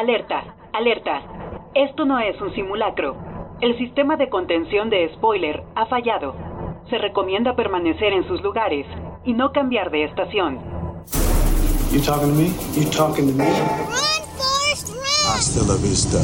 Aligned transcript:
Alerta, 0.00 0.56
alerta. 0.72 1.20
Esto 1.74 2.06
no 2.06 2.18
es 2.20 2.40
un 2.40 2.54
simulacro. 2.54 3.18
El 3.60 3.76
sistema 3.76 4.16
de 4.16 4.30
contención 4.30 4.88
de 4.88 5.12
spoiler 5.14 5.62
ha 5.74 5.84
fallado. 5.84 6.34
Se 6.88 6.96
recomienda 6.96 7.54
permanecer 7.54 8.14
en 8.14 8.26
sus 8.26 8.40
lugares 8.40 8.86
y 9.26 9.34
no 9.34 9.52
cambiar 9.52 9.90
de 9.90 10.04
estación. 10.04 10.58
You 11.92 12.00
talking 12.00 12.30
to 12.30 12.34
me? 12.34 12.50
You 12.74 12.88
talking 12.88 13.26
to 13.26 13.34
me? 13.34 13.44
Run, 13.44 14.24
Forrest, 14.38 14.88
run! 14.88 15.34
Hasta 15.34 15.66
la 15.70 15.76
vista, 15.76 16.16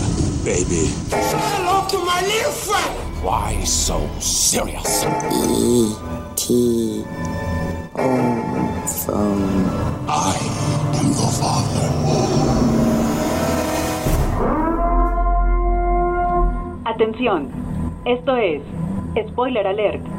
baby. 0.43 0.89
Hello 1.11 1.87
to 1.91 1.99
my 1.99 2.23
little 2.23 2.53
friend. 2.53 2.97
Why 3.23 3.63
so 3.63 4.01
serious? 4.21 5.05
T. 6.35 7.05
Home 7.93 8.87
from. 8.87 9.67
I 10.09 10.35
am 10.99 11.09
your 11.09 11.31
father. 11.31 12.46
Atención. 16.97 17.51
Esto 18.07 18.39
es 18.39 18.63
Spoiler 19.29 19.67
Alert. 19.67 20.16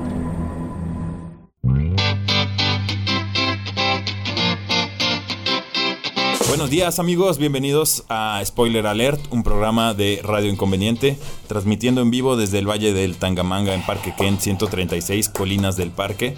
Buenos 6.48 6.70
días 6.70 6.98
amigos, 7.00 7.38
bienvenidos 7.40 8.06
a 8.08 8.42
Spoiler 8.46 8.88
Alert, 8.88 9.20
un 9.32 9.44
programa 9.44 9.94
de 9.94 10.22
Radio 10.24 10.50
Inconveniente, 10.50 11.18
transmitiendo 11.48 12.02
en 12.02 12.10
vivo 12.10 12.38
desde 12.38 12.60
el 12.60 12.70
Valle 12.70 12.94
del 12.94 13.18
Tangamanga 13.18 13.74
en 13.74 13.86
Parque 13.86 14.14
Kent 14.18 14.40
136, 14.40 15.28
Colinas 15.30 15.76
del 15.76 15.92
Parque. 15.92 16.36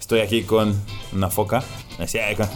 Estoy 0.00 0.20
aquí 0.20 0.42
con 0.44 0.74
una 1.12 1.28
foca, 1.28 1.62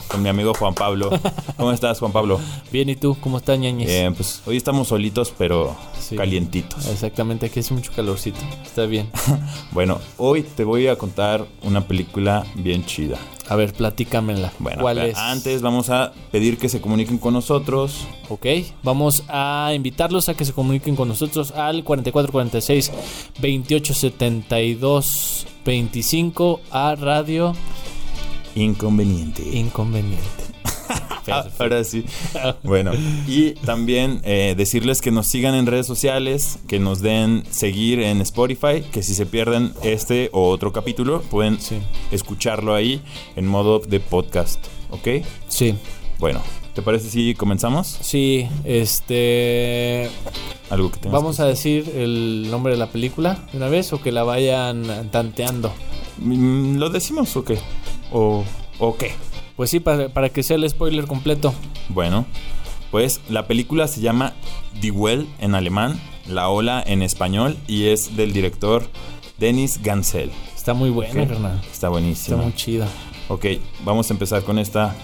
con 0.08 0.22
mi 0.22 0.30
amigo 0.30 0.54
Juan 0.54 0.74
Pablo. 0.74 1.10
¿Cómo 1.58 1.72
estás 1.72 1.98
Juan 2.00 2.12
Pablo? 2.12 2.40
Bien, 2.72 2.88
¿y 2.88 2.96
tú? 2.96 3.16
¿Cómo 3.20 3.36
estás, 3.36 3.58
ñañez? 3.58 3.88
Eh, 3.90 4.10
pues 4.16 4.40
hoy 4.46 4.56
estamos 4.56 4.88
solitos 4.88 5.32
pero 5.36 5.76
Sí. 6.00 6.16
calientitos. 6.16 6.86
Exactamente, 6.86 7.46
aquí 7.46 7.60
hace 7.60 7.74
mucho 7.74 7.92
calorcito. 7.94 8.40
Está 8.64 8.86
bien. 8.86 9.10
Bueno, 9.72 10.00
hoy 10.18 10.42
te 10.42 10.62
voy 10.64 10.86
a 10.86 10.96
contar 10.96 11.46
una 11.62 11.86
película 11.86 12.46
bien 12.54 12.86
chida. 12.86 13.18
A 13.48 13.56
ver, 13.56 13.72
platícamela. 13.74 14.52
Bueno, 14.58 14.82
¿Cuál 14.82 14.98
es? 14.98 15.16
antes 15.16 15.62
vamos 15.62 15.88
a 15.90 16.12
pedir 16.32 16.58
que 16.58 16.68
se 16.68 16.80
comuniquen 16.80 17.18
con 17.18 17.34
nosotros. 17.34 18.06
Ok, 18.28 18.46
vamos 18.82 19.22
a 19.28 19.70
invitarlos 19.74 20.28
a 20.28 20.34
que 20.34 20.44
se 20.44 20.52
comuniquen 20.52 20.96
con 20.96 21.06
nosotros 21.08 21.52
al 21.52 21.84
4446 21.84 22.92
2872 23.40 25.46
25 25.64 26.60
a 26.70 26.94
Radio 26.94 27.54
Inconveniente. 28.54 29.42
Inconveniente. 29.42 30.53
Ah, 31.28 31.46
ahora 31.58 31.82
sí. 31.84 32.04
Bueno, 32.62 32.92
y 33.26 33.52
también 33.64 34.20
eh, 34.24 34.54
decirles 34.56 35.00
que 35.00 35.10
nos 35.10 35.26
sigan 35.26 35.54
en 35.54 35.66
redes 35.66 35.86
sociales, 35.86 36.58
que 36.68 36.78
nos 36.78 37.00
den 37.00 37.44
seguir 37.50 38.00
en 38.00 38.20
Spotify, 38.20 38.82
que 38.92 39.02
si 39.02 39.14
se 39.14 39.24
pierden 39.26 39.72
este 39.82 40.28
o 40.32 40.48
otro 40.50 40.72
capítulo, 40.72 41.22
pueden 41.22 41.60
Sí. 41.60 41.78
escucharlo 42.10 42.74
ahí 42.74 43.00
en 43.36 43.46
modo 43.46 43.78
de 43.78 44.00
podcast. 44.00 44.64
¿Ok? 44.90 45.08
Sí, 45.48 45.74
Bueno, 46.18 46.40
¿te 46.74 46.82
parece 46.82 47.08
si 47.10 47.34
comenzamos? 47.34 47.98
sí, 48.00 48.46
este... 48.64 50.08
Algo 50.70 50.90
que 50.90 51.08
Vamos 51.08 51.40
a 51.40 51.46
decir 51.46 51.90
el 51.94 52.48
nombre 52.50 52.72
de 52.72 52.78
la 52.78 52.88
película 52.90 53.38
de 53.52 53.58
una 53.58 53.68
vez 53.68 53.92
o 53.92 54.00
que 54.00 54.12
la 54.12 54.22
vayan 54.24 55.10
tanteando. 55.10 55.72
Mm, 56.18 56.76
¿Lo 56.78 56.88
decimos 56.90 57.36
o 57.36 57.44
qué? 57.44 57.58
¿O, 58.12 58.44
o 58.78 58.96
qué? 58.96 59.12
Pues 59.56 59.70
sí, 59.70 59.80
para, 59.80 60.08
para 60.08 60.28
que 60.30 60.42
sea 60.42 60.56
el 60.56 60.68
spoiler 60.68 61.06
completo. 61.06 61.54
Bueno, 61.88 62.26
pues 62.90 63.20
la 63.28 63.46
película 63.46 63.86
se 63.88 64.00
llama 64.00 64.32
Die 64.80 64.90
Well 64.90 65.28
en 65.40 65.54
alemán, 65.54 66.00
La 66.28 66.48
Ola 66.48 66.82
en 66.86 67.02
español 67.02 67.56
y 67.68 67.86
es 67.86 68.16
del 68.16 68.32
director 68.32 68.84
Dennis 69.38 69.80
Gansel. 69.82 70.30
Está 70.56 70.74
muy 70.74 70.90
buena, 70.90 71.22
Ok. 71.22 71.28
carnal. 71.28 71.56
Está 71.60 71.70
Está 71.72 71.88
buenísima. 71.88 72.36
muy 72.38 72.54
chida. 72.54 72.88
Ok, 73.28 73.46
vamos 73.84 74.10
a 74.10 74.14
empezar 74.14 74.42
con 74.42 74.58
esta. 74.58 74.94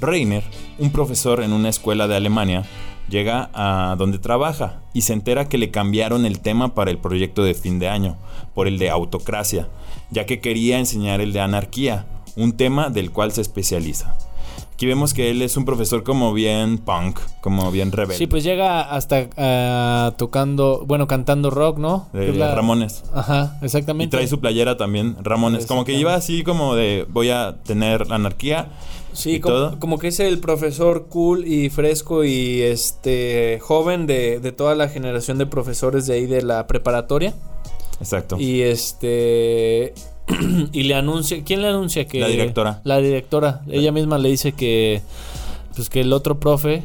Reiner, 0.00 0.42
un 0.78 0.90
profesor 0.90 1.42
en 1.42 1.52
una 1.52 1.68
escuela 1.68 2.08
de 2.08 2.16
Alemania, 2.16 2.64
llega 3.08 3.50
a 3.54 3.94
donde 3.96 4.18
trabaja 4.18 4.80
y 4.92 5.02
se 5.02 5.12
entera 5.12 5.48
que 5.48 5.58
le 5.58 5.70
cambiaron 5.70 6.26
el 6.26 6.40
tema 6.40 6.74
para 6.74 6.90
el 6.90 6.98
proyecto 6.98 7.44
de 7.44 7.54
fin 7.54 7.78
de 7.78 7.88
año, 7.88 8.16
por 8.54 8.66
el 8.66 8.78
de 8.78 8.90
autocracia, 8.90 9.68
ya 10.10 10.26
que 10.26 10.40
quería 10.40 10.78
enseñar 10.80 11.20
el 11.20 11.32
de 11.32 11.40
anarquía, 11.40 12.06
un 12.36 12.52
tema 12.56 12.90
del 12.90 13.10
cual 13.10 13.32
se 13.32 13.40
especializa. 13.40 14.16
Aquí 14.74 14.86
vemos 14.86 15.14
que 15.14 15.30
él 15.30 15.42
es 15.42 15.56
un 15.56 15.64
profesor 15.64 16.02
como 16.02 16.32
bien 16.32 16.78
punk, 16.78 17.20
como 17.40 17.70
bien 17.70 17.92
rebelde. 17.92 18.16
Sí, 18.18 18.26
pues 18.26 18.42
llega 18.42 18.80
hasta 18.80 19.28
ah, 19.36 20.12
tocando, 20.16 20.82
bueno, 20.86 21.06
cantando 21.06 21.50
rock, 21.50 21.78
¿no? 21.78 22.08
de 22.12 22.30
Es 22.30 22.36
la- 22.36 22.54
Ramones. 22.54 23.04
Ajá, 23.14 23.58
Y 23.62 23.66
exactamente. 23.66 24.16
trae 24.16 24.26
su 24.26 24.40
playera 24.40 24.76
también, 24.76 25.16
Ramones. 25.22 25.66
Como 25.66 25.84
que 25.84 25.92
iba 25.92 26.14
así 26.14 26.42
como 26.42 26.74
de 26.74 27.06
voy 27.08 27.30
a 27.30 27.58
tener 27.62 28.06
anarquía. 28.12 28.70
Sí, 29.12 29.32
y 29.34 29.40
como, 29.40 29.54
todo. 29.54 29.78
como 29.78 29.98
que 29.98 30.08
es 30.08 30.18
el 30.20 30.38
profesor 30.40 31.06
cool 31.08 31.46
y 31.46 31.68
fresco 31.70 32.24
y 32.24 32.62
este 32.62 33.58
joven 33.60 34.06
de, 34.06 34.40
de 34.40 34.52
toda 34.52 34.74
la 34.74 34.88
generación 34.88 35.36
de 35.38 35.46
profesores 35.46 36.06
de 36.06 36.14
ahí 36.14 36.26
de 36.26 36.42
la 36.42 36.66
preparatoria. 36.66 37.34
Exacto. 38.00 38.36
Y 38.40 38.62
este 38.62 39.94
y 40.72 40.82
le 40.84 40.94
anuncia, 40.94 41.42
¿quién 41.44 41.62
le 41.62 41.68
anuncia 41.68 42.06
que 42.06 42.20
La 42.20 42.28
directora. 42.28 42.80
La 42.84 42.98
directora, 42.98 43.62
ella 43.68 43.92
misma 43.92 44.18
le 44.18 44.28
dice 44.30 44.52
que 44.52 45.02
pues 45.74 45.88
que 45.88 46.00
el 46.00 46.12
otro 46.12 46.38
profe 46.38 46.84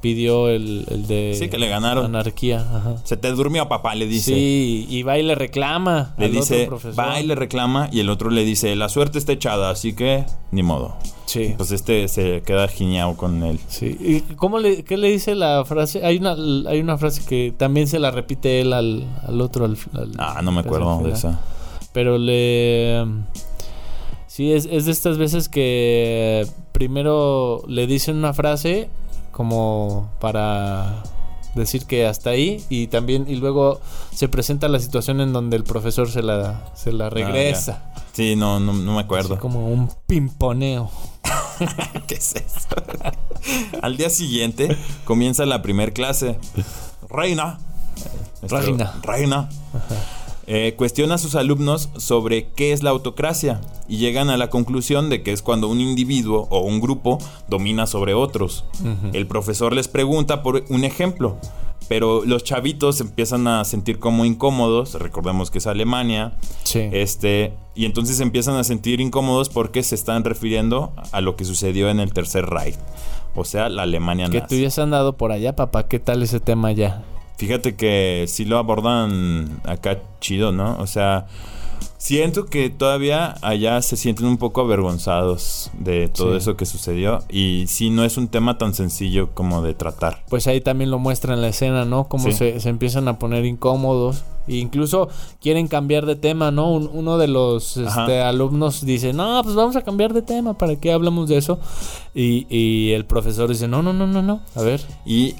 pidió 0.00 0.48
el, 0.50 0.84
el 0.90 1.06
de 1.06 1.34
Sí, 1.38 1.48
que 1.48 1.56
le 1.56 1.66
ganaron. 1.68 2.04
anarquía, 2.04 2.58
ajá. 2.60 2.96
Se 3.04 3.16
te 3.16 3.30
durmió 3.30 3.68
papá, 3.68 3.94
le 3.94 4.06
dice. 4.06 4.34
Sí, 4.34 4.86
y 4.90 5.02
va 5.02 5.18
y 5.18 5.22
le 5.22 5.34
reclama. 5.34 6.14
Le 6.18 6.26
al 6.26 6.32
dice, 6.32 6.68
otro 6.70 6.92
va 6.94 7.20
y 7.20 7.26
le 7.26 7.34
reclama 7.34 7.88
y 7.90 8.00
el 8.00 8.10
otro 8.10 8.28
le 8.28 8.44
dice, 8.44 8.76
la 8.76 8.90
suerte 8.90 9.16
está 9.18 9.32
echada, 9.32 9.70
así 9.70 9.94
que 9.94 10.26
ni 10.50 10.62
modo. 10.62 10.94
Sí. 11.24 11.54
Pues 11.56 11.70
este 11.70 12.06
se 12.08 12.42
queda 12.42 12.68
giñado 12.68 13.16
con 13.16 13.42
él. 13.44 13.58
Sí. 13.68 13.96
¿Y 13.98 14.20
cómo 14.34 14.58
le, 14.58 14.84
qué 14.84 14.98
le 14.98 15.10
dice 15.10 15.34
la 15.34 15.64
frase? 15.64 16.04
Hay 16.04 16.18
una, 16.18 16.32
hay 16.68 16.80
una 16.80 16.98
frase 16.98 17.22
que 17.26 17.54
también 17.56 17.86
se 17.88 17.98
la 17.98 18.10
repite 18.10 18.60
él 18.60 18.74
al, 18.74 19.04
al 19.26 19.40
otro. 19.40 19.64
Al, 19.64 19.78
al- 19.94 20.12
Ah, 20.18 20.40
no 20.42 20.52
me 20.52 20.60
acuerdo 20.60 20.98
de 21.02 21.12
esa. 21.12 21.40
Pero 21.94 22.18
le... 22.18 23.06
Sí, 24.26 24.52
es, 24.52 24.68
es 24.70 24.84
de 24.84 24.92
estas 24.92 25.16
veces 25.16 25.48
que 25.48 26.44
primero 26.72 27.62
le 27.68 27.86
dicen 27.86 28.16
una 28.16 28.34
frase 28.34 28.90
como 29.30 30.10
para 30.20 31.04
decir 31.54 31.86
que 31.86 32.04
hasta 32.04 32.30
ahí 32.30 32.64
y 32.68 32.88
también 32.88 33.26
y 33.28 33.36
luego 33.36 33.80
se 34.12 34.28
presenta 34.28 34.66
la 34.68 34.80
situación 34.80 35.20
en 35.20 35.32
donde 35.32 35.56
el 35.56 35.62
profesor 35.62 36.10
se 36.10 36.22
la, 36.22 36.72
se 36.74 36.90
la 36.90 37.10
regresa. 37.10 37.92
Sí, 38.12 38.34
no, 38.34 38.58
no, 38.58 38.72
no 38.72 38.94
me 38.94 39.00
acuerdo. 39.00 39.34
Así 39.34 39.40
como 39.40 39.68
un 39.68 39.88
pimponeo. 40.08 40.90
¿Qué 42.08 42.16
es 42.16 42.34
eso? 42.34 42.68
Al 43.82 43.96
día 43.96 44.10
siguiente 44.10 44.76
comienza 45.04 45.46
la 45.46 45.62
primer 45.62 45.92
clase. 45.92 46.40
Reina. 47.08 47.60
Reina. 48.42 48.94
Reina. 49.02 49.48
Eh, 50.46 50.74
cuestiona 50.76 51.14
a 51.14 51.18
sus 51.18 51.34
alumnos 51.34 51.88
sobre 51.96 52.48
qué 52.54 52.72
es 52.72 52.82
la 52.82 52.90
autocracia 52.90 53.60
y 53.88 53.96
llegan 53.98 54.30
a 54.30 54.36
la 54.36 54.50
conclusión 54.50 55.08
de 55.10 55.22
que 55.22 55.32
es 55.32 55.42
cuando 55.42 55.68
un 55.68 55.80
individuo 55.80 56.46
o 56.50 56.60
un 56.60 56.80
grupo 56.80 57.18
domina 57.48 57.86
sobre 57.86 58.14
otros. 58.14 58.64
El 59.12 59.26
profesor 59.26 59.72
les 59.74 59.88
pregunta 59.88 60.42
por 60.42 60.64
un 60.68 60.84
ejemplo, 60.84 61.36
pero 61.88 62.24
los 62.24 62.44
chavitos 62.44 63.00
empiezan 63.00 63.46
a 63.46 63.64
sentir 63.64 63.98
como 63.98 64.24
incómodos, 64.24 64.94
recordemos 64.94 65.50
que 65.50 65.58
es 65.58 65.66
Alemania, 65.66 66.32
Sí. 66.62 66.80
este, 66.92 67.52
y 67.74 67.84
entonces 67.84 68.20
empiezan 68.20 68.56
a 68.56 68.64
sentir 68.64 69.00
incómodos 69.02 69.48
porque 69.50 69.82
se 69.82 69.94
están 69.94 70.24
refiriendo 70.24 70.92
a 71.12 71.20
lo 71.20 71.36
que 71.36 71.44
sucedió 71.44 71.90
en 71.90 72.00
el 72.00 72.12
Tercer 72.14 72.46
Reich, 72.46 72.76
o 73.34 73.44
sea, 73.44 73.68
la 73.68 73.82
Alemania 73.82 74.28
que 74.30 74.40
nazi. 74.40 74.54
tú 74.56 74.60
ya 74.62 74.68
has 74.68 74.78
andado 74.78 75.14
por 75.18 75.30
allá, 75.32 75.56
papá. 75.56 75.86
¿Qué 75.88 75.98
tal 75.98 76.22
ese 76.22 76.40
tema 76.40 76.72
ya? 76.72 77.02
Fíjate 77.36 77.74
que 77.74 78.24
sí 78.28 78.44
lo 78.44 78.58
abordan 78.58 79.60
acá 79.64 79.98
chido, 80.20 80.52
¿no? 80.52 80.76
O 80.78 80.86
sea, 80.86 81.26
siento 81.98 82.46
que 82.46 82.70
todavía 82.70 83.34
allá 83.42 83.80
se 83.82 83.96
sienten 83.96 84.26
un 84.26 84.36
poco 84.36 84.60
avergonzados 84.60 85.70
de 85.78 86.08
todo 86.08 86.32
Sí. 86.32 86.36
eso 86.38 86.56
que 86.56 86.66
sucedió 86.66 87.24
y 87.30 87.64
sí 87.66 87.90
no 87.90 88.04
es 88.04 88.16
un 88.18 88.28
tema 88.28 88.56
tan 88.58 88.74
sencillo 88.74 89.30
como 89.34 89.62
de 89.62 89.74
tratar. 89.74 90.22
Pues 90.28 90.46
ahí 90.46 90.60
también 90.60 90.90
lo 90.90 90.98
muestra 90.98 91.34
en 91.34 91.40
la 91.42 91.48
escena, 91.48 91.84
¿no? 91.84 92.04
Cómo 92.08 92.24
Sí. 92.24 92.32
se, 92.32 92.60
se 92.60 92.68
empiezan 92.68 93.08
a 93.08 93.18
poner 93.18 93.44
incómodos. 93.44 94.22
E 94.46 94.56
incluso 94.56 95.08
quieren 95.40 95.68
cambiar 95.68 96.04
de 96.04 96.16
tema, 96.16 96.50
¿no? 96.50 96.70
Un- 96.70 96.90
uno 96.92 97.16
de 97.16 97.28
los 97.28 97.78
este, 97.78 98.20
alumnos 98.20 98.84
dice, 98.84 99.14
no, 99.14 99.40
pues 99.42 99.54
vamos 99.56 99.74
a 99.74 99.80
cambiar 99.82 100.12
de 100.12 100.20
tema, 100.20 100.52
¿para 100.52 100.76
qué 100.76 100.92
hablamos 100.92 101.30
de 101.30 101.38
eso? 101.38 101.58
Y, 102.14 102.46
y 102.54 102.92
el 102.92 103.06
profesor 103.06 103.48
dice, 103.48 103.66
no, 103.68 103.82
no, 103.82 103.94
no, 103.94 104.06
no, 104.06 104.20
no, 104.20 104.40
a 104.54 104.60
ver. 104.62 104.82
Y 105.06 105.34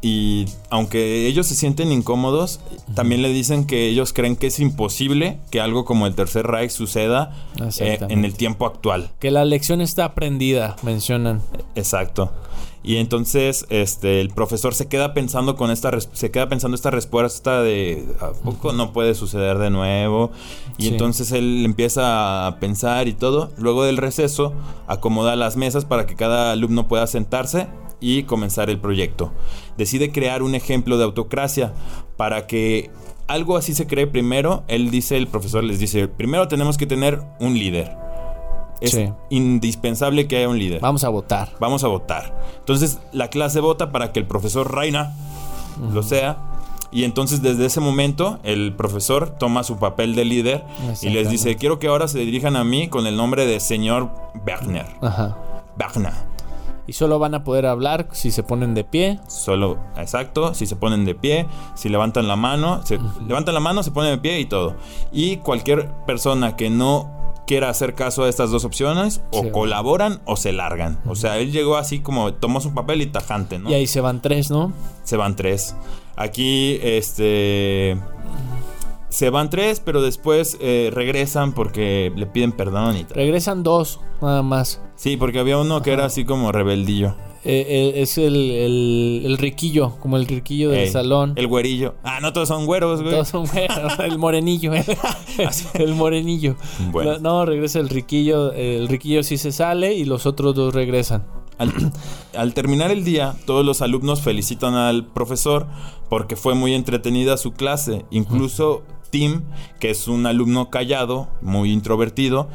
y 0.00 0.46
aunque 0.70 1.26
ellos 1.26 1.46
se 1.48 1.56
sienten 1.56 1.90
incómodos, 1.90 2.60
también 2.94 3.20
le 3.22 3.30
dicen 3.30 3.66
que 3.66 3.88
ellos 3.88 4.12
creen 4.12 4.36
que 4.36 4.46
es 4.46 4.60
imposible 4.60 5.38
que 5.50 5.60
algo 5.60 5.84
como 5.84 6.06
el 6.06 6.14
Tercer 6.14 6.46
Reich 6.46 6.70
suceda 6.70 7.34
eh, 7.80 7.98
en 8.08 8.24
el 8.24 8.34
tiempo 8.34 8.64
actual. 8.66 9.10
Que 9.18 9.30
la 9.32 9.44
lección 9.44 9.80
está 9.80 10.04
aprendida, 10.04 10.76
mencionan. 10.82 11.42
Exacto. 11.74 12.30
Y 12.84 12.98
entonces 12.98 13.66
este 13.70 14.20
el 14.20 14.30
profesor 14.30 14.72
se 14.72 14.86
queda 14.86 15.12
pensando 15.12 15.56
con 15.56 15.72
esta 15.72 15.90
se 16.00 16.30
queda 16.30 16.48
pensando 16.48 16.76
esta 16.76 16.92
respuesta 16.92 17.60
de 17.60 18.06
a 18.20 18.30
poco 18.30 18.72
no 18.72 18.92
puede 18.92 19.16
suceder 19.16 19.58
de 19.58 19.68
nuevo 19.68 20.30
y 20.78 20.84
Sí. 20.84 20.88
entonces 20.90 21.32
él 21.32 21.64
empieza 21.64 22.46
a 22.46 22.60
pensar 22.60 23.08
y 23.08 23.14
todo. 23.14 23.50
Luego 23.58 23.82
del 23.84 23.96
receso 23.96 24.52
acomoda 24.86 25.34
las 25.34 25.56
mesas 25.56 25.84
para 25.86 26.06
que 26.06 26.14
cada 26.14 26.52
alumno 26.52 26.86
pueda 26.86 27.08
sentarse 27.08 27.66
y 28.00 28.22
comenzar 28.24 28.70
el 28.70 28.78
proyecto. 28.78 29.32
Decide 29.76 30.12
crear 30.12 30.42
un 30.42 30.54
ejemplo 30.54 30.98
de 30.98 31.04
autocracia 31.04 31.72
para 32.16 32.46
que 32.46 32.90
algo 33.26 33.56
así 33.56 33.74
se 33.74 33.86
cree 33.86 34.06
primero. 34.06 34.64
Él 34.68 34.90
dice, 34.90 35.16
el 35.16 35.26
profesor 35.26 35.64
les 35.64 35.78
dice, 35.78 36.08
primero 36.08 36.48
tenemos 36.48 36.78
que 36.78 36.86
tener 36.86 37.20
un 37.40 37.54
líder. 37.58 37.96
Es 38.80 38.92
Sí. 38.92 39.08
indispensable 39.30 40.28
que 40.28 40.36
haya 40.36 40.48
un 40.48 40.58
líder. 40.58 40.80
Vamos 40.80 41.02
a 41.02 41.08
votar. 41.08 41.50
Vamos 41.58 41.82
a 41.82 41.88
votar. 41.88 42.38
Entonces 42.60 43.00
la 43.12 43.28
clase 43.28 43.58
vota 43.60 43.90
para 43.90 44.12
que 44.12 44.20
el 44.20 44.26
profesor 44.26 44.72
Reina 44.72 45.14
lo 45.92 46.02
sea. 46.02 46.38
Y 46.90 47.04
entonces 47.04 47.42
desde 47.42 47.66
ese 47.66 47.80
momento 47.80 48.38
el 48.44 48.72
profesor 48.74 49.30
toma 49.38 49.62
su 49.62 49.76
papel 49.78 50.14
de 50.14 50.24
líder 50.24 50.64
y 51.02 51.10
les 51.10 51.28
dice, 51.28 51.56
quiero 51.56 51.78
que 51.78 51.88
ahora 51.88 52.08
se 52.08 52.20
dirijan 52.20 52.56
a 52.56 52.64
mí 52.64 52.88
con 52.88 53.06
el 53.06 53.16
nombre 53.16 53.44
de 53.46 53.60
señor 53.60 54.10
Bergner. 54.46 54.86
Ajá. 55.02 55.36
Bergner. 55.76 56.12
Y 56.88 56.94
solo 56.94 57.18
van 57.20 57.34
a 57.34 57.44
poder 57.44 57.66
hablar 57.66 58.08
si 58.12 58.30
se 58.32 58.42
ponen 58.42 58.74
de 58.74 58.82
pie. 58.82 59.20
Solo, 59.28 59.78
exacto, 59.96 60.54
si 60.54 60.66
se 60.66 60.74
ponen 60.74 61.04
de 61.04 61.14
pie, 61.14 61.46
si 61.74 61.88
levantan 61.90 62.26
la 62.26 62.34
mano, 62.34 62.80
se 62.84 62.98
levantan 63.26 63.54
la 63.54 63.60
mano, 63.60 63.82
se 63.84 63.90
ponen 63.92 64.12
de 64.12 64.18
pie 64.18 64.40
y 64.40 64.46
todo. 64.46 64.74
Y 65.12 65.36
cualquier 65.36 65.90
persona 66.06 66.56
que 66.56 66.70
no 66.70 67.14
quiera 67.46 67.68
hacer 67.68 67.94
caso 67.94 68.24
a 68.24 68.28
estas 68.28 68.50
dos 68.50 68.64
opciones, 68.64 69.20
o 69.32 69.42
Sí. 69.42 69.50
colaboran 69.50 70.20
o 70.24 70.36
se 70.36 70.52
largan. 70.52 70.98
O 71.06 71.14
sea, 71.14 71.38
él 71.38 71.52
llegó 71.52 71.76
así 71.76 72.00
como 72.00 72.32
tomó 72.34 72.60
su 72.60 72.74
papel 72.74 73.00
y 73.02 73.06
tajante, 73.06 73.58
¿no? 73.58 73.70
Y 73.70 73.74
ahí 73.74 73.86
se 73.86 74.00
van 74.00 74.20
tres, 74.22 74.50
¿no? 74.50 74.72
se 75.04 75.16
van 75.16 75.36
tres. 75.36 75.74
Aquí, 76.16 76.78
este. 76.82 77.96
Se 79.08 79.30
van 79.30 79.48
tres, 79.48 79.80
pero 79.80 80.02
después 80.02 80.58
eh, 80.60 80.90
regresan 80.92 81.52
porque 81.52 82.12
le 82.14 82.26
piden 82.26 82.52
perdón 82.52 82.96
y 82.96 83.04
tal. 83.04 83.16
Regresan 83.16 83.62
dos, 83.62 84.00
nada 84.20 84.42
más. 84.42 84.82
Sí, 84.96 85.16
porque 85.16 85.38
había 85.38 85.58
uno 85.58 85.80
que 85.82 85.92
era 85.92 86.04
así 86.04 86.24
como 86.24 86.52
rebeldillo. 86.52 87.14
Eh, 87.44 87.64
eh, 87.68 88.02
es 88.02 88.18
el, 88.18 88.34
el, 88.34 89.22
el 89.24 89.38
riquillo, 89.38 89.96
como 90.00 90.16
el 90.16 90.26
riquillo 90.26 90.70
del 90.70 90.80
Ey, 90.80 90.90
salón. 90.90 91.32
El 91.36 91.46
güerillo. 91.46 91.94
Ah, 92.02 92.18
no 92.20 92.32
todos 92.32 92.48
son 92.48 92.66
güeros, 92.66 93.00
güey. 93.00 93.12
Todos 93.12 93.28
son 93.28 93.46
güeros. 93.46 93.98
el 94.00 94.18
morenillo. 94.18 94.72
el 95.74 95.94
morenillo. 95.94 96.56
Bueno. 96.90 97.12
No, 97.14 97.18
no, 97.20 97.44
regresa 97.46 97.78
el 97.78 97.88
riquillo. 97.88 98.52
El 98.52 98.88
riquillo 98.88 99.22
sí 99.22 99.38
se 99.38 99.52
sale 99.52 99.94
y 99.94 100.04
los 100.04 100.26
otros 100.26 100.54
dos 100.54 100.74
regresan. 100.74 101.26
Al, 101.58 101.72
al 102.36 102.54
terminar 102.54 102.90
el 102.90 103.04
día, 103.04 103.34
todos 103.46 103.64
los 103.64 103.82
alumnos 103.82 104.20
felicitan 104.20 104.74
al 104.74 105.06
profesor 105.06 105.66
porque 106.08 106.36
fue 106.36 106.54
muy 106.54 106.74
entretenida 106.74 107.36
su 107.36 107.52
clase. 107.52 108.04
Incluso 108.10 108.82
Tim, 109.10 109.42
que 109.80 109.90
es 109.90 110.08
un 110.08 110.26
alumno 110.26 110.70
callado, 110.70 111.28
muy 111.42 111.72
introvertido, 111.72 112.48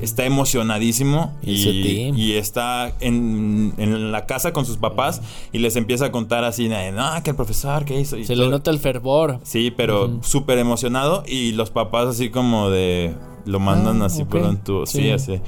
está 0.00 0.24
emocionadísimo 0.24 1.36
y, 1.42 2.32
está 2.32 2.92
en, 3.00 3.74
en 3.78 4.12
la 4.12 4.26
casa 4.26 4.52
con 4.52 4.64
sus 4.66 4.76
papás 4.76 5.22
y 5.52 5.58
les 5.58 5.76
empieza 5.76 6.06
a 6.06 6.12
contar 6.12 6.44
así, 6.44 6.68
no, 6.68 7.22
que 7.22 7.30
el 7.30 7.36
profesor, 7.36 7.84
¿qué 7.84 8.00
hizo? 8.00 8.16
Y 8.16 8.24
Se 8.24 8.36
le 8.36 8.48
nota 8.48 8.70
el 8.70 8.78
fervor. 8.78 9.40
Sí, 9.42 9.70
pero 9.70 10.18
súper 10.22 10.58
emocionado 10.58 11.22
y 11.26 11.52
los 11.52 11.70
papás 11.70 12.06
así 12.08 12.30
como 12.30 12.70
de... 12.70 13.14
Lo 13.46 13.58
mandan 13.58 14.02
Ah, 14.02 14.06
así 14.06 14.24
por 14.24 14.42
un 14.42 14.58
tubo. 14.58 14.84
Sí, 14.84 14.98
Sí. 15.00 15.10
así. 15.10 15.40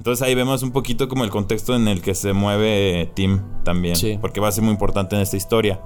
Entonces 0.00 0.26
ahí 0.26 0.34
vemos 0.34 0.62
un 0.62 0.70
poquito 0.70 1.08
como 1.08 1.24
el 1.24 1.30
contexto 1.30 1.76
en 1.76 1.86
el 1.86 2.00
que 2.00 2.14
se 2.14 2.32
mueve 2.32 3.10
Tim 3.12 3.42
también. 3.64 3.96
Sí. 3.96 4.16
Porque 4.18 4.40
va 4.40 4.48
a 4.48 4.52
ser 4.52 4.64
muy 4.64 4.72
importante 4.72 5.14
en 5.14 5.20
esta 5.20 5.36
historia. 5.36 5.82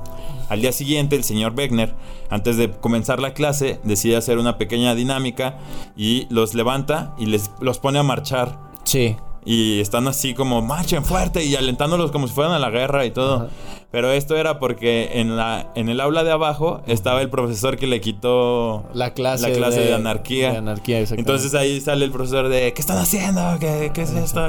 Al 0.48 0.60
día 0.60 0.70
siguiente, 0.70 1.16
el 1.16 1.24
señor 1.24 1.52
Wegner, 1.56 1.96
antes 2.30 2.56
de 2.56 2.70
comenzar 2.70 3.18
la 3.18 3.34
clase, 3.34 3.80
decide 3.82 4.14
hacer 4.14 4.38
una 4.38 4.56
pequeña 4.56 4.94
dinámica 4.94 5.58
y 5.96 6.28
los 6.30 6.54
levanta 6.54 7.16
y 7.18 7.26
les 7.26 7.50
los 7.60 7.80
pone 7.80 7.98
a 7.98 8.04
marchar. 8.04 8.56
Sí. 8.84 9.16
Y 9.44 9.80
están 9.80 10.08
así 10.08 10.34
como, 10.34 10.62
marchen 10.62 11.04
fuerte 11.04 11.44
y 11.44 11.54
alentándolos 11.54 12.10
como 12.10 12.26
si 12.28 12.34
fueran 12.34 12.52
a 12.52 12.58
la 12.58 12.70
guerra 12.70 13.04
y 13.04 13.10
todo. 13.10 13.36
Ajá. 13.36 13.48
Pero 13.94 14.10
esto 14.10 14.36
era 14.36 14.58
porque 14.58 15.20
en, 15.20 15.36
la, 15.36 15.70
en 15.76 15.88
el 15.88 16.00
aula 16.00 16.24
de 16.24 16.32
abajo 16.32 16.80
estaba 16.88 17.22
el 17.22 17.30
profesor 17.30 17.76
que 17.76 17.86
le 17.86 18.00
quitó 18.00 18.88
La 18.92 19.14
clase, 19.14 19.48
la 19.48 19.54
clase 19.54 19.82
de, 19.82 19.94
anarquía. 19.94 20.50
de 20.50 20.56
anarquía. 20.58 20.98
Entonces 20.98 21.54
ahí 21.54 21.80
sale 21.80 22.04
el 22.04 22.10
profesor 22.10 22.48
de, 22.48 22.72
¿qué 22.72 22.80
están 22.80 22.98
haciendo? 22.98 23.40
¿Qué, 23.60 23.92
qué 23.94 24.02
es 24.02 24.10
esto? 24.10 24.48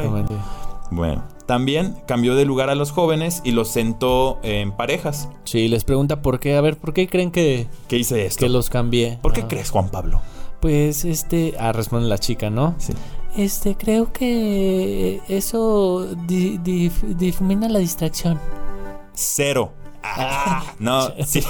Bueno, 0.90 1.24
también 1.46 1.96
cambió 2.08 2.34
de 2.34 2.44
lugar 2.44 2.72
a 2.72 2.76
los 2.76 2.90
jóvenes 2.90 3.44
y 3.44 3.52
los 3.52 3.68
sentó 3.68 4.40
en 4.42 4.72
parejas. 4.72 5.30
Sí, 5.44 5.68
les 5.68 5.84
pregunta 5.84 6.24
por 6.24 6.40
qué. 6.40 6.56
A 6.56 6.62
ver, 6.62 6.78
¿por 6.78 6.94
qué 6.94 7.08
creen 7.08 7.30
que, 7.30 7.68
¿Qué 7.88 7.98
hice 7.98 8.26
esto? 8.26 8.40
que 8.40 8.50
los 8.50 8.72
cambié? 8.72 9.20
¿Por 9.22 9.34
qué 9.34 9.44
crees, 9.46 9.70
Juan 9.70 9.90
Pablo? 9.90 10.22
Pues 10.60 11.06
este. 11.06 11.54
Ah, 11.60 11.72
responde 11.72 12.08
la 12.10 12.18
chica, 12.18 12.50
¿no? 12.50 12.74
Sí. 12.80 12.94
Este, 13.38 13.76
creo 13.76 14.14
que 14.14 15.22
eso 15.28 16.08
di- 16.26 16.58
dif- 16.60 17.04
difumina 17.18 17.68
la 17.68 17.80
distracción. 17.80 18.40
Cero. 19.14 19.74
Ah, 20.04 20.64
no, 20.80 21.12
sí. 21.26 21.42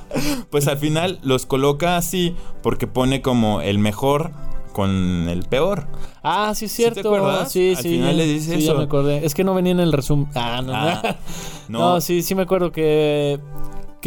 pues 0.50 0.66
al 0.66 0.78
final 0.78 1.18
los 1.22 1.46
coloca 1.46 1.96
así 1.96 2.34
porque 2.62 2.86
pone 2.86 3.22
como 3.22 3.60
el 3.60 3.78
mejor 3.78 4.32
con 4.72 5.28
el 5.28 5.42
peor. 5.44 5.86
Ah, 6.22 6.52
sí, 6.54 6.64
es 6.66 6.72
¿Sí 6.72 6.84
te 6.84 6.92
cierto. 6.94 7.14
acuerdas? 7.14 7.52
Sí, 7.52 7.74
Al 7.76 7.82
sí. 7.82 7.88
final 7.90 8.16
le 8.16 8.26
dice 8.26 8.54
sí, 8.56 8.60
ya 8.62 8.72
eso. 8.72 8.78
me 8.78 8.84
acordé. 8.84 9.24
Es 9.26 9.34
que 9.34 9.44
no 9.44 9.54
venía 9.54 9.72
en 9.72 9.80
el 9.80 9.92
resumen. 9.92 10.28
Ah, 10.34 10.60
no. 10.64 10.72
Ah, 10.74 11.16
no. 11.68 11.78
no. 11.94 12.00
sí, 12.00 12.22
sí 12.22 12.34
me 12.34 12.42
acuerdo 12.42 12.72
que. 12.72 13.38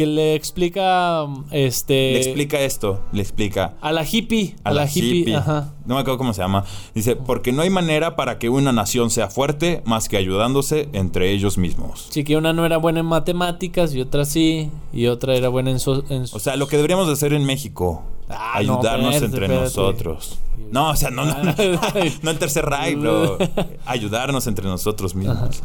Que 0.02 0.06
le 0.06 0.34
explica. 0.34 1.26
Este. 1.50 2.12
Le 2.12 2.18
explica 2.20 2.60
esto, 2.60 3.00
le 3.12 3.22
explica. 3.22 3.74
A 3.80 3.92
la 3.92 4.04
hippie. 4.04 4.56
a 4.64 4.72
la 4.72 4.86
hippie. 4.86 5.36
Ajá. 5.36 5.74
No 5.86 5.94
me 5.94 6.00
acuerdo 6.00 6.18
cómo 6.18 6.32
se 6.34 6.42
llama. 6.42 6.64
Dice, 6.94 7.14
porque 7.16 7.52
no 7.52 7.62
hay 7.62 7.70
manera 7.70 8.16
para 8.16 8.38
que 8.38 8.48
una 8.48 8.72
nación 8.72 9.10
sea 9.10 9.28
fuerte 9.28 9.82
más 9.84 10.08
que 10.08 10.16
ayudándose 10.16 10.88
entre 10.92 11.30
ellos 11.32 11.56
mismos. 11.58 12.06
Sí, 12.10 12.24
que 12.24 12.36
una 12.36 12.52
no 12.52 12.66
era 12.66 12.76
buena 12.78 13.00
en 13.00 13.06
matemáticas 13.06 13.94
y 13.94 14.00
otra 14.00 14.24
sí. 14.24 14.70
Y 14.92 15.06
otra 15.06 15.34
era 15.36 15.48
buena 15.48 15.70
en. 15.70 15.78
so- 15.80 16.04
en 16.08 16.22
O 16.32 16.38
sea, 16.38 16.56
lo 16.56 16.66
que 16.66 16.76
deberíamos 16.76 17.06
de 17.06 17.12
hacer 17.12 17.32
en 17.32 17.44
México. 17.44 18.02
Ah, 18.28 18.60
no, 18.64 18.74
ayudarnos 18.74 19.14
espérate, 19.14 19.24
entre 19.24 19.44
espérate. 19.46 19.64
nosotros. 19.64 20.38
No, 20.70 20.90
o 20.90 20.96
sea, 20.96 21.10
no, 21.10 21.24
no, 21.26 21.34
no, 21.44 21.54
no 22.22 22.30
el 22.30 22.38
tercer 22.38 22.64
Reich, 22.64 22.96
pero 22.98 23.36
ayudarnos 23.86 24.46
entre 24.46 24.64
nosotros 24.66 25.14
mismos. 25.14 25.62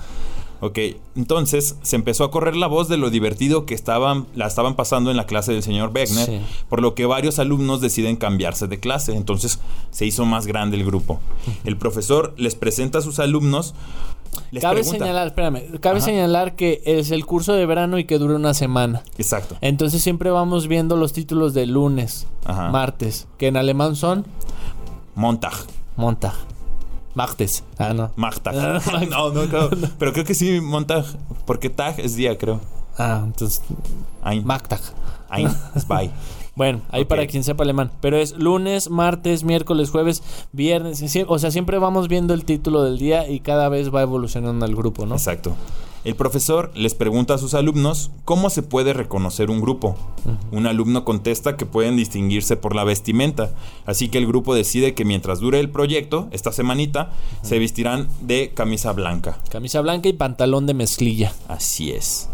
Ok, 0.60 0.80
entonces 1.16 1.76
se 1.84 1.96
empezó 1.96 2.24
a 2.24 2.32
correr 2.32 2.56
la 2.56 2.68
voz 2.68 2.88
de 2.88 2.98
lo 2.98 3.10
divertido 3.10 3.66
que 3.66 3.76
estaban, 3.76 4.26
la 4.36 4.48
estaban 4.48 4.76
pasando 4.76 5.12
en 5.12 5.18
la 5.18 5.26
clase 5.28 5.54
del 5.54 5.62
señor 5.64 5.92
Sí. 6.08 6.40
por 6.70 6.82
lo 6.82 6.96
que 6.96 7.06
varios 7.06 7.38
alumnos 7.40 7.80
deciden 7.82 8.16
cambiarse 8.16 8.68
de 8.68 8.80
clase. 8.80 9.16
Entonces 9.16 9.60
se 9.92 10.06
hizo 10.06 10.26
más 10.26 10.48
grande 10.48 10.78
el 10.78 10.86
grupo. 10.86 11.20
El 11.64 11.78
profesor 11.78 12.34
les 12.38 12.56
presenta 12.56 13.00
a 13.00 13.02
sus 13.02 13.20
alumnos. 13.20 13.76
Les 14.52 14.62
cabe 14.62 14.82
pregunta- 14.82 15.00
señalar, 15.06 15.28
espérame, 15.28 15.80
cabe 15.80 15.98
Ajá. 15.98 16.06
señalar 16.06 16.56
que 16.56 16.82
es 16.86 17.12
el 17.12 17.26
curso 17.26 17.54
de 17.54 17.66
verano 17.66 17.98
y 17.98 18.06
que 18.06 18.18
dura 18.20 18.36
una 18.36 18.54
semana. 18.54 19.04
Exacto. 19.18 19.56
Entonces 19.62 20.02
siempre 20.04 20.30
vamos 20.32 20.68
viendo 20.68 20.96
los 20.98 21.14
títulos 21.14 21.54
de 21.54 21.66
lunes, 21.66 22.28
Ajá. 22.46 22.70
martes, 22.70 23.28
que 23.38 23.48
en 23.48 23.58
alemán 23.58 23.96
son 23.96 24.26
Montag. 25.16 25.54
Montag, 25.96 26.34
martes. 27.18 27.64
Ah, 27.80 27.94
no. 27.94 28.12
Magtag. 28.16 28.56
no, 29.10 29.32
no, 29.32 29.48
creo. 29.48 29.70
Pero 29.98 30.14
creo 30.14 30.24
que 30.24 30.36
sí, 30.36 30.62
Montag. 30.62 31.04
Porque 31.46 31.70
Tag 31.70 32.00
es 32.00 32.16
día, 32.16 32.38
creo. 32.38 32.62
Ah, 32.98 33.24
entonces 33.26 33.62
Ein. 34.24 34.46
Magtag. 34.46 34.80
Ein. 35.30 35.50
Zwei. 35.78 36.12
Bueno, 36.58 36.82
ahí 36.90 37.06
para 37.06 37.28
quien 37.28 37.44
sepa 37.44 37.64
alemán. 37.64 37.92
Pero 38.02 38.18
es 38.18 38.36
lunes, 38.36 38.90
martes, 38.90 39.44
miércoles, 39.44 39.92
jueves, 39.92 40.24
viernes. 40.54 41.04
O 41.28 41.38
sea, 41.38 41.52
siempre 41.52 41.78
vamos 41.78 42.08
viendo 42.08 42.34
el 42.34 42.46
título 42.46 42.82
del 42.82 42.98
día 42.98 43.30
y 43.30 43.42
cada 43.42 43.70
vez 43.70 43.94
va 43.94 44.02
evolucionando 44.02 44.66
el 44.66 44.76
grupo, 44.76 45.06
¿no? 45.06 45.14
Exacto. 45.14 45.56
El 46.08 46.16
profesor 46.16 46.72
les 46.74 46.96
pregunta 46.96 47.34
a 47.34 47.38
sus 47.38 47.54
alumnos 47.54 48.12
cómo 48.24 48.50
se 48.50 48.64
puede 48.64 48.94
reconocer 48.94 49.50
un 49.50 49.60
grupo. 49.60 49.98
Un 50.54 50.66
alumno 50.66 51.04
contesta 51.04 51.58
que 51.58 51.66
pueden 51.66 51.98
distinguirse 51.98 52.56
por 52.56 52.76
la 52.76 52.86
vestimenta, 52.86 53.54
así 53.86 54.08
que 54.08 54.18
el 54.18 54.26
grupo 54.26 54.56
decide 54.56 54.94
que 54.94 55.04
mientras 55.04 55.42
dure 55.42 55.60
el 55.60 55.70
proyecto, 55.70 56.30
esta 56.32 56.54
semanita, 56.54 57.12
se 57.42 57.60
vestirán 57.60 58.08
de 58.22 58.54
camisa 58.54 58.94
blanca. 58.94 59.40
Camisa 59.50 59.82
blanca 59.82 60.08
y 60.08 60.14
pantalón 60.14 60.66
de 60.66 60.76
mezclilla. 60.76 61.34
Así 61.50 61.92
es. 61.92 62.30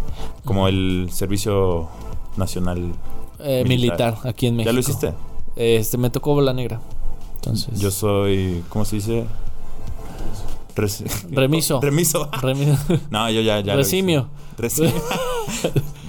Como 0.46 0.68
el 0.68 1.10
servicio 1.12 1.90
nacional. 2.38 2.94
Eh, 3.40 3.64
Militar. 3.68 4.12
militar. 4.12 4.30
aquí 4.30 4.46
en 4.46 4.58
México. 4.58 4.70
¿Ya 4.70 4.74
lo 4.74 4.82
hiciste? 4.82 5.14
Este, 5.56 5.98
me 5.98 6.12
tocó 6.12 6.36
bola 6.36 6.54
negra. 6.54 6.80
Entonces. 7.38 7.80
Yo 7.80 7.90
soy, 7.90 8.64
¿cómo 8.70 8.86
se 8.86 8.98
dice? 8.98 9.26
Res- 10.76 11.04
Remiso. 11.32 11.80
Remiso. 11.82 12.30
Remi- 12.42 12.78
No, 13.10 13.30
yo 13.30 13.42
ya, 13.42 13.60
ya. 13.62 13.76
Resimio. 13.76 14.30
Resimio. 14.58 14.94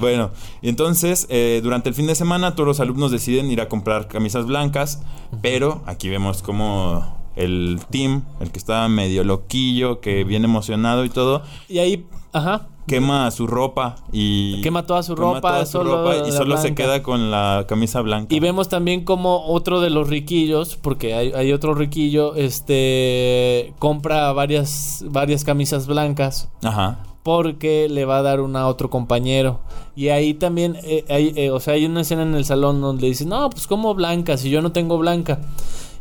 Bueno, 0.01 0.31
y 0.61 0.69
entonces 0.69 1.27
eh, 1.31 1.61
durante 1.63 1.89
el 1.89 1.95
fin 1.95 2.07
de 2.07 2.15
semana 2.15 2.55
todos 2.55 2.67
los 2.67 2.81
alumnos 2.81 3.11
deciden 3.11 3.51
ir 3.51 3.61
a 3.61 3.69
comprar 3.69 4.09
camisas 4.09 4.45
blancas, 4.47 5.03
pero 5.41 5.83
aquí 5.87 6.09
vemos 6.09 6.43
como 6.43 7.17
el 7.37 7.81
team, 7.91 8.23
el 8.41 8.51
que 8.51 8.59
está 8.59 8.87
medio 8.89 9.25
loquillo, 9.25 10.01
que 10.01 10.25
viene 10.25 10.47
emocionado 10.47 11.05
y 11.05 11.11
todo, 11.11 11.43
Y 11.69 11.79
ahí, 11.79 12.07
ajá. 12.33 12.69
Quema 12.87 13.31
su 13.31 13.47
ropa 13.47 13.97
y 14.13 14.61
Quema 14.63 14.85
toda 14.85 15.03
su 15.03 15.15
quema 15.15 15.35
ropa, 15.35 15.53
toda 15.53 15.67
su 15.67 15.73
solo 15.73 16.05
ropa 16.05 16.29
y 16.29 16.33
solo 16.33 16.57
se 16.59 16.75
queda 16.75 17.03
con 17.03 17.31
la 17.31 17.65
camisa 17.69 18.01
blanca. 18.01 18.35
Y 18.35 18.41
vemos 18.41 18.69
también 18.69 19.05
como 19.05 19.47
otro 19.47 19.81
de 19.81 19.91
los 19.91 20.09
riquillos, 20.09 20.77
porque 20.77 21.15
hay, 21.15 21.33
hay 21.33 21.53
otro 21.53 21.75
riquillo, 21.75 22.35
este 22.35 23.75
compra 23.79 24.33
varias, 24.33 25.05
varias 25.09 25.45
camisas 25.45 25.87
blancas 25.87 26.49
Ajá. 26.63 26.99
porque 27.23 27.89
le 27.89 28.05
va 28.05 28.19
a 28.19 28.23
dar 28.23 28.41
una 28.41 28.63
a 28.63 28.69
otro 28.69 28.91
compañero. 28.91 29.61
Y 29.97 30.09
ahí 30.09 30.35
también, 30.35 30.77
eh, 30.83 31.05
hay, 31.09 31.33
eh, 31.37 31.51
o 31.51 31.61
sea, 31.61 31.75
hay 31.75 31.87
una 31.87 32.01
escena 32.01 32.23
en 32.23 32.35
el 32.35 32.45
salón 32.45 32.81
donde 32.81 33.07
dice, 33.07 33.25
no, 33.25 33.49
pues 33.51 33.67
como 33.67 33.95
blanca, 33.95 34.37
si 34.37 34.51
yo 34.51 34.61
no 34.61 34.73
tengo 34.73 34.99
blanca. 34.99 35.41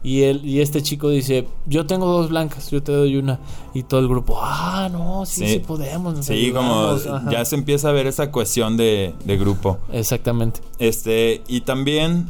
Y, 0.04 0.24
él, 0.24 0.42
y 0.44 0.60
este 0.60 0.82
chico 0.84 1.10
dice, 1.10 1.48
yo 1.66 1.86
tengo 1.86 2.06
dos 2.08 2.30
blancas, 2.30 2.70
yo 2.70 2.84
te 2.84 2.92
doy 2.92 3.16
una. 3.16 3.40
Y 3.74 3.84
todo 3.84 4.02
el 4.02 4.10
grupo, 4.10 4.38
ah, 4.42 4.90
no, 4.92 5.26
sí, 5.26 5.48
sí, 5.48 5.54
Sí. 5.54 5.60
podemos. 5.60 6.26
Sí, 6.26 6.52
como 6.52 6.74
ayudamos". 6.92 7.08
Ajá. 7.08 7.32
ya 7.32 7.46
se 7.46 7.56
empieza 7.56 7.90
a 7.90 7.92
ver 7.94 8.08
esa 8.08 8.30
cuestión 8.30 8.76
de, 8.76 9.14
de 9.24 9.38
grupo. 9.38 9.78
Exactamente. 9.94 10.60
Este, 10.78 11.42
y 11.48 11.62
también 11.62 12.28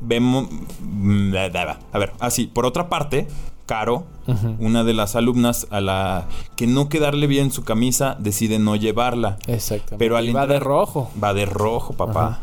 vemos. 0.00 0.48
A 1.92 1.98
ver, 1.98 2.12
así, 2.20 2.46
por 2.46 2.64
otra 2.66 2.88
parte, 2.88 3.26
Caro, 3.66 4.04
una 4.58 4.84
de 4.84 4.92
las 4.92 5.16
alumnas 5.16 5.66
a 5.70 5.80
la 5.80 6.26
que 6.56 6.66
no 6.66 6.88
quedarle 6.88 7.26
bien 7.26 7.50
su 7.52 7.62
camisa, 7.64 8.16
decide 8.18 8.58
no 8.58 8.76
llevarla. 8.76 9.38
Exactamente. 9.46 9.96
Pero 9.98 10.16
al 10.16 10.28
Y 10.28 10.32
va 10.32 10.46
de 10.46 10.58
rojo. 10.60 11.10
Va 11.22 11.32
de 11.32 11.46
rojo, 11.46 11.94
papá. 11.94 12.40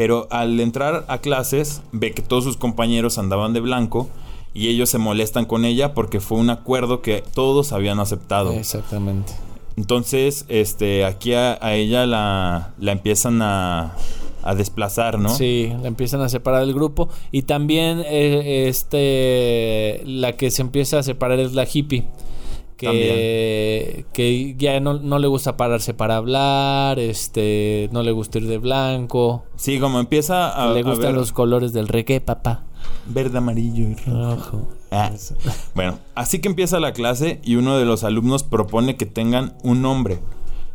Pero 0.00 0.28
al 0.30 0.58
entrar 0.60 1.04
a 1.08 1.18
clases, 1.18 1.82
ve 1.92 2.12
que 2.12 2.22
todos 2.22 2.44
sus 2.44 2.56
compañeros 2.56 3.18
andaban 3.18 3.52
de 3.52 3.60
blanco 3.60 4.08
y 4.54 4.68
ellos 4.68 4.88
se 4.88 4.96
molestan 4.96 5.44
con 5.44 5.66
ella 5.66 5.92
porque 5.92 6.20
fue 6.20 6.38
un 6.38 6.48
acuerdo 6.48 7.02
que 7.02 7.22
todos 7.34 7.72
habían 7.74 8.00
aceptado. 8.00 8.52
Exactamente. 8.52 9.34
Entonces, 9.76 10.46
este, 10.48 11.04
aquí 11.04 11.34
a, 11.34 11.58
a 11.60 11.74
ella 11.74 12.06
la, 12.06 12.72
la 12.78 12.92
empiezan 12.92 13.42
a, 13.42 13.94
a 14.42 14.54
desplazar, 14.54 15.18
¿no? 15.18 15.28
Sí, 15.28 15.70
la 15.82 15.88
empiezan 15.88 16.22
a 16.22 16.30
separar 16.30 16.60
del 16.64 16.72
grupo. 16.72 17.10
Y 17.30 17.42
también 17.42 18.02
eh, 18.06 18.68
este 18.68 20.00
la 20.06 20.32
que 20.32 20.50
se 20.50 20.62
empieza 20.62 21.00
a 21.00 21.02
separar 21.02 21.40
es 21.40 21.52
la 21.52 21.66
hippie. 21.70 22.06
Que, 22.80 24.04
que 24.12 24.54
ya 24.56 24.80
no, 24.80 24.94
no 24.94 25.18
le 25.18 25.26
gusta 25.26 25.56
pararse 25.56 25.92
para 25.94 26.16
hablar, 26.16 26.98
este, 26.98 27.88
no 27.92 28.02
le 28.02 28.12
gusta 28.12 28.38
ir 28.38 28.46
de 28.46 28.58
blanco, 28.58 29.44
Sí, 29.56 29.78
como 29.78 30.00
empieza 30.00 30.48
a, 30.48 30.72
le 30.72 30.80
a 30.80 30.82
gustan 30.82 31.06
ver 31.08 31.14
los 31.14 31.32
colores 31.32 31.72
del 31.72 31.88
reggae, 31.88 32.20
papá. 32.20 32.64
verde, 33.06 33.38
amarillo 33.38 33.84
y 33.88 33.94
rojo. 33.94 34.56
Ojo. 34.56 34.68
Ah. 34.90 35.10
Bueno, 35.74 35.98
así 36.14 36.40
que 36.40 36.48
empieza 36.48 36.80
la 36.80 36.92
clase 36.92 37.40
y 37.44 37.56
uno 37.56 37.76
de 37.78 37.84
los 37.84 38.02
alumnos 38.04 38.42
propone 38.42 38.96
que 38.96 39.06
tengan 39.06 39.54
un 39.62 39.82
nombre. 39.82 40.20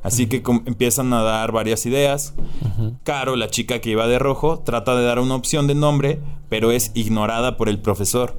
Así 0.03 0.27
que 0.27 0.43
empiezan 0.67 1.11
a 1.13 1.23
dar 1.23 1.51
varias 1.51 1.85
ideas. 1.87 2.35
Caro, 3.03 3.35
la 3.35 3.47
chica 3.49 3.79
que 3.79 3.89
iba 3.89 4.05
de 4.07 4.19
rojo, 4.19 4.59
trata 4.59 4.95
de 4.95 5.03
dar 5.03 5.17
una 5.17 5.33
opción 5.33 5.65
de 5.65 5.73
nombre, 5.73 6.19
pero 6.47 6.71
es 6.71 6.91
ignorada 6.93 7.57
por 7.57 7.69
el 7.69 7.79
profesor. 7.79 8.37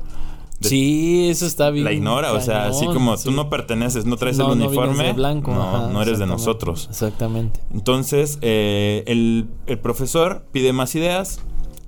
Sí, 0.60 1.28
eso 1.28 1.46
está 1.46 1.70
bien. 1.70 1.84
la 1.84 1.92
ignora, 1.92 2.32
o 2.32 2.40
sea, 2.40 2.66
así 2.66 2.86
como 2.86 3.16
sí. 3.16 3.24
tú 3.24 3.30
no 3.32 3.50
perteneces, 3.50 4.06
no 4.06 4.16
traes 4.16 4.38
No, 4.38 4.52
el 4.52 4.58
no 4.58 4.66
uniforme, 4.66 5.04
de 5.04 5.12
blanco, 5.12 5.52
no, 5.52 5.62
ajá, 5.62 5.88
no 5.92 6.00
eres 6.02 6.18
de 6.18 6.26
nosotros. 6.26 6.86
Exactamente. 6.90 7.60
Entonces, 7.72 8.38
eh, 8.42 9.04
el, 9.06 9.48
el 9.66 9.78
profesor 9.78 10.46
pide 10.52 10.72
más 10.72 10.94
ideas 10.94 11.40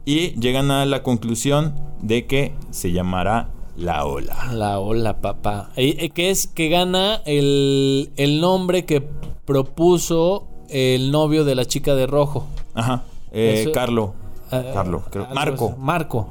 y 0.04 0.38
llegan 0.40 0.70
a 0.70 0.84
la 0.86 1.02
conclusión 1.02 1.74
de 2.02 2.26
que 2.26 2.54
se 2.70 2.92
llamará 2.92 3.50
La 3.76 4.04
Ola. 4.04 4.50
La 4.52 4.78
ola, 4.78 5.20
papá. 5.20 5.70
Eh, 5.76 5.96
eh, 6.00 6.10
que 6.10 6.30
es 6.30 6.46
que 6.46 6.68
gana 6.68 7.22
el, 7.26 8.10
el 8.16 8.40
nombre 8.40 8.84
que 8.84 9.02
propuso 9.44 10.46
el 10.68 11.10
novio 11.10 11.44
de 11.44 11.54
la 11.54 11.64
chica 11.64 11.94
de 11.94 12.06
rojo. 12.06 12.46
Ajá. 12.74 13.02
Eh, 13.32 13.62
Eso- 13.62 13.72
Carlo. 13.72 14.14
Eh, 14.50 14.70
Carlo, 14.72 15.02
creo- 15.10 15.26
Marco. 15.34 15.74
Marco. 15.78 16.28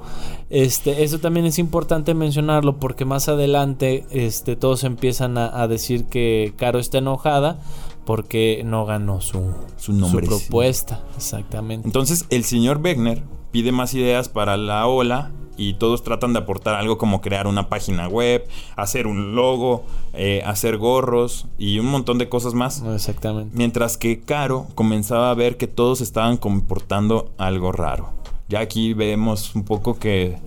Este, 0.50 1.04
eso 1.04 1.20
también 1.20 1.46
es 1.46 1.60
importante 1.60 2.14
mencionarlo 2.14 2.78
porque 2.78 3.04
más 3.06 3.28
adelante 3.28 4.06
este, 4.12 4.56
todos 4.56 4.84
empiezan 4.84 5.38
a, 5.38 5.62
a 5.62 5.68
decir 5.68 6.06
que 6.06 6.54
Caro 6.58 6.80
está 6.80 7.00
enojada 7.00 7.60
porque 8.06 8.62
no 8.64 8.86
ganó 8.86 9.20
su, 9.20 9.54
Su 9.76 9.92
nombre, 9.92 10.26
sí. 10.26 10.30
propuesta. 10.30 11.04
Exactamente. 11.18 11.86
Entonces, 11.88 12.26
el 12.30 12.46
señor 12.46 12.80
Wegner 12.82 13.24
pide 13.52 13.74
más 13.74 13.94
ideas 13.94 14.30
para 14.30 14.56
La 14.56 14.88
Ola 14.88 15.32
y 15.58 15.74
todos 15.74 16.04
tratan 16.04 16.32
de 16.34 16.40
aportar 16.40 16.76
algo 16.76 16.98
como 16.98 17.20
crear 17.20 17.48
una 17.48 17.68
página 17.68 18.08
web, 18.08 18.48
hacer 18.76 19.08
un 19.08 19.36
logo, 19.36 19.84
eh, 20.14 20.42
hacer 20.46 20.78
gorros 20.78 21.48
y 21.58 21.80
un 21.80 21.88
montón 21.88 22.18
de 22.20 22.30
cosas 22.30 22.54
más. 22.54 22.84
Exactamente. 22.94 23.58
Mientras 23.58 23.98
que 23.98 24.22
Caro 24.22 24.68
comenzaba 24.76 25.32
a 25.32 25.34
ver 25.34 25.58
que 25.58 25.68
todos 25.68 26.00
estaban 26.00 26.38
comportando 26.38 27.32
algo 27.38 27.72
raro. 27.72 28.14
Ya 28.50 28.60
aquí 28.60 28.94
vemos 28.94 29.56
un 29.56 29.64
poco 29.64 30.00
que, 30.00 30.38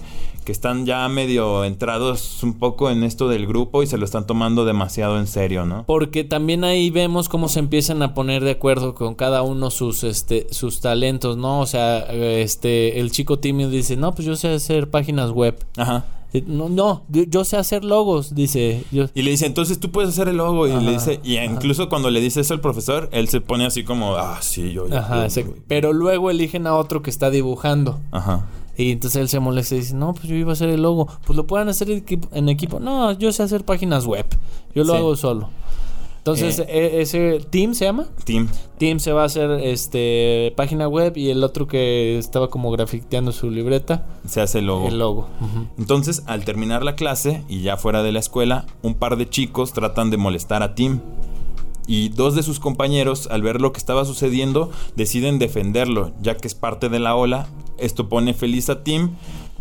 que 0.44 0.52
están 0.52 0.86
ya 0.86 1.06
medio 1.08 1.64
entrados 1.64 2.42
un 2.42 2.54
poco 2.54 2.90
en 2.90 3.02
esto 3.02 3.28
del 3.28 3.46
grupo 3.46 3.82
y 3.82 3.86
se 3.86 3.98
lo 3.98 4.04
están 4.04 4.26
tomando 4.26 4.64
demasiado 4.64 5.18
en 5.18 5.26
serio, 5.26 5.66
¿no? 5.66 5.84
Porque 5.86 6.24
también 6.24 6.64
ahí 6.64 6.90
vemos 6.90 7.28
cómo 7.28 7.48
se 7.48 7.58
empiezan 7.58 8.02
a 8.02 8.14
poner 8.14 8.42
de 8.42 8.52
acuerdo 8.52 8.94
con 8.94 9.14
cada 9.14 9.42
uno 9.42 9.70
sus 9.70 10.02
este 10.04 10.46
sus 10.50 10.80
talentos, 10.80 11.36
¿no? 11.36 11.60
O 11.60 11.66
sea, 11.66 11.98
este 12.00 13.00
el 13.00 13.10
chico 13.10 13.38
tímido 13.38 13.70
dice, 13.70 13.96
"No, 13.96 14.12
pues 14.14 14.26
yo 14.26 14.34
sé 14.36 14.48
hacer 14.48 14.88
páginas 14.90 15.30
web." 15.30 15.62
Ajá. 15.76 16.04
No, 16.46 16.68
no, 16.68 17.02
yo, 17.08 17.24
yo 17.24 17.44
sé 17.44 17.56
hacer 17.56 17.84
logos, 17.84 18.34
dice. 18.34 18.84
Yo, 18.92 19.06
Y 19.14 19.22
le 19.22 19.30
dice, 19.32 19.46
entonces 19.46 19.80
tú 19.80 19.90
puedes 19.90 20.10
hacer 20.10 20.28
el 20.28 20.36
logo. 20.36 20.66
Y 20.68 20.70
Ajá, 20.70 20.80
le 20.80 20.92
dice, 20.92 21.20
y 21.24 21.36
incluso 21.38 21.88
cuando 21.88 22.10
le 22.10 22.20
dice 22.20 22.40
eso 22.40 22.54
al 22.54 22.60
profesor, 22.60 23.08
él 23.12 23.28
se 23.28 23.40
pone 23.40 23.66
así 23.66 23.82
como, 23.84 24.14
ah, 24.16 24.38
sí, 24.40 24.72
yo. 24.72 24.88
yo- 24.88 24.96
Ajá, 24.98 25.16
yo- 25.16 25.22
exacto. 25.24 25.54
Pero 25.66 25.92
luego 25.92 26.30
eligen 26.30 26.66
a 26.66 26.74
otro 26.76 27.02
que 27.02 27.10
está 27.10 27.30
dibujando. 27.30 27.98
Ajá. 28.12 28.46
Y 28.76 28.92
entonces 28.92 29.20
él 29.20 29.28
se 29.28 29.40
molesta 29.40 29.74
y 29.74 29.78
dice, 29.80 29.94
no, 29.94 30.14
pues 30.14 30.26
yo 30.26 30.34
iba 30.36 30.50
a 30.50 30.52
hacer 30.54 30.70
el 30.70 30.80
logo. 30.82 31.06
Pues 31.26 31.36
lo 31.36 31.46
pueden 31.46 31.68
hacer 31.68 31.90
en 31.90 31.98
equipo. 31.98 32.28
En 32.32 32.48
equipo. 32.48 32.80
No, 32.80 33.12
yo 33.12 33.30
sé 33.32 33.42
hacer 33.42 33.64
páginas 33.64 34.06
web. 34.06 34.24
Yo 34.74 34.84
lo 34.84 34.92
Sí. 34.94 34.98
hago 34.98 35.16
solo. 35.16 35.50
Entonces, 36.20 36.58
Eh. 36.58 36.66
e- 36.68 37.00
ese 37.00 37.40
team 37.48 37.72
se 37.74 37.86
llama. 37.86 38.06
Team. 38.24 38.48
Team 38.78 39.00
se 39.00 39.12
va 39.12 39.22
a 39.22 39.24
hacer 39.24 39.50
este 39.62 40.52
página 40.54 40.86
web 40.86 41.16
y 41.16 41.30
el 41.30 41.42
otro 41.42 41.66
que 41.66 42.18
estaba 42.18 42.48
como 42.50 42.70
grafiteando 42.70 43.32
su 43.32 43.50
libreta, 43.50 44.06
Se 44.28 44.42
hace 44.42 44.58
el 44.58 44.66
logo. 44.66 44.86
el 44.88 44.98
logo. 44.98 45.28
Entonces, 45.78 46.22
al 46.26 46.44
terminar 46.44 46.84
la 46.84 46.94
clase 46.94 47.42
y 47.48 47.62
ya 47.62 47.76
fuera 47.78 48.02
de 48.02 48.12
la 48.12 48.18
escuela, 48.18 48.66
un 48.82 48.94
par 48.94 49.16
de 49.16 49.28
chicos 49.30 49.72
tratan 49.72 50.10
de 50.10 50.18
molestar 50.18 50.62
a 50.62 50.74
Tim. 50.74 51.00
Y 51.86 52.10
dos 52.10 52.34
de 52.36 52.42
sus 52.42 52.60
compañeros, 52.60 53.26
al 53.32 53.42
ver 53.42 53.60
lo 53.60 53.72
que 53.72 53.78
estaba 53.78 54.04
sucediendo, 54.04 54.70
deciden 54.96 55.38
defenderlo, 55.38 56.12
ya 56.22 56.36
que 56.36 56.46
es 56.46 56.54
parte 56.54 56.88
de 56.88 57.00
la 57.00 57.16
ola. 57.16 57.48
Esto 57.78 58.08
pone 58.10 58.34
feliz 58.34 58.68
a 58.68 58.84
Tim 58.84 59.12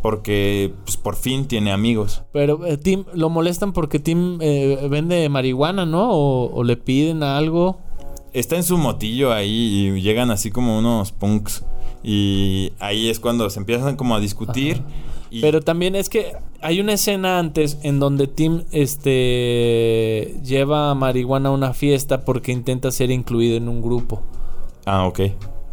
porque 0.01 0.73
pues, 0.85 0.97
por 0.97 1.15
fin 1.15 1.45
tiene 1.47 1.71
amigos. 1.71 2.23
Pero 2.31 2.65
eh, 2.65 2.77
Tim 2.77 3.05
lo 3.13 3.29
molestan 3.29 3.73
porque 3.73 3.99
Tim 3.99 4.37
eh, 4.41 4.87
vende 4.89 5.27
marihuana, 5.29 5.85
¿no? 5.85 6.09
O, 6.11 6.51
o 6.53 6.63
le 6.63 6.77
piden 6.77 7.23
algo. 7.23 7.79
Está 8.33 8.55
en 8.55 8.63
su 8.63 8.77
motillo 8.77 9.33
ahí 9.33 9.91
y 9.95 10.01
llegan 10.01 10.29
así 10.31 10.51
como 10.51 10.77
unos 10.77 11.11
punks. 11.11 11.65
Y 12.03 12.71
ahí 12.79 13.09
es 13.09 13.19
cuando 13.19 13.49
se 13.49 13.59
empiezan 13.59 13.95
como 13.95 14.15
a 14.15 14.19
discutir. 14.19 14.81
y- 15.31 15.41
Pero 15.41 15.61
también 15.61 15.95
es 15.95 16.09
que 16.09 16.33
hay 16.61 16.79
una 16.79 16.93
escena 16.93 17.39
antes 17.39 17.77
en 17.83 17.99
donde 17.99 18.27
Tim 18.27 18.63
este 18.71 20.35
lleva 20.43 20.93
marihuana 20.95 21.49
a 21.49 21.51
una 21.51 21.73
fiesta 21.73 22.23
porque 22.25 22.51
intenta 22.51 22.91
ser 22.91 23.11
incluido 23.11 23.57
en 23.57 23.67
un 23.67 23.81
grupo. 23.81 24.21
Ah, 24.85 25.05
ok. 25.07 25.19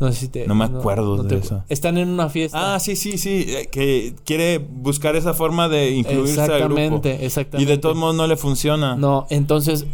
No 0.01 0.13
sé 0.13 0.19
si 0.21 0.29
te 0.29 0.47
No 0.47 0.55
me 0.55 0.65
acuerdo 0.65 1.23
de 1.23 1.29
te- 1.29 1.45
eso. 1.45 1.63
Están 1.69 1.97
en 1.99 2.09
una 2.09 2.29
fiesta. 2.29 2.75
Ah, 2.75 2.79
sí, 2.81 2.97
sí, 2.97 3.19
sí. 3.19 3.45
eh, 3.49 3.69
Que 3.71 4.15
quiere 4.25 4.59
buscar 4.59 5.17
esa 5.17 5.33
forma 5.35 5.69
de 5.69 5.91
incluirse 5.93 6.41
al 6.41 6.47
grupo. 6.65 6.75
exactamente, 6.79 7.19
Y 7.21 7.25
exactamente. 7.27 7.71
de 7.73 7.79
todos 7.79 7.97
modos 7.97 8.15
no 8.17 8.27
le 8.27 8.37
funciona. 8.37 8.97
No, 8.97 9.27
entonces 9.31 9.87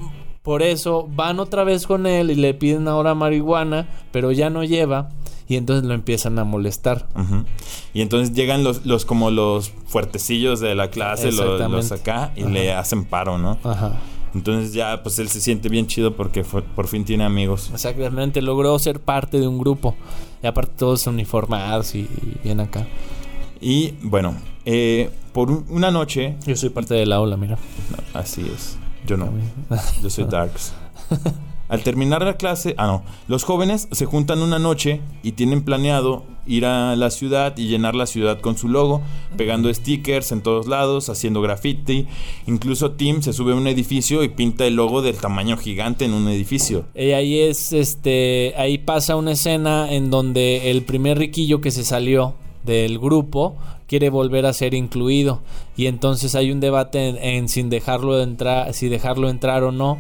por 0.42 0.62
eso 0.62 1.09
van 1.14 1.38
otra 1.38 1.62
vez 1.62 1.87
con 1.87 2.06
él 2.06 2.30
y 2.30 2.35
le 2.35 2.52
piden 2.54 2.88
ahora 2.88 3.14
marihuana, 3.14 3.88
pero 4.11 4.32
ya 4.32 4.50
no 4.50 4.64
lleva 4.64 5.11
y 5.49 5.54
entonces 5.56 5.85
lo 5.87 5.94
empiezan 5.94 6.37
a 6.40 6.44
molestar. 6.44 7.06
Y 7.94 8.00
entonces 8.00 8.35
llegan 8.35 8.64
los, 8.64 8.85
los 8.85 9.04
como 9.04 9.30
los 9.30 9.71
fuertecillos 9.87 10.59
de 10.61 10.75
la 10.75 10.88
clase, 10.90 11.26
los, 11.26 11.35
Exactamente. 11.40 11.76
los 11.76 11.92
acá, 11.92 12.32
y 12.35 12.40
Ajá. 12.42 12.50
le 12.50 12.73
hacen 12.73 13.04
paro, 13.04 13.38
¿no? 13.38 13.59
Ajá. 13.62 14.00
Entonces 14.34 14.72
ya, 14.72 15.02
pues 15.02 15.18
él 15.18 15.28
se 15.28 15.40
siente 15.40 15.68
bien 15.68 15.86
chido 15.86 16.16
porque 16.16 16.42
fue- 16.44 16.62
por 16.62 16.88
fin 16.88 17.04
tiene 17.04 17.24
amigos. 17.24 17.70
Exactamente, 17.72 18.40
logró 18.42 18.78
ser 18.78 18.98
parte 19.00 19.38
de 19.38 19.46
un 19.46 19.58
grupo. 19.58 19.94
Y 20.42 20.46
aparte 20.46 20.72
todos 20.78 21.06
uniformados 21.06 21.94
y, 21.94 22.00
y 22.00 22.38
bien 22.42 22.60
acá. 22.60 22.86
Y 23.60 23.92
bueno, 24.02 24.34
eh, 24.64 25.10
por 25.32 25.50
un- 25.50 25.66
una 25.68 25.90
noche, 25.90 26.36
Yo 26.46 26.56
soy 26.56 26.70
parte 26.70 26.94
de 26.94 27.06
la 27.06 27.20
ola, 27.20 27.36
mira. 27.36 27.58
no, 27.90 28.18
así 28.18 28.40
es, 28.54 28.76
yo 29.06 29.16
no, 29.16 29.28
yo 30.02 30.10
soy 30.10 30.24
Darks. 30.24 30.72
Al 31.73 31.83
terminar 31.83 32.23
la 32.23 32.37
clase, 32.37 32.75
ah 32.76 32.87
no, 32.87 33.02
los 33.29 33.45
jóvenes 33.45 33.88
se 33.93 34.05
juntan 34.05 34.43
una 34.43 34.59
noche 34.59 35.00
y 35.23 35.33
tienen 35.33 35.64
planeado 35.64 36.23
ir 36.47 36.67
a 36.67 36.95
la 36.97 37.11
ciudad 37.11 37.57
y 37.57 37.67
llenar 37.67 37.95
la 37.95 38.05
ciudad 38.05 38.41
con 38.43 38.59
su 38.59 38.69
logo, 38.69 39.00
pegando 39.38 39.73
stickers 39.73 40.33
en 40.33 40.43
todos 40.43 40.67
lados, 40.67 41.09
haciendo 41.09 41.41
graffiti. 41.41 42.07
Incluso 42.47 42.91
Tim 42.91 43.23
se 43.23 43.33
sube 43.33 43.52
a 43.52 43.55
un 43.55 43.67
edificio 43.69 44.23
y 44.23 44.29
pinta 44.29 44.67
el 44.67 44.76
logo 44.76 45.00
del 45.00 45.17
tamaño 45.17 45.57
gigante 45.57 46.05
en 46.05 46.12
un 46.12 46.29
edificio. 46.29 46.85
Y 46.95 47.12
ahí 47.12 47.41
es, 47.41 47.73
este, 47.73 48.52
ahí 48.59 48.76
pasa 48.76 49.17
una 49.17 49.33
escena 49.33 49.91
en 49.95 50.11
donde 50.11 50.71
el 50.71 50.83
primer 50.83 51.17
riquillo 51.17 51.62
que 51.62 51.71
se 51.71 51.85
salió 51.85 52.35
del 52.64 52.99
grupo 52.99 53.57
quiere 53.92 54.08
volver 54.08 54.46
a 54.46 54.54
ser 54.54 54.72
incluido 54.72 55.42
y 55.76 55.84
entonces 55.84 56.34
hay 56.34 56.50
un 56.50 56.61
debate 56.61 57.11
en, 57.11 57.18
en 57.18 57.49
sin 57.50 57.68
dejarlo 57.68 58.22
entrar 58.22 58.72
si 58.72 58.88
dejarlo 58.88 59.28
entrar 59.28 59.64
o 59.64 59.70
no 59.70 59.99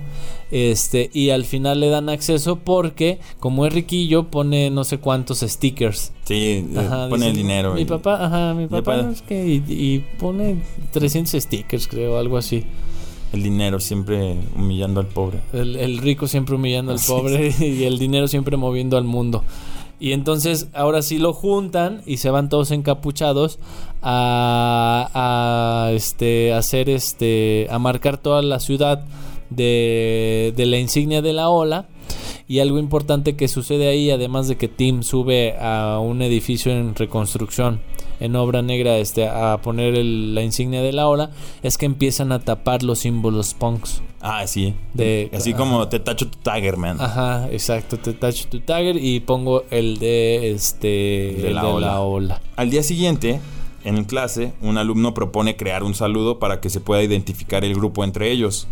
este 0.50 1.10
y 1.12 1.28
al 1.28 1.44
final 1.44 1.80
le 1.80 1.88
dan 1.90 2.08
acceso 2.08 2.56
porque 2.56 3.18
como 3.38 3.66
es 3.66 3.72
riquillo 3.74 4.24
pone 4.30 4.70
no 4.70 4.84
sé 4.84 4.96
cuántos 4.96 5.40
stickers 5.40 6.12
Sí, 6.24 6.34
eh, 6.34 6.66
Ajá, 6.78 7.08
pone 7.10 7.26
el 7.28 7.36
dinero. 7.36 7.74
mi 7.74 7.82
y- 7.82 7.84
papá 7.84 8.24
ajá 8.24 8.54
mi 8.54 8.66
papá 8.66 9.02
no 9.02 9.10
es 9.10 9.20
que 9.20 9.46
y, 9.46 9.62
y 9.68 9.98
pone 10.18 10.56
300 10.92 11.42
stickers 11.42 11.86
creo 11.86 12.16
algo 12.16 12.38
así 12.38 12.64
El 13.34 13.42
dinero 13.42 13.78
siempre 13.78 14.36
humillando 14.56 15.00
al 15.00 15.06
pobre. 15.06 15.40
El, 15.52 15.76
el 15.76 15.98
rico 15.98 16.26
siempre 16.28 16.54
humillando 16.54 16.92
al 16.92 17.00
pobre 17.06 17.52
y 17.60 17.84
el 17.84 17.98
dinero 17.98 18.26
siempre 18.26 18.56
moviendo 18.56 18.96
al 18.96 19.04
mundo. 19.04 19.42
Y 20.02 20.14
entonces 20.14 20.66
ahora 20.74 21.00
sí 21.00 21.18
lo 21.18 21.32
juntan 21.32 22.02
y 22.06 22.16
se 22.16 22.28
van 22.28 22.48
todos 22.48 22.72
encapuchados 22.72 23.60
a, 24.02 25.08
a, 25.14 25.92
este, 25.92 26.52
hacer 26.52 26.90
este, 26.90 27.68
a 27.70 27.78
marcar 27.78 28.18
toda 28.18 28.42
la 28.42 28.58
ciudad 28.58 29.04
de, 29.50 30.52
de 30.56 30.66
la 30.66 30.78
insignia 30.78 31.22
de 31.22 31.32
la 31.32 31.50
ola. 31.50 31.86
Y 32.48 32.58
algo 32.58 32.80
importante 32.80 33.36
que 33.36 33.46
sucede 33.46 33.86
ahí, 33.86 34.10
además 34.10 34.48
de 34.48 34.56
que 34.56 34.66
Tim 34.66 35.04
sube 35.04 35.56
a 35.56 36.00
un 36.00 36.20
edificio 36.20 36.72
en 36.72 36.96
reconstrucción, 36.96 37.80
en 38.24 38.36
obra 38.36 38.62
negra, 38.62 38.96
este, 38.98 39.26
a 39.28 39.58
poner 39.62 39.94
el- 39.94 40.34
la 40.34 40.42
insignia 40.42 40.80
de 40.82 40.92
la 40.92 41.08
ola, 41.08 41.30
es 41.62 41.76
que 41.78 41.86
empiezan 41.86 42.32
a 42.32 42.38
tapar 42.40 42.82
los 42.82 43.00
símbolos 43.00 43.54
punks. 43.54 44.00
Ah, 44.20 44.46
sí. 44.46 44.74
De- 44.94 45.28
Así 45.34 45.52
como 45.52 45.88
te 45.88 45.98
tacho 45.98 46.28
tu 46.28 46.38
tagger, 46.38 46.76
man. 46.76 46.96
Ajá, 47.00 47.48
exacto. 47.50 47.98
Te 47.98 48.12
tacho 48.12 48.46
tu 48.48 48.60
tagger 48.60 48.96
y 48.96 49.18
pongo 49.20 49.64
el 49.70 49.98
de 49.98 50.52
este 50.52 50.86
de 50.88 51.48
el 51.48 51.54
la 51.56 51.62
de 51.62 51.68
ola. 51.68 51.86
la 51.88 52.00
ola. 52.00 52.40
Al 52.56 52.70
día 52.70 52.82
siguiente, 52.84 53.40
en 53.84 54.04
clase, 54.04 54.52
un 54.60 54.78
alumno 54.78 55.12
propone 55.14 55.56
crear 55.56 55.82
un 55.82 55.94
saludo 55.94 56.38
para 56.38 56.60
que 56.60 56.70
se 56.70 56.80
pueda 56.80 57.02
identificar 57.02 57.64
el 57.64 57.74
grupo 57.74 58.04
entre 58.04 58.30
ellos. 58.30 58.68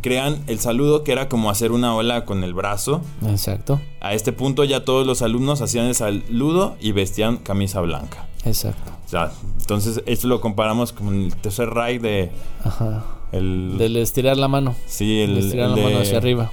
Crean 0.00 0.42
el 0.48 0.58
saludo 0.58 1.04
que 1.04 1.12
era 1.12 1.28
como 1.28 1.50
hacer 1.50 1.72
una 1.72 1.94
ola 1.94 2.24
con 2.24 2.42
el 2.44 2.54
brazo. 2.54 3.02
Exacto, 3.26 3.80
A 4.00 4.14
este 4.14 4.32
punto 4.32 4.64
ya 4.64 4.84
todos 4.84 5.06
los 5.06 5.22
alumnos 5.22 5.60
hacían 5.62 5.86
el 5.86 5.94
saludo 5.94 6.76
y 6.80 6.92
vestían 6.92 7.36
camisa 7.36 7.80
blanca. 7.80 8.26
exacto. 8.44 8.90
O 9.06 9.08
sea, 9.12 9.30
entonces 9.60 10.02
esto 10.06 10.26
lo 10.26 10.40
comparamos 10.40 10.92
con 10.92 11.14
el 11.24 11.36
tercer 11.36 11.68
Reich 11.68 12.00
de 12.00 12.30
Ajá. 12.64 13.04
el 13.30 13.76
Del 13.78 13.96
estirar 13.98 14.38
la 14.38 14.48
mano. 14.48 14.74
sí, 14.86 15.20
el, 15.20 15.32
El, 15.32 15.38
estirar 15.44 15.66
el 15.68 15.70
la 15.70 15.76
de- 15.76 15.84
mano 15.84 15.98
hacia 16.00 16.16
arriba. 16.18 16.50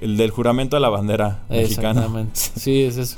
El 0.00 0.16
del 0.16 0.30
juramento 0.30 0.76
a 0.76 0.80
la 0.80 0.88
bandera 0.88 1.44
mexicana. 1.48 2.00
Exactamente. 2.00 2.32
Sí, 2.34 2.82
es, 2.82 2.96
es, 2.96 3.16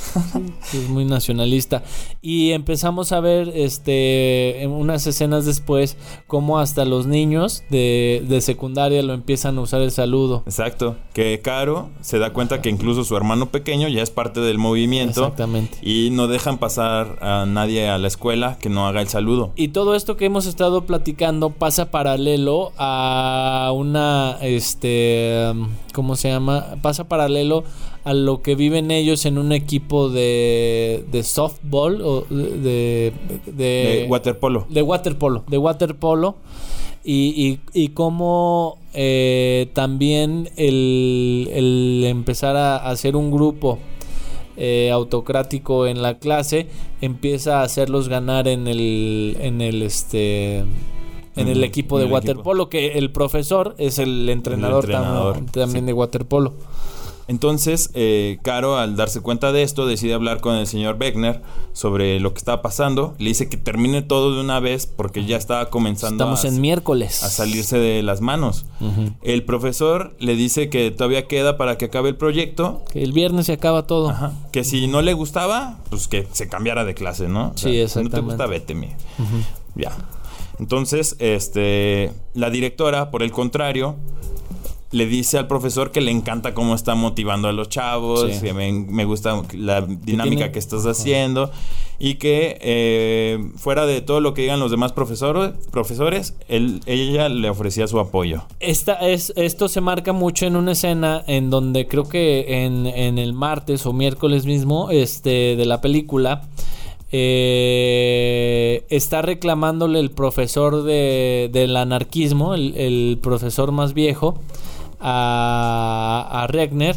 sí, 0.62 0.78
es 0.78 0.88
muy 0.88 1.04
nacionalista. 1.04 1.82
Y 2.22 2.52
empezamos 2.52 3.12
a 3.12 3.20
ver 3.20 3.52
este 3.54 4.62
en 4.62 4.70
unas 4.70 5.06
escenas 5.06 5.44
después 5.44 5.96
cómo 6.26 6.58
hasta 6.58 6.84
los 6.84 7.06
niños 7.06 7.62
de, 7.70 8.24
de 8.28 8.40
secundaria 8.40 9.02
lo 9.02 9.12
empiezan 9.14 9.58
a 9.58 9.60
usar 9.60 9.82
el 9.82 9.90
saludo. 9.90 10.42
Exacto, 10.46 10.96
que 11.12 11.40
Caro 11.42 11.90
se 12.00 12.18
da 12.18 12.32
cuenta 12.32 12.60
que 12.60 12.68
incluso 12.68 13.04
su 13.04 13.16
hermano 13.16 13.50
pequeño 13.50 13.88
ya 13.88 14.02
es 14.02 14.10
parte 14.10 14.40
del 14.40 14.58
movimiento 14.58 15.22
Exactamente. 15.22 15.78
y 15.82 16.10
no 16.10 16.26
dejan 16.26 16.58
pasar 16.58 17.18
a 17.20 17.46
nadie 17.46 17.88
a 17.88 17.98
la 17.98 18.08
escuela 18.08 18.58
que 18.58 18.68
no 18.68 18.86
haga 18.86 19.00
el 19.00 19.08
saludo. 19.08 19.52
Y 19.56 19.68
todo 19.68 19.94
esto 19.94 20.16
que 20.16 20.26
hemos 20.26 20.46
estado 20.46 20.86
platicando 20.86 21.50
pasa 21.50 21.90
paralelo 21.90 22.72
a 22.76 23.72
una, 23.74 24.38
este, 24.42 25.52
¿cómo 25.96 26.14
se 26.14 26.28
llama? 26.28 26.76
Pasa 26.82 27.08
paralelo 27.08 27.64
a 28.04 28.12
lo 28.12 28.42
que 28.42 28.54
viven 28.54 28.90
ellos 28.90 29.24
en 29.24 29.38
un 29.38 29.50
equipo 29.50 30.10
de, 30.10 31.06
de 31.10 31.22
softball 31.22 32.02
o 32.02 32.26
de, 32.28 33.14
de, 33.46 34.06
waterpolo. 34.06 34.66
de 34.68 34.82
waterpolo, 34.82 35.44
de 35.48 35.56
waterpolo. 35.56 36.36
Y, 37.02 37.58
y, 37.72 37.82
y 37.84 37.88
cómo 37.90 38.76
eh, 38.92 39.70
también 39.72 40.50
el, 40.56 41.48
el 41.54 42.04
empezar 42.04 42.56
a 42.56 42.76
hacer 42.76 43.16
un 43.16 43.30
grupo 43.30 43.78
eh, 44.58 44.90
autocrático 44.90 45.86
en 45.86 46.02
la 46.02 46.18
clase 46.18 46.66
empieza 47.00 47.60
a 47.60 47.62
hacerlos 47.62 48.10
ganar 48.10 48.48
en 48.48 48.66
el 48.66 49.36
en 49.40 49.60
el 49.60 49.82
este 49.82 50.64
en 51.36 51.48
el 51.48 51.62
equipo 51.64 51.98
de 51.98 52.04
el 52.06 52.10
equipo. 52.12 52.14
waterpolo 52.32 52.68
que 52.68 52.92
el 52.98 53.10
profesor 53.12 53.74
es 53.78 53.98
el 53.98 54.28
entrenador, 54.28 54.84
entrenador, 54.84 55.36
también 55.52 55.84
sí. 55.84 55.86
de 55.86 55.92
waterpolo 55.92 56.54
Entonces, 57.28 57.90
eh, 57.94 58.38
Caro, 58.42 58.76
al 58.76 58.94
darse 58.94 59.20
cuenta 59.20 59.50
de 59.50 59.62
esto, 59.64 59.84
decide 59.84 60.14
hablar 60.14 60.40
con 60.40 60.54
el 60.54 60.68
señor 60.68 60.96
Beckner 60.96 61.42
sobre 61.72 62.20
lo 62.20 62.32
que 62.32 62.38
estaba 62.38 62.62
pasando. 62.62 63.16
Le 63.18 63.30
dice 63.30 63.48
que 63.48 63.56
termine 63.56 64.00
todo 64.02 64.32
de 64.32 64.40
una 64.40 64.60
vez 64.60 64.86
porque 64.86 65.24
ya 65.24 65.36
estaba 65.36 65.68
comenzando 65.68 66.22
estamos 66.22 66.44
a, 66.44 66.48
en 66.48 66.60
miércoles 66.60 67.24
a 67.24 67.28
salirse 67.28 67.78
de 67.80 68.04
las 68.04 68.20
manos. 68.20 68.64
El 69.22 69.42
profesor 69.42 70.14
le 70.20 70.36
dice 70.36 70.68
que 70.70 70.92
todavía 70.92 71.26
queda 71.26 71.56
para 71.56 71.76
que 71.78 71.86
acabe 71.86 72.10
el 72.10 72.16
proyecto. 72.16 72.82
que 72.92 73.02
el 73.02 73.12
viernes 73.12 73.46
se 73.46 73.54
acaba 73.54 73.88
todo 73.88 74.10
Ajá. 74.10 74.32
Que 74.52 74.62
si 74.62 74.86
no 74.86 75.02
le 75.02 75.12
gustaba, 75.12 75.78
pues 75.90 76.06
que 76.06 76.28
se 76.30 76.48
cambiara 76.48 76.84
de 76.84 76.94
clase, 76.94 77.26
¿no? 77.28 77.48
O 77.48 77.52
Sí, 77.56 77.62
Si 77.62 77.66
no 77.66 77.72
te 77.72 77.82
exactamente. 77.82 78.20
gusta, 78.20 78.46
vete, 78.46 78.74
mi. 78.76 78.90
Ya. 79.74 79.90
Entonces, 80.58 81.16
este, 81.18 82.12
la 82.34 82.50
directora, 82.50 83.10
por 83.10 83.22
el 83.22 83.30
contrario, 83.32 83.96
le 84.92 85.06
dice 85.06 85.36
al 85.36 85.48
profesor 85.48 85.90
que 85.90 86.00
le 86.00 86.10
encanta 86.10 86.54
cómo 86.54 86.74
está 86.74 86.94
motivando 86.94 87.48
a 87.48 87.52
los 87.52 87.68
chavos, 87.68 88.30
Sí. 88.32 88.40
que 88.40 88.52
me, 88.54 88.72
me 88.72 89.04
gusta 89.04 89.42
la 89.52 89.82
dinámica 89.82 90.36
tiene- 90.36 90.52
que 90.52 90.58
estás 90.58 90.86
haciendo 90.86 91.50
y 91.98 92.14
que 92.14 92.56
eh, 92.60 93.50
fuera 93.56 93.84
de 93.84 94.00
todo 94.00 94.20
lo 94.20 94.32
que 94.32 94.42
digan 94.42 94.60
los 94.60 94.70
demás 94.70 94.92
profesores, 94.92 95.52
profesores 95.72 96.34
él- 96.48 96.80
ella 96.86 97.28
le 97.28 97.50
ofrecía 97.50 97.86
su 97.88 97.98
apoyo. 97.98 98.44
Esta 98.60 98.94
es, 98.94 99.32
esto 99.36 99.68
se 99.68 99.80
marca 99.80 100.12
mucho 100.12 100.46
en 100.46 100.56
una 100.56 100.72
escena 100.72 101.22
en 101.26 101.50
donde 101.50 101.88
creo 101.88 102.04
que 102.04 102.64
en, 102.64 102.86
en 102.86 103.18
el 103.18 103.32
martes 103.32 103.84
o 103.86 103.92
miércoles 103.92 104.46
mismo 104.46 104.90
este, 104.90 105.56
de 105.56 105.66
la 105.66 105.80
película 105.80 106.42
eh, 107.12 108.84
está 108.88 109.22
reclamándole 109.22 110.00
el 110.00 110.10
profesor 110.10 110.82
de, 110.82 111.48
del 111.52 111.76
anarquismo, 111.76 112.54
el, 112.54 113.18
profesor 113.22 113.72
más 113.72 113.94
viejo, 113.94 114.38
a, 115.00 116.28
a 116.30 116.46
Regner. 116.46 116.96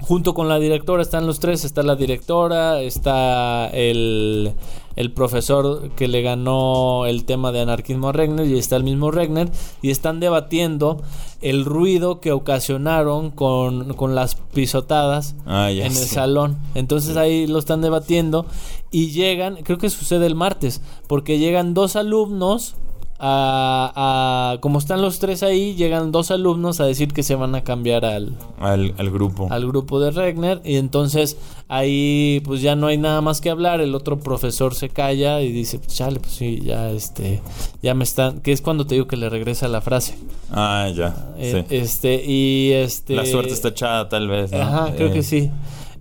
Junto 0.00 0.34
con 0.34 0.48
la 0.48 0.58
directora 0.58 1.00
están 1.00 1.26
los 1.26 1.38
tres, 1.38 1.64
está 1.64 1.84
la 1.84 1.94
directora, 1.94 2.80
está 2.80 3.68
el, 3.68 4.52
el 4.96 5.12
profesor 5.12 5.90
que 5.96 6.08
le 6.08 6.22
ganó 6.22 7.06
el 7.06 7.24
tema 7.24 7.52
de 7.52 7.60
anarquismo 7.60 8.08
a 8.08 8.12
Regner 8.12 8.46
y 8.46 8.58
está 8.58 8.76
el 8.76 8.84
mismo 8.84 9.10
Regner 9.10 9.50
y 9.80 9.90
están 9.90 10.20
debatiendo 10.20 11.02
el 11.40 11.64
ruido 11.64 12.20
que 12.20 12.32
ocasionaron 12.32 13.30
con, 13.30 13.94
con 13.94 14.14
las 14.14 14.36
pisotadas 14.36 15.34
Ah, 15.46 15.70
en 15.70 15.86
el 15.86 15.92
salón. 15.92 16.58
Entonces 16.74 17.16
ahí 17.16 17.46
lo 17.46 17.58
están 17.58 17.80
debatiendo 17.80 18.46
y 18.90 19.10
llegan, 19.10 19.56
creo 19.62 19.78
que 19.78 19.90
sucede 19.90 20.26
el 20.26 20.34
martes, 20.34 20.80
porque 21.06 21.38
llegan 21.38 21.74
dos 21.74 21.96
alumnos 21.96 22.76
a, 23.24 24.52
a- 24.54 24.60
como 24.60 24.78
están 24.80 25.00
los 25.00 25.20
tres 25.20 25.44
ahí, 25.44 25.74
llegan 25.76 26.10
dos 26.10 26.32
alumnos 26.32 26.80
a 26.80 26.84
decir 26.86 27.12
que 27.12 27.22
se 27.22 27.36
van 27.36 27.54
a 27.54 27.62
cambiar 27.62 28.04
al, 28.04 28.36
Al, 28.58 28.94
al 28.98 29.10
grupo. 29.10 29.46
al 29.50 29.64
grupo 29.66 30.00
de 30.00 30.10
Regner 30.10 30.60
y 30.64 30.74
entonces 30.76 31.36
ahí 31.68 32.42
pues 32.44 32.60
ya 32.62 32.74
no 32.74 32.88
hay 32.88 32.98
nada 32.98 33.20
más 33.20 33.40
que 33.40 33.48
hablar, 33.50 33.80
el 33.80 33.94
otro 33.94 34.18
profesor 34.18 34.74
se 34.74 34.88
calla 34.88 35.40
y 35.40 35.52
dice, 35.52 35.78
pues 35.78 35.94
chale, 35.94 36.18
pues 36.18 36.32
sí, 36.34 36.60
ya 36.64 36.90
este, 36.90 37.40
ya 37.80 37.94
me 37.94 38.02
están, 38.04 38.40
que 38.40 38.50
es 38.50 38.60
cuando 38.60 38.86
te 38.86 38.96
digo 38.96 39.06
que 39.06 39.16
le 39.16 39.30
regresa 39.30 39.68
la 39.68 39.80
frase. 39.80 40.18
Ah, 40.50 40.88
ya. 40.94 41.32
Eh, 41.38 41.64
sí. 41.68 41.74
Este, 41.76 42.24
y 42.26 42.72
este... 42.72 43.14
La 43.14 43.24
suerte 43.24 43.52
está 43.52 43.68
echada, 43.68 44.08
tal 44.08 44.26
vez. 44.28 44.50
¿no? 44.50 44.58
Ajá, 44.62 44.92
creo 44.96 45.08
Eh, 45.08 45.12
que 45.12 45.22
sí. 45.22 45.48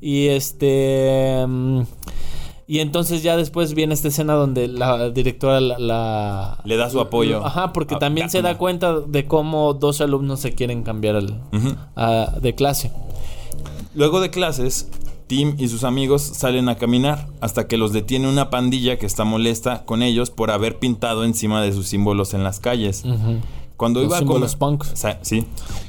Y 0.01 0.27
este... 0.27 1.45
mm, 1.47 1.81
y 2.71 2.79
entonces 2.79 3.21
ya 3.21 3.36
después 3.36 3.73
viene 3.73 3.93
esta 3.93 4.07
escena 4.07 4.34
donde 4.34 4.69
la 4.69 5.10
directora 5.10 5.60
la... 5.60 5.77
la- 5.77 6.60
Le 6.63 6.77
da 6.77 6.89
su 6.89 7.01
apoyo. 7.01 7.45
Ajá, 7.45 7.73
porque 7.73 7.97
también 7.97 8.29
se 8.29 8.41
da 8.41 8.57
cuenta 8.57 9.01
de 9.01 9.25
cómo 9.27 9.73
dos 9.73 9.99
alumnos 9.99 10.39
se 10.39 10.53
quieren 10.53 10.84
cambiar 10.84 11.17
al- 11.17 11.41
a- 11.97 12.38
de 12.41 12.55
clase. 12.55 12.93
Luego 13.93 14.21
de 14.21 14.29
clases, 14.29 14.89
Tim 15.27 15.55
y 15.57 15.67
sus 15.67 15.84
amigos 15.84 16.21
salen 16.21 16.69
a 16.69 16.75
caminar 16.75 17.27
hasta 17.41 17.67
que 17.67 17.75
los 17.75 17.91
detiene 17.91 18.29
una 18.29 18.49
pandilla 18.49 18.97
que 18.97 19.05
está 19.05 19.25
molesta 19.25 19.84
con 19.84 20.01
ellos 20.01 20.29
por 20.29 20.49
haber 20.49 20.79
pintado 20.79 21.25
encima 21.25 21.62
de 21.62 21.73
sus 21.73 21.88
símbolos 21.88 22.34
en 22.34 22.43
las 22.45 22.62
calles. 22.62 23.03
Ujú. 23.03 23.41
Cuando 23.75 23.99
Los 23.99 24.07
iba 24.10 24.15
a 24.15 24.19
símbolos 24.19 24.55
punk. 24.55 24.86
Sí. 25.23 25.45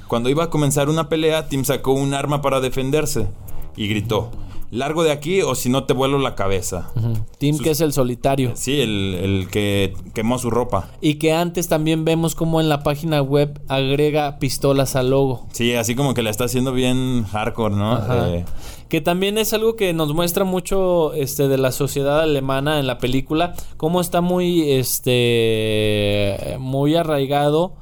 Cuando 0.08 0.30
iba 0.30 0.42
a 0.44 0.50
comenzar 0.50 0.88
una 0.88 1.08
pelea, 1.08 1.46
Tim 1.48 1.64
sacó 1.64 1.92
un 1.92 2.12
arma 2.12 2.42
para 2.42 2.60
defenderse 2.60 3.28
y 3.76 3.86
gritó: 3.86 4.30
Largo 4.72 5.04
de 5.04 5.12
aquí 5.12 5.42
o 5.42 5.54
si 5.54 5.68
no 5.68 5.84
te 5.84 5.92
vuelo 5.92 6.18
la 6.18 6.34
cabeza. 6.34 6.90
Tim, 7.36 7.56
Sus- 7.56 7.62
que 7.64 7.70
es 7.72 7.80
el 7.82 7.92
solitario. 7.92 8.52
Sí, 8.54 8.80
el, 8.80 9.14
el 9.22 9.48
que 9.50 9.92
quemó 10.14 10.38
su 10.38 10.48
ropa. 10.50 10.88
Y 11.02 11.16
que 11.16 11.34
antes 11.34 11.68
también 11.68 12.06
vemos 12.06 12.34
como 12.34 12.58
en 12.58 12.70
la 12.70 12.82
página 12.82 13.20
web 13.20 13.60
agrega 13.68 14.38
pistolas 14.38 14.96
al 14.96 15.10
logo. 15.10 15.46
Sí, 15.52 15.74
así 15.74 15.94
como 15.94 16.14
que 16.14 16.22
la 16.22 16.30
está 16.30 16.44
haciendo 16.44 16.72
bien 16.72 17.24
hardcore, 17.24 17.74
¿no? 17.76 17.92
Ajá. 17.92 18.30
Eh, 18.34 18.44
Que 18.88 19.02
también 19.02 19.36
es 19.36 19.52
algo 19.52 19.76
que 19.76 19.92
nos 19.92 20.14
muestra 20.14 20.44
mucho 20.44 21.12
este, 21.12 21.48
de 21.48 21.58
la 21.58 21.70
sociedad 21.70 22.20
alemana 22.20 22.78
en 22.80 22.86
la 22.86 22.96
película, 22.98 23.54
cómo 23.76 24.00
está 24.00 24.22
muy, 24.22 24.70
este, 24.72 26.56
muy 26.58 26.94
arraigado 26.94 27.74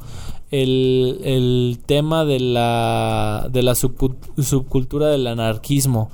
el, 0.51 1.21
el 1.25 1.79
tema 1.87 2.25
de 2.25 2.41
la, 2.41 3.47
de 3.51 3.63
la 3.63 3.73
subcu- 3.73 4.17
subcultura 4.43 5.07
del 5.09 5.27
anarquismo. 5.27 6.11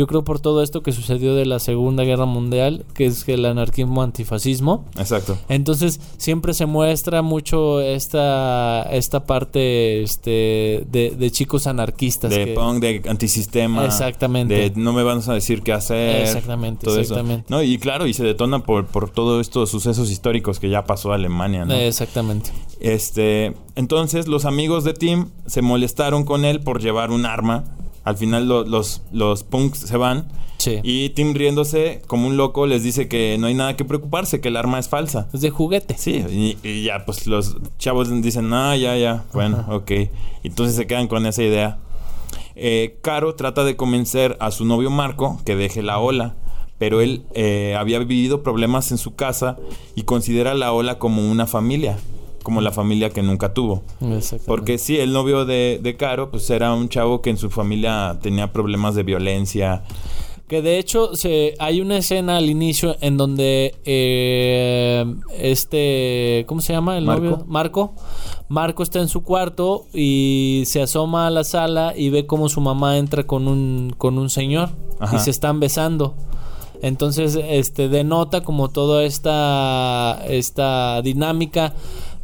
Yo 0.00 0.06
creo 0.06 0.24
por 0.24 0.40
todo 0.40 0.62
esto 0.62 0.82
que 0.82 0.92
sucedió 0.92 1.34
de 1.34 1.44
la 1.44 1.58
Segunda 1.58 2.04
Guerra 2.04 2.24
Mundial, 2.24 2.86
que 2.94 3.04
es 3.04 3.28
el 3.28 3.44
anarquismo 3.44 4.02
antifascismo. 4.02 4.86
exacto. 4.98 5.36
Entonces 5.50 6.00
siempre 6.16 6.54
se 6.54 6.64
muestra 6.64 7.20
mucho 7.20 7.82
esta, 7.82 8.84
esta 8.92 9.26
parte 9.26 10.02
este, 10.02 10.86
de, 10.90 11.14
de 11.18 11.30
chicos 11.30 11.66
anarquistas. 11.66 12.30
De 12.30 12.46
que- 12.46 12.54
punk, 12.54 12.80
de 12.80 13.02
antisistema. 13.10 13.84
Exactamente. 13.84 14.54
De 14.54 14.72
no 14.74 14.94
me 14.94 15.02
van 15.02 15.20
a 15.26 15.34
decir 15.34 15.60
qué 15.60 15.74
hacer. 15.74 16.22
Exactamente, 16.22 16.86
todo 16.86 16.94
eso. 16.94 17.12
exactamente. 17.12 17.44
No, 17.50 17.62
y 17.62 17.76
claro, 17.76 18.06
y 18.06 18.14
se 18.14 18.24
detona 18.24 18.60
por, 18.60 18.86
por 18.86 19.10
todos 19.10 19.42
estos 19.42 19.68
sucesos 19.68 20.10
históricos 20.10 20.60
que 20.60 20.70
ya 20.70 20.84
pasó 20.84 21.12
a 21.12 21.16
Alemania, 21.16 21.66
¿no? 21.66 21.74
Exactamente. 21.74 22.52
Este, 22.80 23.54
entonces 23.74 24.28
los 24.28 24.46
amigos 24.46 24.82
de 24.84 24.94
Tim 24.94 25.26
se 25.44 25.60
molestaron 25.60 26.24
con 26.24 26.46
él 26.46 26.60
por 26.60 26.80
llevar 26.80 27.10
un 27.10 27.26
arma. 27.26 27.64
Al 28.10 28.16
final 28.18 28.46
lo- 28.48 28.64
los, 28.64 29.02
los 29.12 29.42
punks 29.44 29.78
se 29.78 29.96
van. 29.96 30.28
Sí. 30.58 30.80
Y 30.82 31.08
Tim 31.10 31.32
riéndose 31.32 32.02
como 32.06 32.26
un 32.26 32.36
loco 32.36 32.66
les 32.66 32.82
dice 32.82 33.08
que 33.08 33.36
no 33.38 33.46
hay 33.46 33.54
nada 33.54 33.76
que 33.76 33.84
preocuparse, 33.86 34.42
que 34.42 34.48
el 34.48 34.56
arma 34.58 34.78
es 34.78 34.90
falsa. 34.90 35.28
Es 35.32 35.40
de 35.40 35.48
juguete. 35.48 35.96
Sí, 35.96 36.22
y, 36.30 36.58
y 36.68 36.82
ya 36.84 37.06
pues 37.06 37.26
los 37.26 37.56
chavos 37.78 38.10
dicen, 38.22 38.52
ah, 38.52 38.76
ya, 38.76 38.94
ya, 38.98 39.24
bueno, 39.32 39.64
ok. 39.70 39.90
Entonces 40.42 40.76
se 40.76 40.86
quedan 40.86 41.08
con 41.08 41.24
esa 41.24 41.42
idea. 41.42 41.78
Eh, 42.56 42.98
Caro 43.00 43.34
trata 43.36 43.64
de 43.64 43.76
convencer 43.76 44.36
a 44.40 44.50
su 44.50 44.66
novio 44.66 44.90
Marco 44.90 45.40
que 45.46 45.56
deje 45.56 45.82
la 45.82 45.98
ola, 45.98 46.34
pero 46.78 47.00
él 47.00 47.22
eh, 47.32 47.74
había 47.78 47.98
vivido 48.00 48.42
problemas 48.42 48.90
en 48.90 48.98
su 48.98 49.14
casa 49.14 49.56
y 49.94 50.02
considera 50.02 50.52
la 50.54 50.72
ola 50.72 50.98
como 50.98 51.30
una 51.30 51.46
familia, 51.46 51.96
como 52.42 52.60
la 52.60 52.72
familia 52.72 53.10
que 53.10 53.22
nunca 53.22 53.54
tuvo. 53.54 53.82
Porque 54.46 54.78
sí, 54.78 54.98
el 54.98 55.12
novio 55.12 55.44
de, 55.44 55.78
de 55.82 55.96
Caro 55.96 56.30
pues 56.30 56.48
era 56.50 56.72
un 56.72 56.88
chavo 56.88 57.20
que 57.22 57.30
en 57.30 57.36
su 57.36 57.50
familia 57.50 58.18
tenía 58.22 58.52
problemas 58.52 58.94
de 58.94 59.02
violencia. 59.02 59.82
Que 60.48 60.62
de 60.62 60.80
hecho 60.80 61.14
se, 61.14 61.54
hay 61.60 61.80
una 61.80 61.98
escena 61.98 62.36
al 62.36 62.50
inicio 62.50 62.96
en 63.00 63.16
donde 63.16 63.76
eh, 63.84 65.04
este, 65.38 66.44
¿cómo 66.48 66.60
se 66.60 66.72
llama 66.72 66.98
el 66.98 67.04
Marco. 67.04 67.22
novio? 67.22 67.44
Marco. 67.46 67.94
Marco 68.48 68.82
está 68.82 68.98
en 68.98 69.06
su 69.06 69.22
cuarto 69.22 69.86
y 69.94 70.64
se 70.66 70.82
asoma 70.82 71.28
a 71.28 71.30
la 71.30 71.44
sala 71.44 71.94
y 71.96 72.10
ve 72.10 72.26
cómo 72.26 72.48
su 72.48 72.60
mamá 72.60 72.98
entra 72.98 73.22
con 73.22 73.46
un, 73.46 73.94
con 73.96 74.18
un 74.18 74.28
señor 74.28 74.70
Ajá. 74.98 75.16
y 75.16 75.20
se 75.20 75.30
están 75.30 75.60
besando. 75.60 76.16
Entonces, 76.82 77.38
este 77.48 77.88
denota 77.88 78.42
como 78.42 78.70
toda 78.70 79.04
esta, 79.04 80.20
esta 80.26 81.00
dinámica 81.02 81.74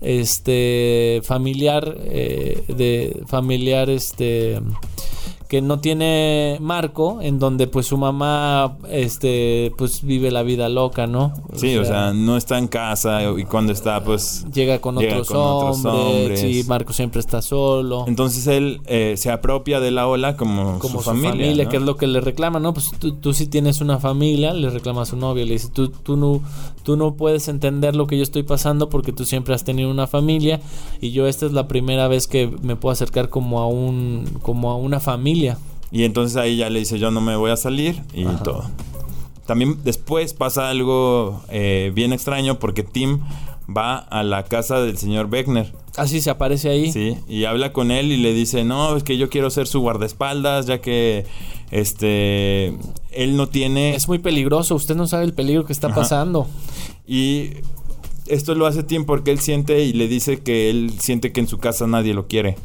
este 0.00 1.20
familiar 1.22 1.96
eh, 2.04 2.64
de 2.68 3.22
familiar 3.26 3.90
este 3.90 4.60
que 5.48 5.62
no 5.62 5.78
tiene 5.80 6.58
marco 6.60 7.18
en 7.22 7.38
donde 7.38 7.66
pues 7.66 7.86
su 7.86 7.96
mamá 7.96 8.78
este 8.90 9.72
pues 9.76 10.02
vive 10.02 10.30
la 10.30 10.42
vida 10.42 10.68
loca 10.68 11.06
no 11.06 11.32
Sí, 11.54 11.76
o 11.76 11.84
sea, 11.84 12.12
no 12.12 12.36
está 12.36 12.58
en 12.58 12.68
casa 12.68 13.20
y 13.36 13.44
cuando 13.44 13.72
está 13.72 14.02
pues 14.02 14.44
llega 14.52 14.80
con, 14.80 14.98
llega 14.98 15.14
otros, 15.14 15.28
con 15.28 15.36
otros 15.36 15.84
hombres, 15.84 16.40
hombres. 16.40 16.44
y 16.44 16.68
Marco 16.68 16.92
siempre 16.92 17.20
está 17.20 17.42
solo 17.42 18.04
Entonces 18.06 18.46
él 18.46 18.80
eh, 18.86 19.14
se 19.16 19.30
apropia 19.30 19.80
de 19.80 19.90
la 19.90 20.06
ola 20.06 20.36
como, 20.36 20.78
como 20.78 20.98
su 20.98 21.04
familia. 21.04 21.64
¿no? 21.64 21.70
que 21.70 21.76
es 21.76 21.82
lo 21.82 21.96
que 21.96 22.06
le 22.06 22.20
reclama, 22.20 22.60
¿no? 22.60 22.72
Pues 22.72 22.90
tú, 22.98 23.12
tú 23.12 23.32
sí 23.32 23.46
tienes 23.46 23.80
una 23.80 23.98
familia, 23.98 24.52
le 24.52 24.70
reclama 24.70 25.02
a 25.02 25.06
su 25.06 25.16
novio, 25.16 25.44
le 25.44 25.52
dice, 25.52 25.68
tú, 25.72 25.88
tú, 25.88 26.16
no, 26.16 26.40
tú 26.82 26.96
no 26.96 27.14
puedes 27.14 27.48
entender 27.48 27.96
lo 27.96 28.06
que 28.06 28.16
yo 28.16 28.22
estoy 28.22 28.42
pasando 28.42 28.88
porque 28.88 29.12
tú 29.12 29.24
siempre 29.24 29.54
has 29.54 29.64
tenido 29.64 29.90
una 29.90 30.06
familia 30.06 30.60
y 31.00 31.10
yo 31.10 31.26
esta 31.26 31.46
es 31.46 31.52
la 31.52 31.68
primera 31.68 32.08
vez 32.08 32.26
que 32.26 32.50
me 32.62 32.76
puedo 32.76 32.92
acercar 32.92 33.28
como 33.28 33.60
a 33.60 33.66
un 33.66 34.24
como 34.42 34.70
a 34.70 34.76
una 34.76 35.00
familia. 35.00 35.35
Y 35.92 36.04
entonces 36.04 36.36
ahí 36.36 36.56
ya 36.56 36.70
le 36.70 36.80
dice 36.80 36.98
yo 36.98 37.10
no 37.10 37.20
me 37.20 37.36
voy 37.36 37.50
a 37.50 37.56
salir 37.56 38.02
y 38.12 38.24
todo. 38.42 38.64
También 39.46 39.78
después 39.84 40.34
pasa 40.34 40.70
algo 40.70 41.40
eh, 41.48 41.92
bien 41.94 42.12
extraño 42.12 42.58
porque 42.58 42.82
Tim 42.82 43.20
va 43.74 43.98
a 43.98 44.22
la 44.22 44.44
casa 44.44 44.80
del 44.80 44.98
señor 44.98 45.28
Beckner. 45.28 45.72
Así 45.96 46.20
se 46.20 46.30
aparece 46.30 46.68
ahí. 46.68 46.92
Sí, 46.92 47.16
y 47.28 47.44
habla 47.44 47.72
con 47.72 47.90
él 47.90 48.12
y 48.12 48.16
le 48.16 48.34
dice, 48.34 48.64
no, 48.64 48.96
es 48.96 49.02
que 49.02 49.16
yo 49.16 49.30
quiero 49.30 49.50
ser 49.50 49.66
su 49.66 49.80
guardaespaldas, 49.80 50.66
ya 50.66 50.80
que 50.80 51.24
este 51.70 52.74
él 53.12 53.36
no 53.36 53.48
tiene... 53.48 53.94
Es 53.94 54.08
muy 54.08 54.18
peligroso, 54.18 54.74
usted 54.74 54.94
no 54.94 55.06
sabe 55.06 55.24
el 55.24 55.32
peligro 55.32 55.64
que 55.64 55.72
está 55.72 55.86
Ajá. 55.86 55.96
pasando. 55.96 56.46
Y 57.06 57.50
esto 58.26 58.54
lo 58.54 58.66
hace 58.66 58.82
Tim 58.82 59.04
porque 59.04 59.30
él 59.30 59.38
siente 59.38 59.84
y 59.84 59.92
le 59.92 60.08
dice 60.08 60.40
que 60.40 60.70
él 60.70 60.92
siente 60.98 61.32
que 61.32 61.40
en 61.40 61.48
su 61.48 61.58
casa 61.58 61.86
nadie 61.86 62.14
lo 62.14 62.26
quiere. 62.26 62.56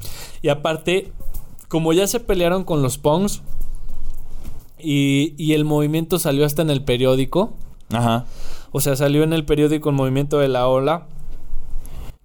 Y 0.41 0.49
aparte, 0.49 1.11
como 1.71 1.93
ya 1.93 2.05
se 2.05 2.19
pelearon 2.19 2.65
con 2.65 2.81
los 2.81 2.97
Pongs 2.97 3.43
y, 4.77 5.33
y 5.37 5.53
el 5.53 5.63
movimiento 5.63 6.19
salió 6.19 6.45
hasta 6.45 6.61
en 6.61 6.69
el 6.69 6.83
periódico, 6.83 7.53
Ajá. 7.93 8.25
o 8.73 8.81
sea, 8.81 8.97
salió 8.97 9.23
en 9.23 9.31
el 9.31 9.45
periódico 9.45 9.89
el 9.89 9.95
movimiento 9.95 10.37
de 10.39 10.49
la 10.49 10.67
ola. 10.67 11.07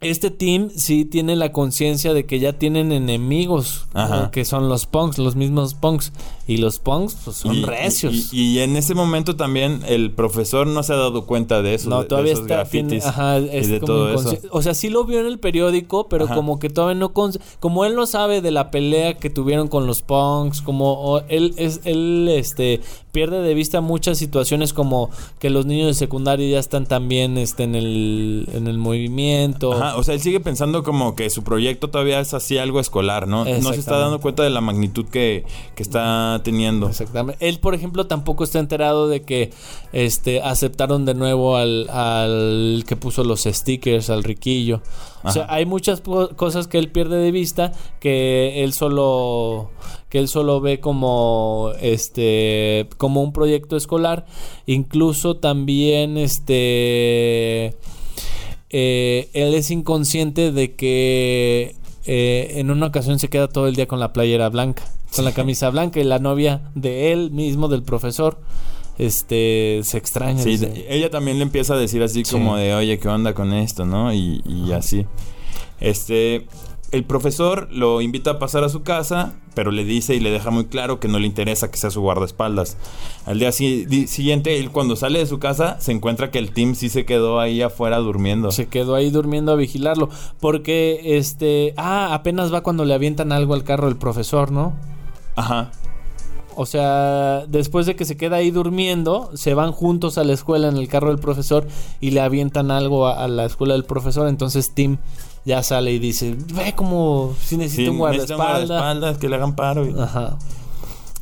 Este 0.01 0.33
team 0.33 0.71
sí 0.75 1.05
tiene 1.05 1.37
la 1.37 1.53
conciencia 1.53 2.13
de 2.13 2.27
que 2.27 2.41
ya 2.41 2.55
tienen 2.55 2.91
enemigos, 2.91 3.87
que 4.33 4.45
son 4.45 4.69
los 4.69 4.87
punks, 4.87 5.19
los 5.19 5.37
mismos 5.37 5.75
punks. 5.75 6.13
Y 6.49 6.59
los 6.59 6.79
punks 6.79 7.17
pues, 7.25 7.37
son 7.39 7.57
y, 7.57 7.65
recios. 7.65 8.33
Y, 8.33 8.53
y 8.53 8.59
en 8.61 8.77
ese 8.77 8.95
momento 8.95 9.35
también 9.35 9.81
el 9.89 10.13
profesor 10.13 10.67
no 10.69 10.83
se 10.85 10.93
ha 10.93 10.97
dado 10.97 11.27
cuenta 11.27 11.61
de 11.61 11.75
eso. 11.75 11.91
no, 11.91 11.97
de- 11.97 12.03
de 12.05 12.09
todavía 12.09 12.33
esos 12.35 12.45
está. 12.45 12.65
tiene- 12.65 12.89
grafitis 12.91 13.07
ajá, 13.09 13.41
y 13.41 13.49
es 13.53 13.69
de 13.69 13.81
como 13.81 13.87
todo 13.93 14.15
eso. 14.15 14.39
O 14.53 14.63
sea, 14.63 14.75
sí 14.75 14.89
lo 14.89 15.05
vio 15.05 15.19
en 15.19 15.27
el 15.27 15.39
periódico, 15.41 16.09
pero 16.09 16.27
Ajá. 16.27 16.35
como 16.37 16.59
que 16.61 16.71
todavía 16.71 16.95
no. 17.01 17.13
Como 17.59 17.85
él 17.85 17.97
no 17.97 18.07
sabe 18.07 18.41
de 18.43 18.51
la 18.53 18.71
pelea 18.71 19.15
que 19.19 19.29
tuvieron 19.31 19.67
con 19.69 19.87
los 19.87 20.03
punks, 20.03 20.63
como 20.63 21.21
él, 21.29 21.53
es, 21.57 21.81
él 21.85 22.29
este, 22.31 22.81
pierde 23.11 23.43
de 23.43 23.55
vista 23.55 23.81
muchas 23.81 24.17
situaciones, 24.19 24.73
como 24.73 25.11
que 25.41 25.51
los 25.51 25.67
niños 25.67 25.89
de 25.89 25.95
secundaria 25.95 26.49
ya 26.49 26.59
están 26.61 26.87
también 26.87 27.39
este, 27.39 27.65
en, 27.65 27.75
el, 27.75 28.49
en 28.53 28.69
el 28.69 28.79
movimiento. 28.79 29.73
Ajá, 29.73 29.97
o 29.97 30.03
sea, 30.05 30.15
él 30.15 30.21
sigue 30.21 30.39
pensando 30.39 30.83
como 30.85 31.17
que 31.17 31.29
su 31.31 31.43
proyecto 31.43 31.89
todavía 31.91 32.21
es 32.21 32.35
así 32.35 32.59
algo 32.59 32.79
escolar, 32.79 33.27
¿no? 33.27 33.45
No 33.45 33.73
se 33.73 33.81
está 33.81 33.97
dando 33.99 34.21
cuenta 34.21 34.43
de 34.45 34.51
la 34.51 34.61
magnitud 34.61 35.07
que, 35.07 35.45
que 35.75 35.83
está 35.83 36.36
teniendo. 36.43 36.89
Exactamente. 36.89 37.49
Él, 37.49 37.59
por 37.59 37.75
ejemplo, 37.75 38.07
tampoco 38.07 38.45
está 38.45 38.59
enterado 38.59 39.09
de 39.09 39.23
que 39.23 39.51
este 39.93 40.41
aceptaron 40.43 41.05
de 41.05 41.15
nuevo 41.15 41.57
al, 41.57 41.89
al 41.91 42.85
que 42.87 42.97
puso 42.97 43.25
los 43.25 43.45
stickers, 43.45 44.11
al 44.11 44.25
riquillo. 44.25 44.83
O 45.23 45.33
sea, 45.33 45.47
hay 45.49 45.67
muchas 45.67 46.03
cosas 46.37 46.69
que 46.69 46.79
él 46.79 46.91
pierde 46.91 47.17
de 47.17 47.33
vista 47.33 47.73
que 47.99 48.63
él 48.63 48.73
solo 48.73 49.71
que 50.09 50.21
él 50.21 50.29
solo 50.29 50.61
ve 50.61 50.79
como 50.79 51.73
este 51.81 52.89
como 52.97 53.23
un 53.23 53.33
proyecto 53.33 53.77
escolar, 53.77 54.27
incluso 54.67 55.37
también 55.37 56.17
este 56.17 57.75
eh, 58.71 59.29
él 59.33 59.55
es 59.55 59.71
inconsciente 59.71 60.53
de 60.53 60.75
que 60.75 61.75
eh, 62.05 62.53
en 62.57 62.71
una 62.71 62.87
ocasión 62.87 63.19
se 63.19 63.29
queda 63.29 63.49
todo 63.49 63.67
el 63.67 63.75
día 63.75 63.89
con 63.89 63.99
la 63.99 64.13
playera 64.13 64.49
blanca, 64.49 64.85
con 65.17 65.25
la 65.25 65.33
camisa 65.33 65.71
blanca 65.71 65.99
y 66.01 66.05
la 66.05 66.19
novia 66.19 66.71
de 66.75 67.13
él 67.13 67.31
mismo, 67.33 67.69
del 67.69 67.83
profesor, 67.83 68.39
este 68.99 69.81
se 69.83 69.99
extraña. 69.99 70.43
Sí, 70.43 70.51
dice, 70.51 70.87
ella 70.89 71.11
también 71.11 71.39
le 71.39 71.43
empieza 71.45 71.75
a 71.75 71.79
decir 71.79 72.03
así 72.03 72.25
Sí. 72.25 72.33
como 72.33 72.57
de, 72.57 72.75
oye, 72.75 72.99
¿qué 72.99 73.09
onda 73.09 73.35
con 73.35 73.53
esto, 73.53 73.85
no? 73.85 74.13
Y, 74.13 74.43
y 74.47 74.73
así. 74.73 75.07
Este, 75.81 76.47
el 76.93 77.05
profesor 77.05 77.69
lo 77.71 78.01
invita 78.01 78.31
a 78.33 78.39
pasar 78.39 78.65
a 78.65 78.69
su 78.71 78.83
casa, 78.83 79.35
pero 79.55 79.71
le 79.71 79.85
dice 79.85 80.15
y 80.15 80.21
le 80.21 80.31
deja 80.31 80.51
muy 80.51 80.67
claro 80.67 80.99
que 81.01 81.09
no 81.09 81.19
le 81.19 81.27
interesa 81.27 81.71
que 81.71 81.77
sea 81.77 81.91
su 81.91 82.01
guardaespaldas. 82.01 82.79
Al 83.27 83.39
día 83.39 83.53
si- 83.53 84.07
siguiente, 84.07 84.59
él 84.59 84.71
cuando 84.71 84.97
sale 84.97 85.19
de 85.19 85.27
su 85.27 85.39
casa, 85.39 85.79
se 85.81 85.93
encuentra 85.93 86.31
que 86.31 86.39
el 86.39 86.53
team 86.53 86.75
sí 86.75 86.89
se 86.89 87.05
quedó 87.05 87.39
ahí 87.41 87.61
afuera 87.61 87.99
durmiendo. 87.99 88.51
Se 88.53 88.67
quedó 88.67 88.95
ahí 88.95 89.11
durmiendo 89.11 89.53
a 89.53 89.57
vigilarlo. 89.57 90.09
Porque, 90.41 91.19
este. 91.19 91.75
Ah, 91.77 92.15
apenas 92.15 92.53
va 92.53 92.63
cuando 92.63 92.85
le 92.87 92.95
avientan 92.95 93.33
algo 93.33 93.53
al 93.55 93.65
carro 93.65 93.89
el 93.89 93.97
profesor, 93.97 94.51
¿no? 94.53 94.75
Ajá. 95.37 95.71
O 96.59 96.65
sea, 96.65 97.45
después 97.49 97.85
de 97.85 97.97
que 97.97 98.07
se 98.07 98.17
queda 98.17 98.37
ahí 98.37 98.51
durmiendo, 98.51 99.31
se 99.35 99.53
van 99.53 99.73
juntos 99.73 100.17
a 100.17 100.25
la 100.25 100.33
escuela 100.33 100.69
en 100.69 100.79
el 100.79 100.89
carro 100.89 101.09
del 101.09 101.19
profesor 101.19 101.67
y 102.01 102.13
le 102.13 102.21
avientan 102.21 102.71
algo 102.71 103.07
a, 103.07 103.23
a 103.25 103.29
la 103.29 103.45
escuela 103.45 103.75
del 103.75 103.85
profesor. 103.85 104.27
Entonces 104.27 104.73
Tim 104.75 104.97
ya 105.45 105.63
sale 105.63 105.93
y 105.93 105.99
dice, 105.99 106.35
ve 106.55 106.73
como 106.75 107.35
si 107.43 107.59
necesita 107.59 107.83
Sí, 107.85 107.89
un 107.91 107.99
guardaespaldas. 107.99 108.69
guardaespaldas, 108.69 109.19
que 109.19 109.29
le 109.29 109.37
hagan 109.37 109.55
paro. 109.55 109.87
y- 109.87 109.95
Ajá. 110.01 110.39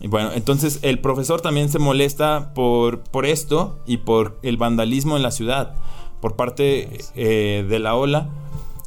Y 0.01 0.07
bueno, 0.07 0.31
entonces 0.35 0.79
el 0.83 1.01
profesor 1.01 1.41
también 1.41 1.69
se 1.69 1.79
molesta 1.81 2.53
por, 2.55 3.01
por 3.01 3.27
esto 3.27 3.79
y 3.87 3.97
por 3.99 4.39
el 4.43 4.57
vandalismo 4.57 5.17
en 5.17 5.23
la 5.23 5.31
ciudad, 5.33 5.75
por 6.21 6.37
parte 6.37 6.99
eh, 7.17 7.67
de 7.69 7.79
la 7.81 7.95
ola 7.97 8.29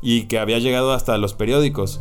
y 0.02 0.24
que 0.28 0.38
había 0.40 0.60
llegado 0.60 0.94
hasta 0.94 1.18
los 1.18 1.34
periódicos. 1.34 2.00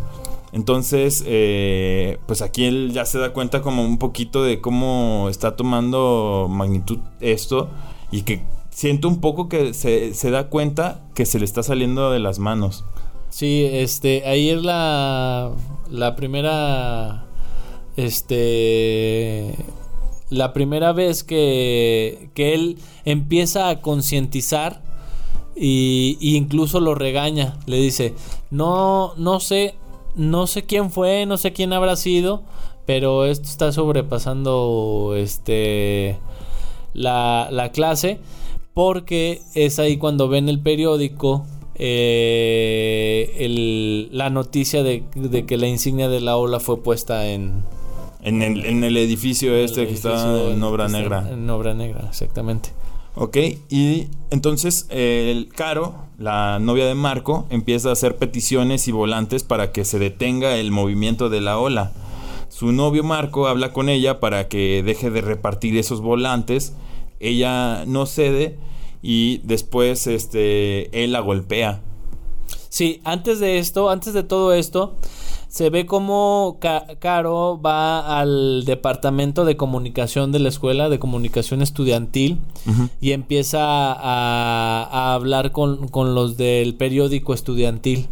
Entonces, 0.57 1.23
eh, 1.27 2.16
pues 2.27 2.40
aquí 2.40 2.64
él 2.64 2.90
ya 2.95 3.05
se 3.05 3.19
da 3.19 3.35
cuenta 3.35 3.61
como 3.61 3.85
un 3.85 3.99
poquito 3.99 4.42
de 4.42 4.62
cómo 4.62 5.29
está 5.29 5.55
tomando 5.55 6.47
magnitud 6.49 6.99
esto 7.21 7.69
y 8.11 8.23
que 8.23 8.40
siento 8.71 9.07
un 9.07 9.21
poco 9.21 9.51
que 9.51 9.75
se, 9.75 10.31
da 10.31 10.49
cuenta 10.49 11.03
que 11.14 11.27
se 11.27 11.38
le 11.38 11.45
está 11.45 11.62
saliendo 11.62 12.11
de 12.11 12.21
las 12.21 12.38
manos. 12.38 12.87
Sí, 13.29 13.69
este, 13.71 14.27
ahí 14.27 14.49
es 14.49 14.62
la, 14.62 15.53
la 15.90 16.16
primera, 16.16 17.27
este, 17.99 19.57
la 20.31 20.55
primera 20.55 20.95
vez 20.95 21.23
que, 21.23 22.31
que 22.33 22.55
él 22.55 22.79
empieza 23.05 23.69
a 23.69 23.83
concientizar 23.83 24.81
y, 25.55 26.16
y 26.19 26.35
incluso 26.37 26.81
lo 26.81 26.95
regaña, 26.95 27.59
le 27.66 27.77
dice, 27.77 28.14
no, 28.51 29.12
no 29.19 29.38
sé, 29.38 29.75
no 30.16 30.46
sé 30.46 30.64
quién 30.64 30.90
fue, 30.90 31.24
no 31.26 31.37
sé 31.37 31.52
quién 31.52 31.72
habrá 31.72 31.94
sido, 31.96 32.42
pero 32.87 33.24
esto 33.26 33.44
está 33.48 33.70
sobrepasando, 33.72 35.14
este, 35.16 36.18
la, 36.94 37.48
la 37.50 37.70
clase 37.70 38.18
porque 38.74 39.40
es 39.55 39.79
ahí 39.79 39.96
cuando 39.96 40.29
ven 40.29 40.48
el 40.48 40.61
periódico 40.61 41.46
eh, 41.79 43.33
el- 43.38 44.09
la 44.12 44.31
noticia 44.31 44.83
de, 44.83 45.05
de 45.14 45.44
que 45.46 45.57
la 45.57 45.66
insignia 45.66 46.09
de 46.09 46.20
la 46.20 46.37
ola 46.37 46.61
fue 46.61 46.83
puesta 46.83 47.26
en 47.26 47.62
En 48.22 48.42
el, 48.42 48.64
en 48.64 48.83
el 48.85 48.96
edificio 48.96 49.55
este 49.55 49.83
el 49.83 49.88
que 49.88 49.94
está 49.94 50.50
en 50.50 50.62
obra 50.62 50.88
negra. 50.88 51.29
En 51.31 51.48
obra 51.50 51.74
negra, 51.74 52.07
exactamente. 52.09 52.70
Ok, 53.18 53.38
y 53.70 54.09
entonces 54.31 54.87
el 54.90 55.48
Caro, 55.48 55.94
la 56.18 56.59
novia 56.59 56.85
de 56.85 56.94
Marco, 56.94 57.46
empieza 57.48 57.88
a 57.88 57.92
hacer 57.92 58.16
peticiones 58.16 58.88
y 58.88 58.92
volantes 58.92 59.42
para 59.42 59.72
que 59.72 59.87
se 59.87 59.98
detenga 59.98 60.57
el 60.57 60.70
movimiento 60.70 61.31
de 61.31 61.40
la 61.40 61.59
ola. 61.59 61.92
Su 62.50 62.72
novio 62.72 63.02
Marco 63.05 63.46
habla 63.48 63.72
con 63.72 63.88
ella 63.88 64.20
para 64.20 64.48
que 64.48 64.83
deje 64.83 65.11
de 65.11 65.22
repartir 65.22 65.79
esos 65.79 66.02
volantes. 66.02 66.74
Ella 67.18 67.87
no 67.87 68.05
cede 68.05 68.59
y 69.00 69.38
después 69.44 70.07
este, 70.07 71.02
él 71.02 71.12
la 71.12 71.20
golpea. 71.20 71.81
Sí, 72.68 73.00
antes 73.02 73.40
de 73.40 73.57
esto, 73.57 73.88
antes 73.88 74.12
de 74.12 74.24
todo 74.24 74.52
esto, 74.52 74.94
se 75.57 75.71
ve 75.71 75.87
como 75.87 76.59
Ca- 76.61 76.87
Caro 76.99 77.59
va 77.64 78.21
al 78.21 78.64
departamento 78.66 79.45
de 79.47 79.57
comunicación 79.57 80.31
de 80.31 80.38
la 80.38 80.51
escuela, 80.51 80.88
de 80.90 80.99
comunicación 80.99 81.62
estudiantil, 81.62 82.38
y 83.01 83.12
empieza 83.12 83.61
a, 83.92 84.85
a 84.85 85.14
hablar 85.14 85.53
con, 85.53 85.88
con 85.88 86.14
los 86.14 86.37
del 86.37 86.75
periódico 86.75 87.33
estudiantil. 87.33 88.07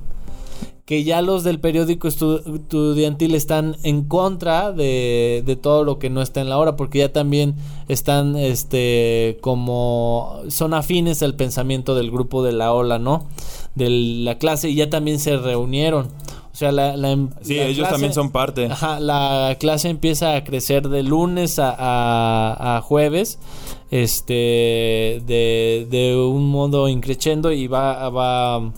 Que 0.84 1.02
ya 1.02 1.22
los 1.22 1.44
del 1.44 1.60
periódico 1.60 2.08
estu- 2.08 2.42
estudiantil 2.56 3.34
están 3.34 3.76
en 3.84 4.04
contra 4.04 4.70
de, 4.70 5.42
de 5.46 5.56
todo 5.56 5.82
lo 5.82 5.98
que 5.98 6.10
no 6.10 6.20
está 6.20 6.42
en 6.42 6.50
la 6.50 6.58
hora, 6.58 6.76
porque 6.76 6.98
ya 6.98 7.10
también 7.10 7.54
están, 7.88 8.36
este, 8.36 9.38
como 9.40 10.40
son 10.48 10.74
afines 10.74 11.22
al 11.22 11.36
pensamiento 11.36 11.94
del 11.94 12.10
grupo 12.10 12.42
de 12.42 12.52
la 12.52 12.74
ola, 12.74 12.98
¿no? 12.98 13.26
De 13.74 13.88
la 13.88 14.36
clase, 14.36 14.68
y 14.68 14.74
ya 14.74 14.90
también 14.90 15.18
se 15.20 15.38
reunieron. 15.38 16.08
O 16.52 16.56
sea, 16.56 16.70
la, 16.70 16.96
la- 16.98 17.16
Sí, 17.40 17.54
la 17.56 17.64
ellos 17.64 17.78
clase- 17.88 17.90
también 17.92 18.12
son 18.12 18.30
parte. 18.30 18.66
Ajá, 18.66 19.00
la 19.00 19.56
clase 19.58 19.88
empieza 19.88 20.36
a 20.36 20.44
crecer 20.44 20.88
de 20.90 21.02
lunes 21.02 21.58
a, 21.58 21.70
a- 21.76 22.76
a 22.76 22.80
jueves, 22.82 23.38
este, 23.90 25.22
de, 25.26 25.86
de 25.90 26.16
un 26.16 26.48
modo 26.50 26.88
increciendo 26.88 27.50
y 27.52 27.66
va, 27.68 28.08
va, 28.10 28.70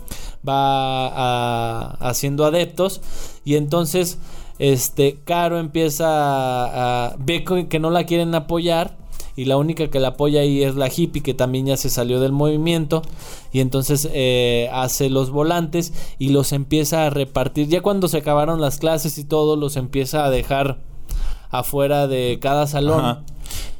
va 0.48 1.08
a- 1.08 1.96
haciendo 2.08 2.44
adeptos. 2.44 3.00
Y 3.44 3.56
entonces, 3.56 4.18
este, 4.58 5.18
Caro 5.24 5.58
empieza 5.58 6.06
a, 6.08 7.06
a- 7.08 7.16
ve 7.18 7.44
que 7.68 7.78
no 7.78 7.90
la 7.90 8.04
quieren 8.04 8.34
apoyar 8.34 8.96
y 9.36 9.44
la 9.44 9.58
única 9.58 9.88
que 9.88 10.00
la 10.00 10.08
apoya 10.08 10.40
ahí 10.40 10.62
es 10.64 10.76
la 10.76 10.88
hippie 10.88 11.22
que 11.22 11.34
también 11.34 11.66
ya 11.66 11.76
se 11.76 11.90
salió 11.90 12.20
del 12.20 12.32
movimiento. 12.32 13.02
Y 13.52 13.60
entonces 13.60 14.08
eh, 14.14 14.70
hace 14.72 15.10
los 15.10 15.30
volantes 15.30 15.92
y 16.18 16.30
los 16.30 16.52
empieza 16.52 17.06
a 17.06 17.10
repartir. 17.10 17.68
Ya 17.68 17.82
cuando 17.82 18.08
se 18.08 18.16
acabaron 18.18 18.60
las 18.62 18.78
clases 18.78 19.18
y 19.18 19.24
todo 19.24 19.56
los 19.56 19.76
empieza 19.76 20.24
a 20.24 20.30
dejar 20.30 20.78
afuera 21.50 22.06
de 22.06 22.38
cada 22.40 22.66
salón 22.66 23.00
Ajá. 23.00 23.22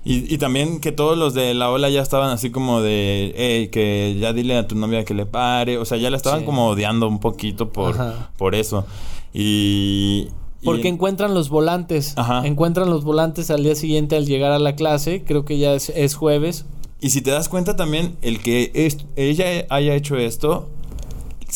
Y, 0.05 0.33
y 0.33 0.39
también 0.39 0.79
que 0.81 0.93
todos 0.93 1.19
los 1.19 1.35
de 1.35 1.53
la 1.53 1.69
ola 1.69 1.91
ya 1.91 2.01
estaban 2.01 2.31
así 2.31 2.51
como 2.51 2.81
de, 2.81 3.35
"Ey, 3.37 3.69
que 3.69 4.17
ya 4.21 4.33
dile 4.33 4.57
a 4.57 4.69
tu 4.69 4.77
novia 4.77 5.05
que 5.05 5.15
le 5.15 5.27
pare. 5.27 5.79
O 5.79 5.85
sea, 5.85 5.99
ya 5.99 6.11
la 6.11 6.17
estaban 6.17 6.41
Sí. 6.41 6.47
como 6.47 6.69
odiando 6.69 7.09
un 7.09 7.19
poquito 7.19 7.71
por, 7.73 7.95
Ajá. 7.95 8.31
por 8.39 8.55
eso. 8.55 8.87
Y... 9.35 10.29
y- 10.63 10.65
porque 10.65 10.89
encuentran 10.89 11.35
los 11.35 11.49
volantes 11.49 12.15
Ajá. 12.17 12.47
encuentran 12.47 12.89
los 12.89 13.05
volantes 13.05 13.51
al 13.51 13.63
día 13.65 13.75
siguiente 13.75 14.17
al 14.17 14.27
llegar 14.27 14.53
a 14.53 14.59
la 14.59 14.75
clase 14.75 15.23
creo 15.27 15.45
que 15.45 15.59
ya 15.59 15.75
es, 15.75 15.91
es 15.91 16.15
jueves 16.15 16.65
Y 17.01 17.11
si 17.11 17.21
te 17.21 17.31
das 17.31 17.49
cuenta 17.51 17.77
también, 17.77 18.17
el 18.23 18.41
que 18.41 18.71
es- 18.75 18.99
ella 19.17 19.67
haya 19.69 19.95
hecho 19.95 20.17
esto 20.17 20.69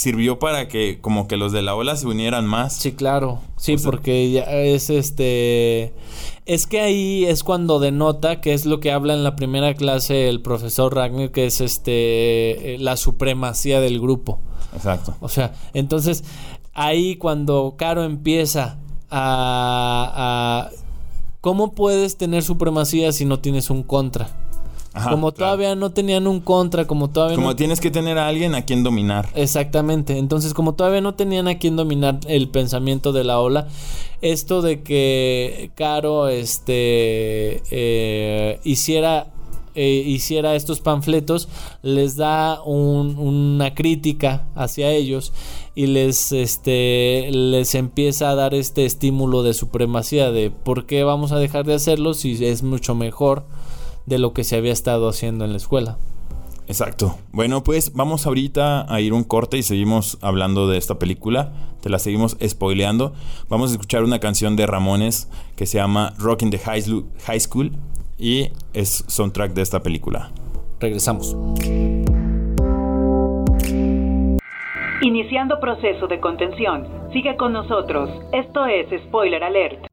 sirvió 0.01 0.39
para 0.39 0.67
que 0.69 0.99
como 1.01 1.29
que 1.29 1.37
los 1.37 1.53
de 1.53 1.61
la 1.63 1.75
ola 1.75 1.95
se 1.97 2.07
unieran 2.07 2.47
más. 2.47 2.75
Sí, 2.77 2.93
claro. 2.93 3.41
Sí, 3.57 3.75
O 3.75 3.79
sea- 3.79 3.91
porque 3.91 4.31
ya 4.31 4.43
es 4.45 4.89
este. 4.91 5.93
Es 6.47 6.67
que 6.67 6.81
ahí 6.81 7.25
es 7.27 7.45
cuando 7.45 7.79
denota 7.81 8.41
que 8.41 8.55
es 8.55 8.65
lo 8.67 8.81
que 8.81 8.91
habla 8.93 9.13
en 9.15 9.23
la 9.23 9.37
primera 9.37 9.75
clase 9.75 10.29
el 10.29 10.41
profesor 10.41 10.95
Ragnar, 10.95 11.31
que 11.33 11.47
es 11.47 11.61
este. 11.61 12.75
eh, 12.75 12.79
la 12.79 12.97
supremacía 12.97 13.81
del 13.81 14.01
grupo. 14.01 14.39
Exacto. 14.75 15.15
O 15.21 15.29
sea, 15.29 15.53
entonces 15.75 16.25
ahí 16.73 17.17
cuando 17.17 17.75
Caro 17.77 18.05
empieza 18.05 18.79
a, 19.11 20.71
a- 20.71 20.71
¿Cómo 21.41 21.73
puedes 21.75 22.19
tener 22.19 22.43
supremacía 22.43 23.13
si 23.13 23.25
no 23.25 23.39
tienes 23.41 23.71
un 23.71 23.83
contra? 23.83 24.29
Ajá, 24.93 25.11
como 25.11 25.33
claro. 25.33 25.53
todavía 25.55 25.75
no 25.77 25.91
tenían 25.91 26.27
un 26.27 26.41
contra, 26.41 26.87
como 26.87 27.09
todavía 27.11 27.37
Como 27.37 27.51
no... 27.51 27.57
tienes 27.57 27.81
que 27.81 27.91
tener 27.91 28.19
a 28.19 28.27
alguien 28.27 28.55
a 28.57 28.63
quien 28.63 28.83
dominar. 28.83 29.29
Exactamente. 29.35 30.19
Entonces, 30.19 30.53
como 30.53 30.75
todavía 30.75 31.01
no 31.01 31.15
tenían 31.15 31.47
a 31.49 31.59
quien 31.59 31.77
dominar 31.77 32.19
el 32.27 32.49
pensamiento 32.49 33.13
de 33.13 33.23
la 33.25 33.39
ola, 33.39 33.69
esto 34.21 34.63
de 34.63 34.83
que 34.83 35.71
Caro 35.77 36.29
este 36.29 37.63
eh, 37.71 38.61
hiciera 38.65 39.29
eh, 39.77 40.03
hiciera 40.05 40.57
estos 40.57 40.81
panfletos 40.81 41.49
les 41.83 42.17
da 42.17 42.61
un- 42.65 43.17
una 43.17 43.73
crítica 43.75 44.49
hacia 44.57 44.91
ellos 44.91 45.33
y 45.77 45.87
les 45.87 46.33
este 46.33 47.29
les 47.31 47.77
empieza 47.77 48.31
a 48.31 48.35
dar 48.35 48.53
este 48.53 48.85
estímulo 48.85 49.45
de 49.45 49.55
supremacía 49.55 50.33
de 50.33 50.51
por 50.51 50.87
qué 50.87 51.05
vamos 51.05 51.31
a 51.31 51.39
dejar 51.39 51.65
de 51.67 51.75
hacerlo 51.75 52.15
si 52.15 52.45
es 52.45 52.65
mucho 52.65 52.97
mejor 52.97 53.45
de 54.07 54.19
lo 54.19 54.33
que 54.33 54.45
se 54.45 54.57
había 54.57 54.73
estado 54.73 55.09
haciendo 55.09 55.45
en 55.45 55.53
la 55.53 55.57
escuela. 55.57 55.99
Exacto. 56.71 57.19
Bueno, 57.33 57.65
pues 57.65 57.95
vamos 57.95 58.27
ahorita 58.27 58.93
a 58.93 59.01
ir 59.01 59.13
un 59.13 59.25
corte 59.25 59.59
y 59.59 59.65
seguimos 59.65 60.19
hablando 60.21 60.69
de 60.69 60.79
esta 60.79 61.01
película. 61.01 61.53
Te 61.81 61.91
la 61.91 61.99
seguimos 61.99 62.37
spoileando. 62.47 63.13
Vamos 63.49 63.71
a 63.71 63.73
escuchar 63.73 64.05
una 64.05 64.21
canción 64.21 64.55
de 64.55 64.67
Ramones 64.67 65.29
que 65.57 65.67
se 65.67 65.79
llama 65.79 66.15
Rock 66.19 66.43
in 66.43 66.51
the 66.51 66.59
High 66.59 67.41
School 67.41 67.73
y 68.21 68.51
es 68.73 69.05
soundtrack 69.09 69.53
de 69.53 69.63
esta 69.63 69.83
película. 69.83 70.31
Regresamos. 70.79 71.37
Iniciando 75.03 75.59
proceso 75.59 76.07
de 76.07 76.21
contención. 76.21 76.87
Sigue 77.13 77.37
con 77.37 77.53
nosotros. 77.53 78.11
Esto 78.33 78.67
es 78.67 78.87
Spoiler 79.09 79.43
Alert. 79.43 79.87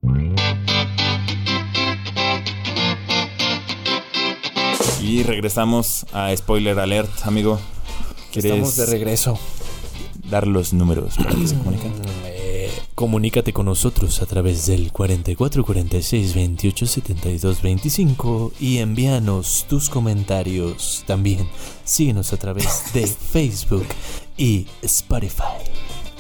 Y 5.02 5.24
regresamos 5.24 6.06
a 6.12 6.36
Spoiler 6.36 6.80
Alert, 6.80 7.10
amigo. 7.26 7.60
¿Quieres 8.32 8.52
Estamos 8.52 8.76
de 8.76 8.86
regreso. 8.88 9.40
dar 10.30 10.48
los 10.48 10.74
números 10.74 11.16
para 11.18 11.30
que 11.36 11.48
se 11.48 11.56
comuniquen? 11.58 11.94
Eh, 12.26 12.72
comunícate 12.96 13.54
con 13.54 13.68
nosotros 13.68 14.22
a 14.22 14.26
través 14.26 14.66
del 14.66 14.92
44 14.92 15.64
46 15.64 16.36
28 16.36 16.86
72 16.88 17.62
25 17.62 18.54
y 18.60 18.78
envíanos 18.80 19.66
tus 19.70 19.90
comentarios. 19.90 21.04
También 21.08 21.48
síguenos 21.84 22.34
a 22.34 22.38
través 22.38 22.92
de 22.94 23.08
Facebook 23.32 23.86
y 24.38 24.68
Spotify. 24.82 25.44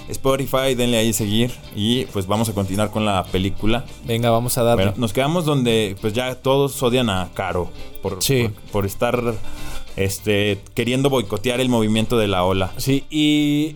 Spotify, 0.09 0.73
denle 0.75 0.97
ahí 0.97 1.13
seguir 1.13 1.51
y 1.75 2.05
pues 2.05 2.27
vamos 2.27 2.49
a 2.49 2.53
continuar 2.53 2.91
con 2.91 3.05
la 3.05 3.23
película. 3.25 3.85
Venga, 4.05 4.29
vamos 4.29 4.57
a 4.57 4.63
darle. 4.63 4.85
Bueno, 4.85 4.97
nos 4.99 5.13
quedamos 5.13 5.45
donde 5.45 5.95
pues 6.01 6.13
ya 6.13 6.35
todos 6.35 6.81
odian 6.83 7.09
a 7.09 7.29
Caro 7.33 7.69
por, 8.01 8.23
Sí. 8.23 8.43
por, 8.43 8.53
por 8.71 8.85
estar 8.85 9.33
este, 9.95 10.59
queriendo 10.75 11.09
boicotear 11.09 11.59
el 11.59 11.69
movimiento 11.69 12.17
de 12.17 12.27
la 12.27 12.43
ola. 12.45 12.71
Sí, 12.77 13.03
y 13.09 13.75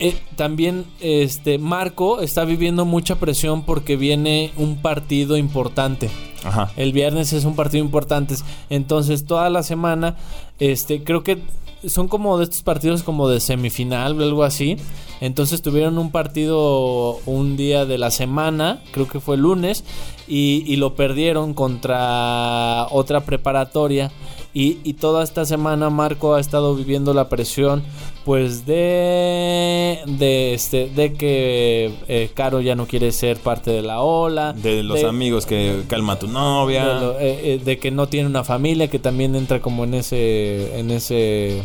eh, 0.00 0.16
también 0.36 0.84
este 1.00 1.58
Marco 1.58 2.20
está 2.20 2.44
viviendo 2.44 2.84
mucha 2.84 3.16
presión 3.16 3.62
porque 3.64 3.96
viene 3.96 4.50
un 4.56 4.76
partido 4.80 5.36
importante. 5.36 6.10
Ajá. 6.44 6.72
El 6.76 6.92
viernes 6.92 7.32
es 7.32 7.44
un 7.44 7.54
partido 7.54 7.84
importante. 7.84 8.34
Entonces, 8.70 9.26
toda 9.26 9.50
la 9.50 9.62
semana, 9.62 10.16
este, 10.58 11.02
creo 11.04 11.22
que 11.22 11.38
son 11.86 12.08
como 12.08 12.38
de 12.38 12.44
estos 12.44 12.62
partidos 12.62 13.02
como 13.02 13.28
de 13.28 13.40
semifinal 13.40 14.18
o 14.20 14.24
algo 14.24 14.44
así. 14.44 14.76
Entonces 15.20 15.62
tuvieron 15.62 15.98
un 15.98 16.10
partido 16.10 17.18
un 17.26 17.56
día 17.56 17.84
de 17.86 17.98
la 17.98 18.10
semana, 18.10 18.80
creo 18.92 19.08
que 19.08 19.20
fue 19.20 19.34
el 19.36 19.42
lunes, 19.42 19.84
y, 20.28 20.62
y 20.66 20.76
lo 20.76 20.94
perdieron 20.94 21.54
contra 21.54 22.86
otra 22.90 23.20
preparatoria. 23.20 24.10
Y, 24.54 24.78
y 24.82 24.94
toda 24.94 25.22
esta 25.24 25.44
semana 25.44 25.90
Marco 25.90 26.34
ha 26.34 26.40
estado 26.40 26.74
viviendo 26.74 27.12
la 27.14 27.28
presión 27.28 27.82
pues 28.24 28.64
de 28.66 30.00
de 30.06 30.54
este 30.54 30.88
de 30.88 31.12
que 31.12 31.92
eh, 32.08 32.30
Caro 32.34 32.60
ya 32.60 32.74
no 32.74 32.86
quiere 32.86 33.12
ser 33.12 33.36
parte 33.38 33.70
de 33.70 33.82
la 33.82 34.00
ola 34.00 34.52
De 34.54 34.82
los 34.82 35.04
amigos 35.04 35.44
que 35.46 35.82
calma 35.88 36.14
a 36.14 36.18
tu 36.18 36.28
novia. 36.28 36.86
de, 36.86 37.00
lo- 37.00 37.12
eh, 37.20 37.54
eh, 37.54 37.60
de 37.64 37.78
que 37.78 37.90
no 37.90 38.08
tiene 38.08 38.26
una 38.26 38.42
familia 38.42 38.88
que 38.88 38.98
también 38.98 39.36
entra 39.36 39.60
como 39.60 39.84
en 39.84 39.94
ese 39.94 40.78
en 40.78 40.90
ese 40.90 41.62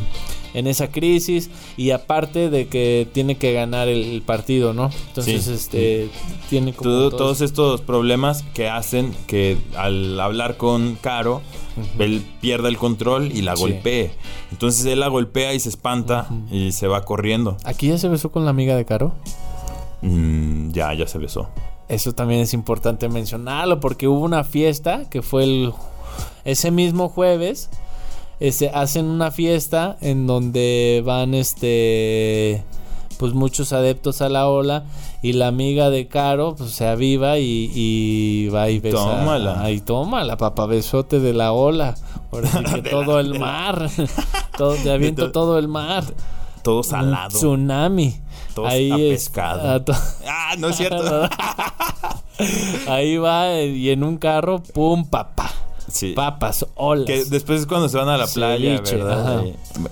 en 0.53 0.67
esa 0.67 0.89
crisis 0.89 1.49
y 1.77 1.91
aparte 1.91 2.49
de 2.49 2.67
que 2.67 3.07
tiene 3.13 3.37
que 3.37 3.53
ganar 3.53 3.87
el, 3.87 4.21
partido 4.23 4.73
no 4.73 4.89
entonces 5.09 5.43
Sí. 5.45 5.53
este 5.53 6.09
tiene 6.49 6.73
como 6.73 6.89
Todo- 6.89 7.09
todos- 7.09 7.17
todos 7.19 7.41
estos 7.41 7.81
problemas 7.81 8.43
que 8.53 8.69
hacen 8.69 9.13
que 9.27 9.57
al 9.77 10.19
hablar 10.19 10.57
con 10.57 10.95
Caro, 11.01 11.41
él 11.99 12.23
pierda 12.41 12.69
el 12.69 12.77
control 12.77 13.31
y 13.31 13.41
la 13.41 13.55
Sí. 13.55 13.61
golpee. 13.63 14.11
Entonces 14.51 14.85
él 14.85 14.99
la 14.99 15.07
golpea 15.07 15.53
y 15.53 15.59
se 15.59 15.69
espanta 15.69 16.27
y 16.51 16.71
se 16.71 16.87
va 16.87 17.03
corriendo. 17.05 17.57
aquí 17.65 17.87
ya 17.87 17.97
se 17.97 18.07
besó 18.09 18.31
con 18.31 18.45
la 18.45 18.51
amiga 18.51 18.75
de 18.75 18.85
Caro 18.85 19.13
Mm, 20.01 20.71
ya, 20.71 20.93
ya 20.93 21.07
se 21.07 21.17
besó. 21.17 21.47
Eso 21.87 22.13
también 22.13 22.41
es 22.41 22.53
importante 22.53 23.07
mencionarlo 23.09 23.79
porque 23.79 24.07
hubo 24.07 24.19
una 24.21 24.43
fiesta 24.43 25.09
que 25.09 25.21
fue 25.21 25.43
el 25.43 25.73
ese 26.45 26.71
mismo 26.71 27.09
jueves. 27.09 27.69
Este, 28.43 28.69
hacen 28.69 29.05
una 29.05 29.31
fiesta 29.31 29.95
en 30.01 30.27
donde 30.27 31.01
van 31.05 31.33
este 31.33 32.61
pues 33.17 33.33
muchos 33.33 33.71
adeptos 33.71 34.21
a 34.21 34.27
la 34.27 34.49
ola 34.49 34.83
y 35.21 35.31
la 35.33 35.47
amiga 35.47 35.89
de 35.89 36.07
Caro 36.09 36.55
pues 36.57 36.71
se 36.71 36.85
aviva 36.85 37.37
y, 37.39 37.71
y 37.73 38.49
va 38.49 38.69
y 38.69 38.79
besa 38.79 38.97
Tómala. 38.97 39.61
ahí 39.61 39.79
tómala 39.79 40.35
papá 40.35 40.65
besote 40.65 41.21
de 41.21 41.31
la 41.33 41.53
ola 41.53 41.95
ahora 42.33 42.49
sí 42.51 42.81
que 42.81 42.81
todo 42.89 43.13
la- 43.15 43.19
el 43.21 43.39
mar 43.39 43.89
todo, 44.57 44.73
te 44.75 44.91
aviento 44.91 45.27
to- 45.27 45.31
todo 45.31 45.57
el 45.57 45.69
mar 45.69 46.03
Todo 46.63 46.79
un 46.79 46.83
salado. 46.83 47.29
tsunami 47.37 48.13
Todo 48.53 48.67
ahí 48.67 48.91
a 48.91 48.97
es- 48.97 49.29
pescado. 49.29 49.71
a 49.71 49.85
to- 49.85 49.93
Ah, 50.27 50.55
no 50.57 50.67
es 50.69 50.75
cierto. 50.75 51.29
Ahí 52.87 53.17
va 53.17 53.61
y 53.61 53.89
en 53.89 54.03
un 54.03 54.17
carro, 54.17 54.61
pum, 54.61 55.05
papá. 55.05 55.49
Sí. 55.93 56.13
Papas, 56.13 56.65
olas. 56.75 57.05
Que 57.05 57.23
después 57.25 57.61
es 57.61 57.67
cuando 57.67 57.87
se 57.87 57.97
van 57.97 58.09
a 58.09 58.17
la 58.17 58.25
playa, 58.27 58.77
Ceviche, 58.77 58.97
¿verdad? 58.97 59.43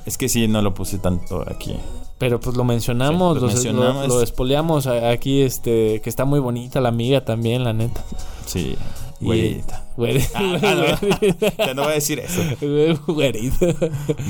Es 0.06 0.18
que 0.18 0.28
sí, 0.30 0.48
no 0.48 0.62
lo 0.62 0.74
puse 0.74 0.98
tanto 0.98 1.46
aquí. 1.48 1.76
Pero 2.18 2.40
pues 2.40 2.58
lo 2.58 2.64
mencionamos, 2.64 3.36
Sí, 3.38 3.42
lo 3.42 3.48
mencionamos. 3.48 4.08
lo, 4.08 4.16
lo 4.16 4.22
espoleamos 4.22 4.88
aquí, 4.88 5.42
este, 5.42 6.02
que 6.02 6.10
está 6.10 6.26
muy 6.26 6.40
bonita 6.40 6.82
la 6.82 6.90
amiga 6.90 7.24
también, 7.24 7.64
la 7.64 7.74
neta. 7.74 8.04
Sí. 8.46 8.76
Güerita. 9.20 9.86
güeri- 9.98 10.28
Ah, 10.34 10.58
ah, 10.64 10.76
no. 11.02 11.58
Ya 11.68 11.74
no 11.76 11.84
voy 11.84 11.92
a 11.92 11.96
decir 11.96 12.20
eso. 12.20 12.42
Güerita. 13.08 13.68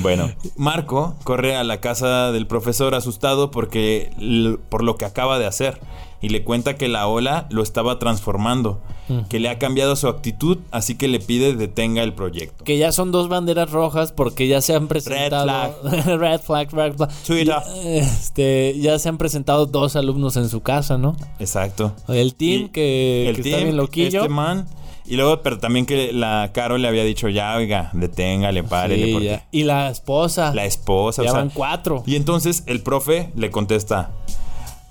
Bueno, 0.02 0.30
Marco 0.56 1.14
corre 1.24 1.56
a 1.56 1.64
la 1.64 1.80
casa 1.80 2.30
del 2.32 2.46
profesor 2.46 2.94
asustado 2.94 3.50
porque 3.50 4.10
por 4.68 4.84
lo 4.84 4.96
que 4.96 5.06
acaba 5.06 5.38
de 5.38 5.46
hacer 5.46 5.80
y 6.22 6.28
le 6.30 6.44
cuenta 6.44 6.76
que 6.78 6.88
la 6.88 7.06
ola 7.08 7.46
lo 7.50 7.62
estaba 7.62 7.98
transformando, 7.98 8.80
Mm. 9.08 9.22
que 9.28 9.40
le 9.40 9.48
ha 9.48 9.58
cambiado 9.58 9.96
su 9.96 10.06
actitud, 10.06 10.58
así 10.70 10.94
que 10.94 11.08
le 11.08 11.18
pide 11.18 11.54
detenga 11.54 12.02
el 12.04 12.14
proyecto. 12.14 12.64
Que 12.64 12.78
ya 12.78 12.92
son 12.92 13.10
dos 13.10 13.28
banderas 13.28 13.70
rojas 13.70 14.12
porque 14.12 14.46
ya 14.46 14.60
se 14.62 14.74
han 14.74 14.86
presentado. 14.86 15.74
red 16.18 16.40
flag, 16.40 16.72
red 16.72 16.94
flag. 16.94 17.10
Twitter. 17.26 17.56
Y, 17.84 17.98
Este, 17.98 18.78
ya 18.78 18.98
se 19.00 19.08
han 19.08 19.18
presentado 19.18 19.66
dos 19.66 19.96
alumnos 19.96 20.36
en 20.36 20.48
su 20.48 20.60
casa, 20.60 20.96
¿no? 20.98 21.16
Exacto. 21.40 21.94
El 22.08 22.34
team 22.36 22.66
Y 22.66 22.68
que, 22.68 23.28
el 23.28 23.36
que 23.36 23.42
team, 23.42 23.54
está 23.54 23.64
bien 23.64 23.76
loquillo. 23.76 24.20
Este 24.22 24.28
man. 24.32 24.66
Y 25.04 25.16
luego, 25.16 25.42
pero 25.42 25.58
también 25.58 25.84
que 25.84 26.12
la 26.12 26.50
Caro 26.54 26.78
le 26.78 26.86
había 26.86 27.02
dicho, 27.02 27.28
ya, 27.28 27.56
oiga, 27.56 27.90
deténgale, 27.92 28.62
párele. 28.62 29.06
Sí, 29.06 29.12
porque 29.12 29.26
ya. 29.26 29.46
Y 29.50 29.64
la 29.64 29.90
esposa. 29.90 30.54
La 30.54 30.64
esposa, 30.64 31.22
o 31.22 31.24
Ya 31.24 31.32
sea, 31.32 31.40
van 31.40 31.50
cuatro. 31.50 32.04
Y 32.06 32.14
entonces 32.14 32.62
el 32.66 32.82
profe 32.82 33.30
le 33.34 33.50
contesta, 33.50 34.12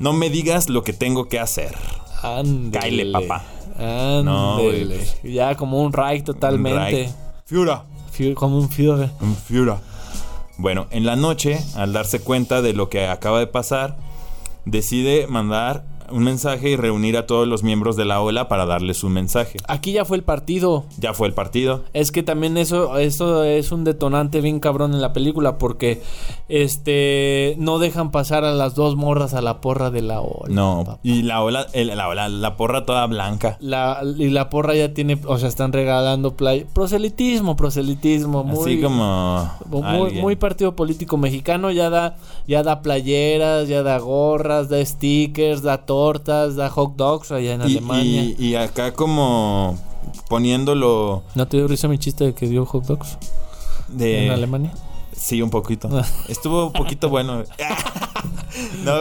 no 0.02 0.14
me 0.14 0.30
digas 0.30 0.70
lo 0.70 0.84
que 0.84 0.94
tengo 0.94 1.28
que 1.30 1.40
hacer. 1.40 1.76
Ándele. 2.24 2.72
Cáele, 2.80 3.12
papá. 3.12 3.44
Ándele. 3.78 4.24
No, 4.24 4.58
güey, 4.62 4.90
ya 5.34 5.56
como 5.56 5.82
un 5.82 5.94
Reich 5.94 6.24
totalmente. 6.24 7.12
Fiura. 7.46 7.86
Fiu- 8.16 8.34
Como 8.34 8.58
un 8.58 8.70
Führer. 8.70 9.10
Un 9.22 9.36
Fiura. 9.36 9.80
Bueno, 10.58 10.88
en 10.92 11.06
la 11.06 11.16
noche, 11.16 11.60
al 11.76 11.94
darse 11.94 12.20
cuenta 12.20 12.62
de 12.62 12.74
lo 12.74 12.90
que 12.90 13.08
acaba 13.08 13.40
de 13.40 13.48
pasar, 13.48 13.98
decide 14.66 15.28
mandar 15.28 15.86
un 16.12 16.24
mensaje 16.24 16.70
y 16.70 16.76
reunir 16.76 17.18
a 17.18 17.26
todos 17.28 17.48
los 17.48 17.64
miembros 17.64 17.96
de 17.96 18.06
la 18.06 18.22
ola 18.22 18.48
para 18.48 18.66
darles 18.66 19.04
un 19.04 19.14
mensaje. 19.14 19.58
Aquí 19.68 19.92
ya 19.94 20.06
fue 20.06 20.18
el 20.18 20.24
partido. 20.24 20.86
Ya 21.00 21.14
fue 21.14 21.28
el 21.28 21.34
partido. 21.34 21.84
Es 21.94 22.12
que 22.12 22.24
también 22.24 22.58
eso, 22.58 22.98
eso 22.98 23.44
es 23.44 23.72
un 23.72 23.84
detonante 23.84 24.42
bien 24.42 24.60
cabrón 24.60 24.94
en 24.94 25.02
la 25.02 25.14
película 25.14 25.58
porque 25.58 26.02
este 26.48 27.56
no 27.58 27.80
dejan 27.80 28.12
pasar 28.12 28.44
a 28.44 28.52
las 28.54 28.76
dos 28.76 28.96
morras 28.96 29.34
a 29.34 29.42
la 29.42 29.62
porra 29.62 29.90
de 29.90 30.02
la 30.02 30.22
ola. 30.22 30.54
No, 30.54 30.84
papá. 30.86 31.00
y 31.04 31.24
la 31.24 31.42
ola, 31.42 31.68
el- 31.74 31.88
la 31.96 32.08
ola, 32.08 32.30
la 32.30 32.58
porra 32.58 32.86
toda 32.86 33.06
blanca. 33.08 33.58
La, 33.60 34.02
y 34.18 34.30
la 34.30 34.50
porra 34.50 34.76
ya 34.76 34.94
tiene, 34.94 35.20
o 35.26 35.38
sea, 35.38 35.50
están 35.50 35.74
regalando 35.74 36.36
play. 36.36 36.66
Proselitismo, 36.74 37.56
proselitismo. 37.56 38.44
Muy, 38.44 38.60
Así 38.62 38.82
como 38.82 39.50
Muy, 39.70 40.12
muy 40.14 40.36
partido 40.36 40.76
político 40.76 41.18
mexicano, 41.18 41.72
ya 41.72 41.90
da, 41.90 42.18
ya 42.48 42.64
da 42.64 42.82
playeras, 42.82 43.68
ya 43.68 43.84
da 43.84 43.98
gorras, 44.00 44.70
da 44.70 44.84
stickers, 44.86 45.62
da 45.62 45.86
tortas, 46.02 46.56
da 46.56 46.70
hot 46.70 46.96
dogs 46.96 47.32
allá 47.32 47.54
en 47.54 47.62
y, 47.62 47.78
Alemania. 47.78 48.24
y- 48.24 48.36
y 48.40 48.56
acá 48.56 48.92
como 48.94 49.78
poniéndolo 50.30 51.24
¿No 51.36 51.48
te 51.48 51.58
dio 51.58 51.68
risa 51.68 51.88
mi 51.88 51.98
chiste 52.00 52.24
de 52.26 52.34
que 52.34 52.48
dio 52.48 52.66
hot 52.66 52.86
dogs 52.86 53.18
de 53.88 54.26
en 54.28 54.32
Alemania? 54.32 54.74
Sí, 55.16 55.42
un 55.44 55.52
poquito. 55.52 55.88
Estuvo 56.30 56.66
un 56.68 56.74
poquito 56.74 57.10
bueno. 57.10 57.44
no, 58.84 58.94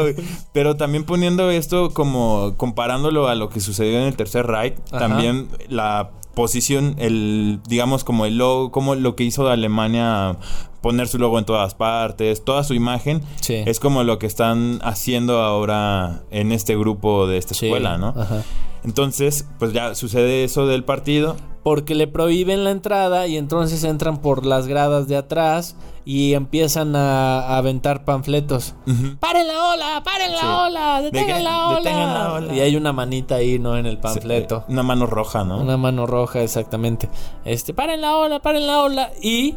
pero 0.53 0.77
también 0.77 1.05
poniendo 1.05 1.51
esto 1.51 1.91
como 1.95 2.55
comparándolo 2.59 3.29
a 3.29 3.35
lo 3.35 3.49
que 3.49 3.61
sucedió 3.61 3.99
en 3.99 4.07
el 4.07 4.17
Tercer 4.17 4.47
Reich, 4.47 4.75
Ajá. 4.91 4.99
también 4.99 5.49
la 5.69 6.11
posición, 6.35 6.95
el 6.99 7.61
digamos 7.69 8.05
como 8.05 8.27
el 8.27 8.39
logo, 8.39 8.71
como 8.71 8.95
lo 8.95 9.17
que 9.17 9.25
hizo 9.25 9.49
Alemania 9.49 10.37
poner 10.81 11.09
su 11.09 11.19
logo 11.19 11.39
en 11.39 11.45
todas 11.45 11.75
partes, 11.75 12.43
toda 12.45 12.65
su 12.65 12.73
imagen, 12.75 13.21
Sí. 13.41 13.57
es 13.67 13.81
como 13.81 14.03
lo 14.03 14.19
que 14.19 14.27
están 14.27 14.79
haciendo 14.83 15.41
ahora 15.43 16.23
en 16.31 16.53
este 16.53 16.77
grupo 16.77 17.27
de 17.27 17.37
esta 17.39 17.55
Sí, 17.55 17.67
escuela, 17.67 17.99
¿no? 17.99 18.09
ajá. 18.17 18.43
Entonces, 18.83 19.47
pues 19.59 19.75
ya 19.75 19.95
sucede 19.95 20.43
eso 20.45 20.67
del 20.67 20.85
partido. 20.85 21.37
Porque 21.63 21.95
le 21.95 22.07
prohíben 22.07 22.65
la 22.65 22.71
entrada 22.71 23.27
y 23.27 23.37
entonces 23.37 23.85
entran 23.85 24.17
por 24.23 24.47
las 24.47 24.67
gradas 24.67 25.07
de 25.07 25.17
atrás 25.17 25.77
y 26.05 26.35
empiezan 26.35 26.97
a, 26.97 27.41
a 27.41 27.57
aventar 27.59 28.05
panfletos. 28.05 28.75
¡Paren 29.21 29.47
la 29.47 29.69
ola! 29.75 30.03
¡Paren 30.05 30.33
la 30.33 30.41
Sí. 30.41 30.47
ola! 30.47 30.99
De 31.03 31.11
¡Detengan 31.11 31.37
que- 31.39 31.43
la 31.45 31.67
ola! 31.69 31.79
detengan 31.79 32.15
la 32.15 32.33
ola. 32.33 32.55
Y 32.55 32.61
hay 32.61 32.77
una 32.77 32.93
manita 32.93 33.35
ahí, 33.37 33.59
¿no? 33.59 33.77
En 33.77 33.87
el 33.87 33.99
panfleto. 33.99 34.65
Una 34.69 34.83
mano 34.83 35.07
roja, 35.07 35.45
¿no? 35.45 35.59
Una 35.61 35.77
mano 35.77 36.07
roja, 36.07 36.41
exactamente. 36.43 37.09
Este, 37.45 37.75
paren 37.75 38.01
la 38.01 38.17
ola, 38.17 38.41
paren 38.41 38.67
la 38.67 38.83
ola. 38.83 39.11
Y 39.23 39.57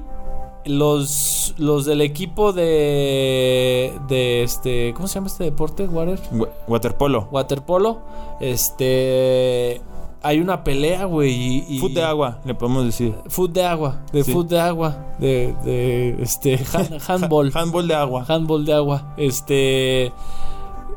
los, 0.66 1.56
los 1.58 1.86
del 1.86 2.02
equipo 2.02 2.54
de. 2.54 3.94
de 4.08 4.44
este. 4.44 4.94
¿Cómo 4.96 5.08
se 5.08 5.16
llama 5.16 5.28
este 5.28 5.44
deporte? 5.46 5.88
Water. 5.88 6.20
Wa- 6.32 6.50
Waterpolo. 6.68 7.28
Waterpolo. 7.32 8.02
Este. 8.40 9.82
Hay 10.26 10.40
una 10.40 10.64
pelea, 10.64 11.06
güey. 11.06 11.32
Y, 11.34 11.66
y- 11.68 11.80
Foot 11.80 11.92
de 11.94 12.04
agua, 12.04 12.40
le 12.46 12.56
podemos 12.56 12.86
decir. 12.86 13.14
Foot 13.28 13.52
de 13.52 13.66
agua. 13.66 14.02
De 14.14 14.24
Sí. 14.24 14.32
foot 14.32 14.48
de 14.50 14.60
agua. 14.60 14.98
De. 15.20 15.54
de 15.66 16.16
este. 16.24 16.58
hand- 16.74 17.00
handball. 17.08 17.52
Handball 17.54 17.88
de 17.88 17.96
agua. 17.96 18.26
handball 18.28 18.66
de 18.66 18.74
agua. 18.74 19.14
Este. 19.18 20.14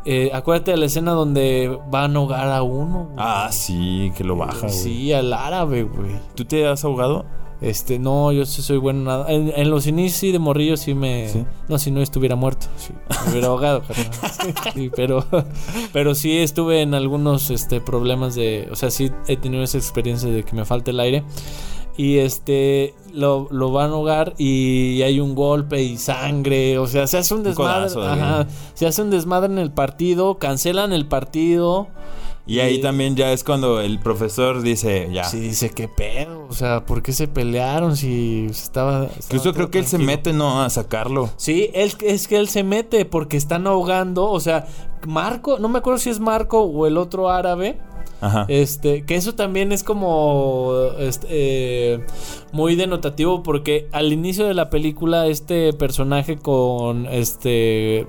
eh, 0.05 0.31
acuérdate 0.33 0.71
de 0.71 0.77
la 0.77 0.87
escena 0.87 1.11
donde 1.13 1.77
van 1.91 2.15
a 2.15 2.21
ahogar 2.21 2.49
a 2.49 2.63
uno. 2.63 3.05
güey. 3.07 3.17
Ah, 3.19 3.49
sí, 3.51 4.13
que 4.17 4.23
lo 4.23 4.37
baja, 4.37 4.61
güey. 4.61 4.71
Sí, 4.73 5.13
al 5.13 5.33
árabe, 5.33 5.83
güey. 5.83 6.13
¿Tú 6.37 6.45
te 6.45 6.67
has 6.69 6.85
ahogado? 6.85 7.25
Este, 7.61 7.99
no, 7.99 8.33
yo 8.33 8.45
sí 8.45 8.61
soy 8.63 8.77
bueno 8.77 9.03
nada. 9.05 9.33
En, 9.33 9.53
en 9.57 9.71
los 9.71 9.87
inicios 9.87 10.33
de 10.33 10.39
morrillo 10.39 10.77
sí 10.77 10.95
me. 10.95 11.29
¿Sí? 11.29 11.45
No, 11.69 11.79
si 11.79 11.91
no 11.91 12.03
estuviera 12.03 12.37
muerto. 12.37 12.67
Sí, 12.77 12.93
me 13.25 13.33
hubiera 13.33 13.49
ahogado. 13.49 13.83
Sí, 14.75 14.91
pero, 14.95 15.25
pero 15.93 16.15
sí 16.15 16.39
estuve 16.39 16.83
en 16.83 16.95
algunos 16.95 17.51
este, 17.51 17.81
problemas 17.81 18.35
de. 18.35 18.69
O 18.71 18.77
sea, 18.77 18.91
sí 18.91 19.11
he 19.27 19.37
tenido 19.37 19.63
esa 19.63 19.79
experiencia 19.79 20.29
de 20.29 20.43
que 20.45 20.55
me 20.55 20.65
falta 20.65 20.91
el 20.91 21.01
aire. 21.01 21.25
y 21.97 22.19
este 22.19 22.95
lo, 23.15 23.49
lo 23.51 23.73
van 23.73 23.91
a 23.91 23.95
ahogar 23.95 24.35
y 24.37 25.01
hay 25.03 25.19
un 25.19 25.35
golpe 25.35 25.83
y 25.83 25.97
sangre, 25.97 26.77
o 26.79 26.87
sea, 26.87 27.07
se 27.07 27.17
hace 27.17 27.35
un 27.35 27.43
desmadre, 27.43 27.91
ajá, 28.07 28.47
se 28.75 28.87
hace 28.87 29.01
un 29.01 29.09
desmadre 29.11 29.51
en 29.51 29.59
el 29.59 29.73
partido, 29.73 30.39
cancelan 30.39 30.93
el 30.93 31.07
partido. 31.07 31.89
Y 32.47 32.61
ahí 32.61 32.81
también 32.81 33.17
ya 33.17 33.33
es 33.33 33.43
cuando 33.43 33.81
el 33.81 33.99
profesor 33.99 34.63
dice, 34.63 35.09
ya. 35.13 35.25
Sí, 35.25 35.41
dice, 35.41 35.71
¿qué 35.71 35.89
pedo? 35.89 36.47
O 36.49 36.53
sea, 36.53 36.87
¿por 36.87 37.03
qué 37.03 37.13
se 37.13 37.27
pelearon 37.27 37.97
si 37.97 38.47
estaba... 38.49 39.07
estaba 39.07 39.25
Incluso 39.25 39.53
creo 39.53 39.71
que 39.71 39.81
él 39.81 39.87
se 39.87 39.99
mete, 39.99 40.33
¿no? 40.33 40.63
A 40.63 40.71
sacarlo. 40.71 41.31
Sí, 41.37 41.71
él, 41.75 41.93
es 42.03 42.29
que 42.29 42.37
él 42.37 42.49
se 42.49 42.63
mete 42.63 43.05
porque 43.05 43.37
están 43.37 43.67
ahogando, 43.67 44.31
o 44.31 44.39
sea, 44.39 44.67
Marco, 45.07 45.59
no 45.59 45.69
me 45.69 45.79
acuerdo 45.79 45.99
si 45.99 46.11
es 46.11 46.21
Marco 46.21 46.61
o 46.63 46.87
el 46.87 46.99
otro 46.99 47.31
árabe, 47.31 47.79
Ajá. 48.21 48.47
este, 48.49 49.05
que 49.05 49.15
eso 49.17 49.35
también 49.35 49.73
es 49.73 49.83
como 49.83 50.73
este, 50.99 51.27
eh, 51.31 52.07
muy 52.53 52.75
denotativo 52.77 53.43
porque 53.43 53.89
al 53.93 54.13
inicio 54.13 54.47
de 54.47 54.55
la 54.55 54.71
película 54.71 55.27
este 55.27 55.73
personaje 55.73 56.39
con 56.39 57.07
este, 57.07 58.07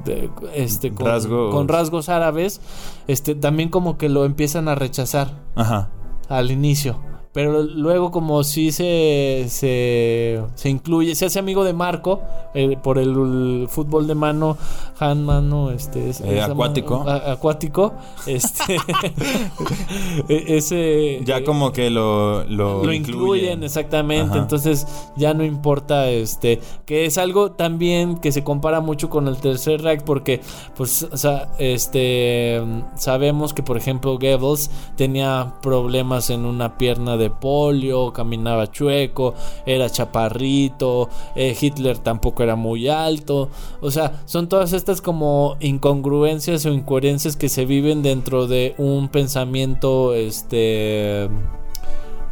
este 0.53 0.93
con, 0.93 1.05
Rasgos. 1.05 1.53
con 1.53 1.67
rasgos 1.67 2.09
árabes, 2.09 2.61
este, 3.07 3.35
también 3.35 3.69
como 3.69 3.97
que 3.97 4.09
lo 4.09 4.25
empiezan 4.25 4.67
a 4.69 4.75
rechazar 4.75 5.41
Ajá. 5.55 5.89
al 6.29 6.51
inicio. 6.51 6.99
Pero 7.37 7.61
luego 7.61 8.09
como 8.09 8.43
sí 8.43 8.71
se, 8.71 9.45
se, 9.47 10.41
se 10.55 10.69
incluye, 10.69 11.13
se 11.13 11.27
hace 11.27 11.37
amigo 11.37 11.63
de 11.63 11.71
Marco 11.71 12.19
eh, 12.55 12.77
por 12.81 12.97
el, 12.97 13.09
el 13.11 13.67
fútbol 13.69 14.07
de 14.07 14.15
mano, 14.15 14.57
hand 14.97 15.23
mano, 15.23 15.69
este, 15.69 16.09
es- 16.09 16.21
Eh, 16.21 16.41
acuático. 16.41 17.03
a- 17.07 17.33
acuático, 17.33 17.93
este, 18.25 18.77
e- 20.29 20.57
ese... 20.57 21.21
Ya 21.25 21.37
eh, 21.37 21.43
como 21.43 21.71
que 21.71 21.91
lo, 21.91 22.43
lo, 22.45 22.83
lo 22.83 22.91
incluyen 22.91 23.63
exactamente 23.63 24.31
Ajá. 24.31 24.41
entonces 24.41 24.87
ya 25.15 25.35
no 25.35 25.43
importa 25.43 26.09
este 26.09 26.59
que 26.87 27.05
es 27.05 27.19
algo 27.19 27.51
también 27.51 28.17
que 28.17 28.31
se 28.31 28.43
compara 28.43 28.81
mucho 28.81 29.11
con 29.11 29.27
el 29.27 29.37
tercer 29.37 29.83
Reich 29.83 30.01
porque 30.01 30.41
pues 30.75 31.03
o 31.03 31.17
sea, 31.17 31.49
este 31.59 32.63
sabemos 32.95 33.53
que 33.53 33.61
por 33.61 33.77
ejemplo 33.77 34.17
Goebbels 34.17 34.71
tenía 34.95 35.53
problemas 35.61 36.31
en 36.31 36.45
una 36.45 36.79
pierna 36.79 37.15
de 37.17 37.26
polio 37.29 38.11
caminaba 38.13 38.71
chueco 38.71 39.33
era 39.65 39.89
chaparrito 39.89 41.09
eh, 41.35 41.55
Hitler 41.59 41.97
tampoco 41.97 42.43
era 42.43 42.55
muy 42.55 42.87
alto 42.87 43.49
o 43.81 43.91
sea 43.91 44.21
son 44.25 44.47
todas 44.49 44.73
estas 44.73 45.01
como 45.01 45.55
incongruencias 45.59 46.65
o 46.65 46.69
incoherencias 46.69 47.35
que 47.35 47.49
se 47.49 47.65
viven 47.65 48.01
dentro 48.03 48.47
de 48.47 48.75
un 48.77 49.09
pensamiento 49.09 50.13
este 50.15 51.25
eh, 51.25 51.29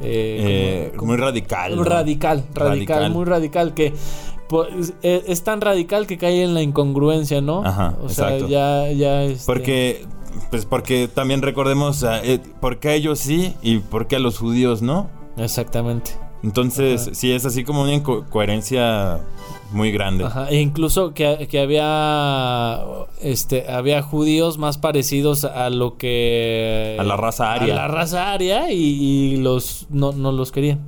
Eh, 0.02 0.92
como- 0.98 1.12
muy 1.14 1.18
radical. 1.22 1.76
¿no? 1.76 1.84
Radical, 1.84 2.44
radical, 2.54 2.68
Radical. 2.98 3.12
muy 3.14 3.26
radical 3.26 3.74
que 3.74 3.94
pues, 4.50 4.94
es, 5.02 5.24
es 5.28 5.44
tan 5.44 5.62
radical 5.62 6.06
que 6.06 6.18
cae 6.18 6.44
en 6.44 6.54
la 6.54 6.62
incongruencia, 6.62 7.42
¿no? 7.42 7.64
Ajá, 7.66 7.98
o 8.04 8.10
sea, 8.10 8.34
exacto. 8.36 8.48
ya 8.48 8.92
ya 8.92 9.24
este, 9.24 9.46
Porque, 9.46 10.06
pues 10.50 10.66
porque 10.66 11.08
también 11.08 11.42
recordemos 11.42 12.04
ah, 12.04 12.22
eh, 12.24 12.40
por 12.60 12.80
qué 12.80 12.90
a 12.90 12.94
ellos 12.96 13.20
sí 13.20 13.54
y 13.62 13.80
por 13.80 14.08
qué 14.08 14.18
a 14.18 14.20
los 14.20 14.38
judíos 14.38 14.82
no. 14.82 15.10
exactamente. 15.38 16.12
Entonces, 16.44 17.04
Ajá. 17.04 17.16
sí 17.16 17.32
es 17.32 17.44
así 17.46 17.64
como 17.64 17.82
una 17.82 17.94
incoherencia 17.94 19.20
muy 19.72 19.92
grande. 19.92 20.26
Ajá, 20.26 20.48
e 20.50 20.62
incluso 20.62 21.14
que, 21.16 21.48
que 21.50 21.60
había 21.60 22.84
este 23.20 23.68
había 23.68 24.04
judíos 24.04 24.60
más 24.60 24.78
parecidos 24.78 25.44
a 25.44 25.72
lo 25.72 25.98
que 25.98 26.98
A 27.00 27.04
la 27.04 27.18
raza 27.18 27.52
aria. 27.52 27.74
A 27.74 27.78
la 27.78 27.88
raza 27.88 28.32
aria 28.32 28.72
y, 28.72 28.78
y 28.78 29.38
los 29.38 29.88
no, 29.90 30.12
no 30.12 30.32
los 30.32 30.52
querían. 30.52 30.82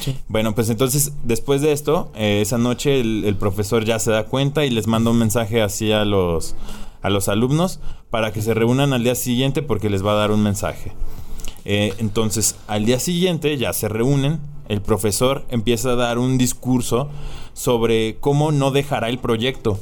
Sí. 0.00 0.16
Bueno, 0.28 0.54
pues 0.54 0.70
entonces, 0.70 1.12
después 1.24 1.62
de 1.62 1.72
esto, 1.72 2.12
eh, 2.14 2.40
esa 2.40 2.58
noche 2.58 3.00
el, 3.00 3.24
el 3.24 3.34
profesor 3.34 3.84
ya 3.84 3.98
se 3.98 4.12
da 4.12 4.26
cuenta 4.26 4.64
y 4.64 4.70
les 4.70 4.86
manda 4.86 5.10
un 5.10 5.18
mensaje 5.18 5.62
así 5.62 5.90
a 5.90 6.04
los, 6.04 6.54
a 7.02 7.10
los 7.10 7.28
alumnos 7.28 7.80
para 8.16 8.32
que 8.32 8.40
se 8.40 8.54
reúnan 8.54 8.94
al 8.94 9.04
día 9.04 9.14
siguiente 9.14 9.60
porque 9.60 9.90
les 9.90 10.02
va 10.02 10.12
a 10.12 10.14
dar 10.14 10.30
un 10.30 10.42
mensaje. 10.42 10.92
Eh, 11.66 11.92
entonces, 11.98 12.56
al 12.66 12.86
día 12.86 12.98
siguiente 12.98 13.58
ya 13.58 13.74
se 13.74 13.90
reúnen, 13.90 14.40
el 14.70 14.80
profesor 14.80 15.44
empieza 15.50 15.90
a 15.90 15.96
dar 15.96 16.16
un 16.16 16.38
discurso 16.38 17.10
sobre 17.52 18.16
cómo 18.18 18.52
no 18.52 18.70
dejará 18.70 19.10
el 19.10 19.18
proyecto. 19.18 19.78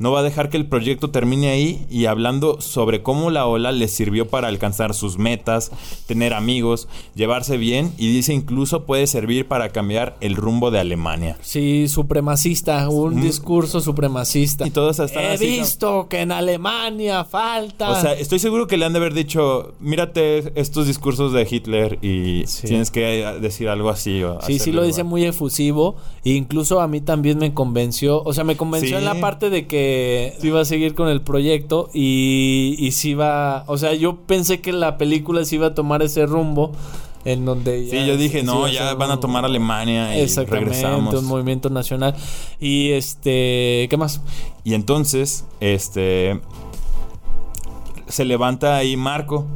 No 0.00 0.10
va 0.12 0.20
a 0.20 0.22
dejar 0.24 0.48
que 0.48 0.56
el 0.56 0.66
proyecto 0.66 1.10
termine 1.10 1.50
ahí 1.50 1.86
y 1.90 2.06
hablando 2.06 2.60
sobre 2.60 3.02
cómo 3.02 3.30
la 3.30 3.46
ola 3.46 3.70
les 3.70 3.92
sirvió 3.92 4.26
para 4.28 4.48
alcanzar 4.48 4.94
sus 4.94 5.18
metas, 5.18 5.70
tener 6.06 6.32
amigos, 6.34 6.88
llevarse 7.14 7.58
bien 7.58 7.92
y 7.98 8.10
dice 8.12 8.32
incluso 8.34 8.84
puede 8.86 9.06
servir 9.06 9.46
para 9.46 9.68
cambiar 9.68 10.16
el 10.22 10.36
rumbo 10.36 10.70
de 10.70 10.80
Alemania. 10.80 11.36
Sí, 11.42 11.86
supremacista, 11.86 12.88
un 12.88 13.16
Mm. 13.16 13.22
discurso 13.22 13.80
supremacista. 13.80 14.66
Y 14.66 14.70
todos 14.70 14.98
están 14.98 15.22
He 15.22 15.28
así, 15.34 15.44
¿no? 15.44 15.62
visto 15.64 16.08
que 16.08 16.20
en 16.22 16.32
Alemania 16.32 17.24
falta. 17.24 17.90
O 17.90 18.00
sea, 18.00 18.14
estoy 18.14 18.38
seguro 18.38 18.66
que 18.66 18.78
le 18.78 18.86
han 18.86 18.94
de 18.94 18.98
haber 19.00 19.12
dicho, 19.12 19.74
mírate 19.80 20.58
estos 20.58 20.86
discursos 20.86 21.32
de 21.34 21.46
Hitler 21.50 21.98
y 22.02 22.44
Sí. 22.46 22.66
tienes 22.68 22.90
que 22.90 23.20
eh, 23.22 23.38
decir 23.40 23.68
algo 23.68 23.90
así. 23.90 24.22
o 24.22 24.40
Sí, 24.40 24.58
sí 24.58 24.72
lo 24.72 24.82
dice 24.82 25.00
igual". 25.00 25.10
muy 25.10 25.24
efusivo. 25.24 25.96
E 26.24 26.30
incluso 26.30 26.80
a 26.80 26.88
mí 26.88 27.02
también 27.02 27.38
me 27.38 27.52
convenció. 27.52 28.22
O 28.22 28.32
sea, 28.32 28.44
me 28.44 28.56
convenció 28.56 28.90
Sí. 28.90 28.94
en 28.94 29.04
la 29.04 29.20
parte 29.20 29.50
de 29.50 29.66
que 29.66 29.89
sí 30.40 30.46
iba 30.48 30.60
a 30.60 30.64
seguir 30.64 30.94
con 30.94 31.08
el 31.08 31.20
proyecto. 31.22 31.88
Y, 31.92 32.76
y 32.78 32.92
sí 32.92 33.10
iba. 33.10 33.64
O 33.66 33.78
sea, 33.78 33.94
yo 33.94 34.16
pensé 34.16 34.60
que 34.60 34.72
la 34.72 34.98
película 34.98 35.44
sí 35.44 35.56
iba 35.56 35.68
a 35.68 35.74
tomar 35.74 36.02
ese 36.02 36.26
rumbo. 36.26 36.72
En 37.22 37.44
donde 37.44 37.84
ya 37.84 37.90
Sí, 38.00 38.06
yo 38.06 38.16
dije, 38.16 38.42
no, 38.42 38.66
ya 38.66 38.94
van 38.94 39.10
a 39.10 39.20
tomar 39.20 39.44
Alemania 39.44 40.16
y 40.16 40.20
Exactamente, 40.22 40.70
regresamos. 40.70 41.14
un 41.14 41.26
movimiento 41.26 41.68
nacional. 41.68 42.14
Y 42.58 42.92
este. 42.92 43.86
¿Qué 43.90 43.96
más? 43.98 44.22
Y 44.64 44.72
entonces, 44.74 45.44
este. 45.60 46.40
Se 48.08 48.24
levanta 48.24 48.76
ahí 48.76 48.96
Marco. 48.96 49.46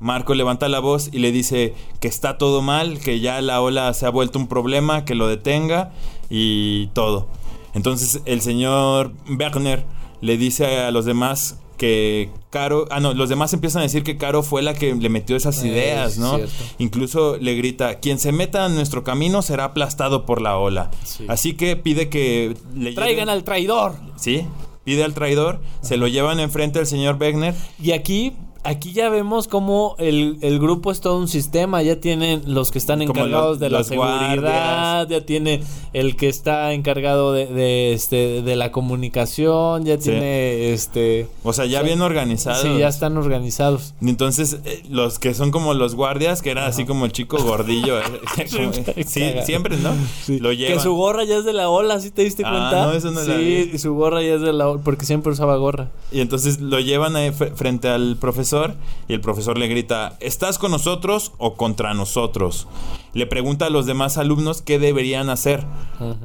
Marco 0.00 0.34
levanta 0.34 0.68
la 0.68 0.80
voz 0.80 1.10
y 1.12 1.18
le 1.18 1.30
dice 1.30 1.74
que 2.00 2.08
está 2.08 2.38
todo 2.38 2.62
mal, 2.62 2.98
que 2.98 3.20
ya 3.20 3.40
la 3.42 3.60
ola 3.60 3.92
se 3.92 4.06
ha 4.06 4.10
vuelto 4.10 4.38
un 4.38 4.48
problema, 4.48 5.04
que 5.04 5.14
lo 5.14 5.28
detenga 5.28 5.92
y 6.30 6.86
todo. 6.88 7.26
Entonces 7.74 8.20
el 8.24 8.40
señor 8.40 9.12
Werner 9.28 9.84
le 10.20 10.36
dice 10.36 10.78
a 10.80 10.90
los 10.90 11.04
demás 11.04 11.58
que 11.76 12.28
Caro, 12.50 12.86
ah 12.90 13.00
no, 13.00 13.14
los 13.14 13.30
demás 13.30 13.54
empiezan 13.54 13.80
a 13.80 13.84
decir 13.84 14.02
que 14.02 14.18
Caro 14.18 14.42
fue 14.42 14.60
la 14.60 14.74
que 14.74 14.94
le 14.94 15.08
metió 15.08 15.34
esas 15.34 15.64
ideas, 15.64 16.14
sí, 16.14 16.20
¿no? 16.20 16.36
cierto. 16.36 16.52
Incluso 16.78 17.38
le 17.38 17.54
grita, 17.54 18.00
quien 18.00 18.18
se 18.18 18.32
meta 18.32 18.66
en 18.66 18.74
nuestro 18.74 19.02
camino 19.02 19.40
será 19.40 19.64
aplastado 19.64 20.26
por 20.26 20.42
la 20.42 20.58
ola. 20.58 20.90
Sí. 21.04 21.24
Así 21.28 21.54
que 21.54 21.76
pide 21.76 22.10
que 22.10 22.54
le 22.74 22.92
Traigan 22.92 23.28
lleven- 23.28 23.30
al 23.30 23.44
traidor. 23.44 23.94
Sí, 24.16 24.44
pide 24.84 25.04
al 25.04 25.14
traidor, 25.14 25.60
se 25.80 25.96
lo 25.96 26.06
llevan 26.06 26.38
enfrente 26.38 26.80
al 26.80 26.86
señor 26.86 27.16
Wegner. 27.18 27.54
Y 27.82 27.92
aquí, 27.92 28.34
aquí 28.64 28.92
ya 28.92 29.08
vemos 29.08 29.48
cómo 29.48 29.94
el, 29.98 30.38
el 30.42 30.58
grupo 30.58 30.92
es 30.92 31.00
todo 31.00 31.18
un 31.18 31.28
sistema. 31.28 31.82
Ya 31.82 31.96
tienen 32.00 32.42
los 32.46 32.70
que 32.70 32.78
están 32.78 33.02
encargados 33.02 33.50
los- 33.52 33.58
de 33.60 33.70
la 33.70 33.84
seguridad, 33.84 35.08
ya 35.08 35.24
tiene 35.24 35.62
el 35.92 36.16
que 36.16 36.28
está 36.28 36.72
encargado 36.72 37.32
de, 37.32 37.46
de, 37.46 37.92
este, 37.92 38.42
de 38.42 38.56
la 38.56 38.70
comunicación, 38.72 39.84
ya 39.84 39.96
Sí. 39.96 40.10
tiene 40.10 40.72
este. 40.72 41.26
O 41.42 41.52
sea, 41.52 41.66
ya 41.66 41.80
Sí. 41.80 41.86
bien 41.86 42.00
organizado. 42.02 42.62
Sí, 42.62 42.78
ya 42.78 42.88
están 42.88 43.16
organizados. 43.16 43.94
Entonces, 44.00 44.58
eh, 44.64 44.82
los 44.90 45.18
que 45.18 45.34
son 45.34 45.50
como 45.50 45.74
los 45.74 45.94
guardias, 45.94 46.42
que 46.42 46.50
era 46.50 46.66
así 46.66 46.84
como 46.84 47.04
el 47.04 47.12
chico 47.12 47.38
gordillo. 47.42 47.98
eh, 47.98 48.02
como- 48.52 48.72
sí, 49.06 49.22
siempre, 49.44 49.76
¿no? 49.76 49.90
Lo 50.40 50.52
llevan. 50.52 50.76
Que 50.76 50.82
su 50.82 50.94
gorra 50.94 51.24
ya 51.24 51.36
es 51.38 51.44
de 51.44 51.52
la 51.52 51.68
ola, 51.68 52.00
¿sí 52.00 52.10
te 52.10 52.22
diste 52.22 52.42
Ah, 52.44 52.50
cuenta? 52.50 52.86
no, 52.86 52.92
eso 52.92 53.10
no 53.10 53.20
sí, 53.20 53.78
su 53.78 53.94
gorra 53.94 54.22
ya 54.22 54.34
es 54.34 54.40
de 54.40 54.52
la 54.52 54.68
ola, 54.68 54.80
porque 54.84 55.04
siempre 55.06 55.32
usaba 55.32 55.56
gorra. 55.56 55.88
Y 56.12 56.20
entonces 56.20 56.60
lo 56.60 56.78
llevan 56.80 57.16
ahí 57.16 57.30
fr- 57.30 57.54
frente 57.54 57.88
al 57.88 58.16
profesor 58.16 58.49
y 59.08 59.12
el 59.14 59.20
profesor 59.20 59.58
le 59.58 59.68
grita, 59.68 60.16
¿estás 60.20 60.58
con 60.58 60.70
nosotros 60.72 61.32
o 61.38 61.54
contra 61.54 61.94
nosotros? 61.94 62.66
Le 63.12 63.26
pregunta 63.26 63.66
a 63.66 63.70
los 63.70 63.86
demás 63.86 64.18
alumnos 64.18 64.62
qué 64.62 64.78
deberían 64.78 65.30
hacer. 65.30 65.64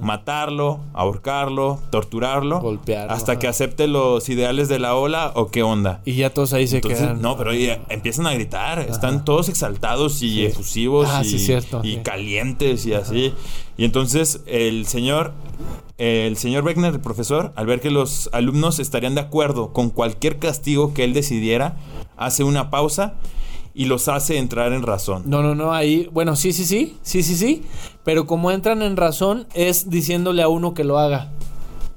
Matarlo, 0.02 0.80
ahorcarlo, 0.94 1.80
torturarlo. 1.90 2.60
Golpearlo, 2.62 3.12
Hasta 3.14 3.34
ajá. 3.34 3.40
que 3.40 3.48
acepte 3.48 3.88
los 3.88 4.28
ideales 4.30 4.68
de 4.70 4.80
la 4.80 4.96
ola 4.96 5.32
o 5.36 5.48
qué 5.48 5.64
onda. 5.64 6.02
Y 6.06 6.14
ya 6.16 6.30
todos 6.32 6.54
ahí 6.54 6.68
se 6.68 6.78
Entonces, 6.78 7.00
quedan. 7.02 7.22
no, 7.22 7.38
pero 7.38 7.52
empiezan 7.90 8.28
a 8.28 8.34
gritar, 8.34 8.80
están 8.80 9.26
todos 9.26 9.50
exaltados 9.50 10.22
y 10.22 10.46
efusivos 10.46 11.08
Ah, 11.12 11.22
y, 11.24 11.30
sí, 11.30 11.40
cierto, 11.40 11.82
y 11.84 11.96
sí. 11.96 12.00
calientes 12.04 12.86
y 12.86 12.94
así. 12.94 13.34
Y 13.78 13.84
entonces 13.86 14.42
el 14.46 14.86
señor, 14.86 15.34
el 15.98 16.38
señor 16.38 16.64
Beckner, 16.64 16.94
el 16.94 17.02
profesor, 17.02 17.52
al 17.56 17.66
ver 17.66 17.82
que 17.82 17.90
los 17.92 18.30
alumnos 18.32 18.80
estarían 18.80 19.16
de 19.16 19.22
acuerdo 19.22 19.74
con 19.74 19.90
cualquier 19.90 20.40
castigo 20.40 20.94
que 20.94 21.04
él 21.04 21.14
decidiera, 21.14 21.78
hace 22.18 22.44
una 22.44 22.70
pausa 22.70 23.16
y 23.74 23.86
los 23.86 24.08
hace 24.08 24.38
entrar 24.38 24.74
en 24.74 24.84
razón. 24.84 25.24
No, 25.26 25.42
no, 25.44 25.54
no, 25.54 25.74
ahí, 25.74 26.10
bueno, 26.12 26.36
sí, 26.36 26.54
sí, 26.54 26.66
sí, 26.66 26.98
sí, 27.02 27.24
sí, 27.24 27.36
sí, 27.36 27.64
pero 28.04 28.26
como 28.26 28.52
entran 28.52 28.82
en 28.82 28.96
razón 28.96 29.48
es 29.54 29.90
diciéndole 29.90 30.42
a 30.42 30.48
uno 30.48 30.74
que 30.74 30.84
lo 30.84 30.98
haga. 30.98 31.32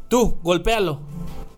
Tú, 0.08 0.36
golpéalo. 0.42 1.00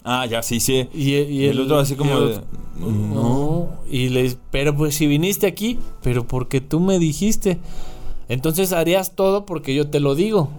Ah, 0.04 0.26
ya, 0.26 0.42
sí, 0.42 0.60
sí. 0.60 0.88
Y, 0.92 1.14
y 1.14 1.44
Y 1.44 1.46
el 1.46 1.60
otro 1.60 1.78
así 1.78 1.94
como 1.94 2.18
el 2.18 2.28
de, 2.28 2.40
no. 2.80 3.68
Y 3.90 4.08
le 4.08 4.34
pero 4.50 4.76
pues 4.76 4.94
si 4.94 5.06
viniste 5.06 5.46
aquí, 5.46 5.78
pero 6.02 6.26
porque 6.26 6.60
tú 6.60 6.80
me 6.80 6.98
dijiste. 6.98 7.58
Entonces 8.28 8.72
harías 8.72 9.16
todo 9.16 9.44
porque 9.44 9.74
yo 9.74 9.88
te 9.88 10.00
lo 10.00 10.14
digo. 10.14 10.50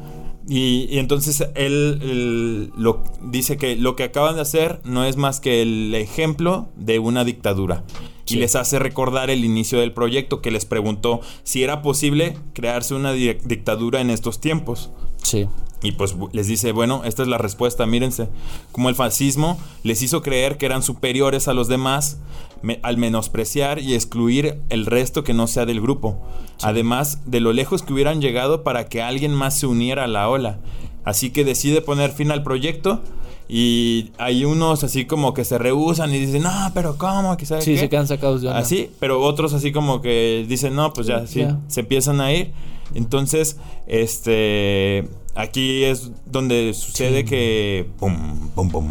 Y, 0.48 0.88
y 0.90 0.98
entonces 1.00 1.42
él, 1.56 2.00
él 2.02 2.72
lo, 2.76 3.04
dice 3.22 3.58
que 3.58 3.76
lo 3.76 3.96
que 3.96 4.04
acaban 4.04 4.36
de 4.36 4.42
hacer 4.42 4.82
no 4.84 5.06
es 5.06 5.16
más 5.16 5.40
que 5.40 5.62
el 5.62 5.94
ejemplo 5.96 6.68
de 6.76 7.00
una 7.00 7.24
dictadura. 7.24 7.84
Sí. 8.26 8.36
Y 8.36 8.40
les 8.40 8.56
hace 8.56 8.80
recordar 8.80 9.30
el 9.30 9.46
inicio 9.46 9.80
del 9.80 9.94
proyecto 9.94 10.42
que 10.42 10.52
les 10.52 10.66
preguntó 10.66 11.22
si 11.44 11.64
era 11.64 11.82
posible 11.82 12.38
crearse 12.54 12.96
una 12.96 13.14
di- 13.14 13.38
dictadura 13.46 14.02
en 14.02 14.10
estos 14.10 14.40
tiempos. 14.40 14.90
Sí. 15.22 15.48
Y 15.84 15.94
pues 15.94 16.16
les 16.32 16.46
dice, 16.48 16.72
bueno, 16.72 17.02
esta 17.06 17.24
es 17.24 17.28
la 17.28 17.40
respuesta, 17.40 17.86
mírense. 17.86 18.30
Como 18.72 18.90
el 18.90 18.96
fascismo 18.96 19.60
les 19.84 20.02
hizo 20.04 20.22
creer 20.22 20.58
que 20.58 20.68
eran 20.68 20.84
superiores 20.84 21.48
a 21.48 21.54
los 21.54 21.68
demás 21.68 22.20
me- 22.62 22.80
al 22.84 22.98
menospreciar 22.98 23.80
y 23.80 23.94
excluir 23.96 24.62
el 24.70 24.86
resto 24.86 25.24
que 25.24 25.34
no 25.34 25.48
sea 25.48 25.66
del 25.66 25.82
grupo. 25.82 26.22
Además 26.62 27.20
de 27.26 27.40
lo 27.40 27.54
lejos 27.54 27.82
que 27.84 27.94
hubieran 27.94 28.22
llegado 28.22 28.64
para 28.64 28.86
que 28.88 29.02
alguien 29.02 29.34
más 29.34 29.58
se 29.60 29.68
uniera 29.68 30.04
a 30.04 30.08
la 30.08 30.30
ola. 30.30 30.60
Así 31.04 31.32
que 31.32 31.44
decide 31.44 31.82
poner 31.82 32.12
fin 32.12 32.30
al 32.32 32.44
proyecto 32.44 33.02
y 33.50 34.12
hay 34.18 34.46
unos 34.46 34.84
así 34.84 35.06
como 35.06 35.34
que 35.34 35.44
se 35.44 35.58
rehusan 35.58 36.14
y 36.14 36.20
dicen, 36.20 36.44
no, 36.44 36.52
pero 36.74 36.98
¿cómo? 36.98 37.36
¿Que 37.38 37.46
sabe 37.46 37.62
Sí, 37.64 37.74
qué?". 37.74 37.80
se 37.80 37.90
quedan 37.90 38.08
sacados 38.08 38.42
de 38.42 38.48
onda. 38.48 38.60
Así, 38.60 38.92
pero 39.00 39.22
otros 39.22 39.54
así 39.54 39.72
como 39.72 40.02
que 40.02 40.46
dicen, 40.48 40.76
no, 40.76 40.94
pues 40.94 41.08
ya, 41.08 41.26
sí, 41.28 41.46
se 41.68 41.80
empiezan 41.82 42.22
a 42.22 42.32
ir. 42.32 42.52
Entonces, 42.94 43.58
este, 43.88 45.08
aquí 45.36 45.84
es 45.84 46.12
donde 46.26 46.74
sucede 46.74 47.26
que, 47.26 47.88
pum, 47.98 48.50
pum, 48.54 48.70
pum, 48.70 48.88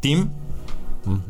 Tim 0.00 0.28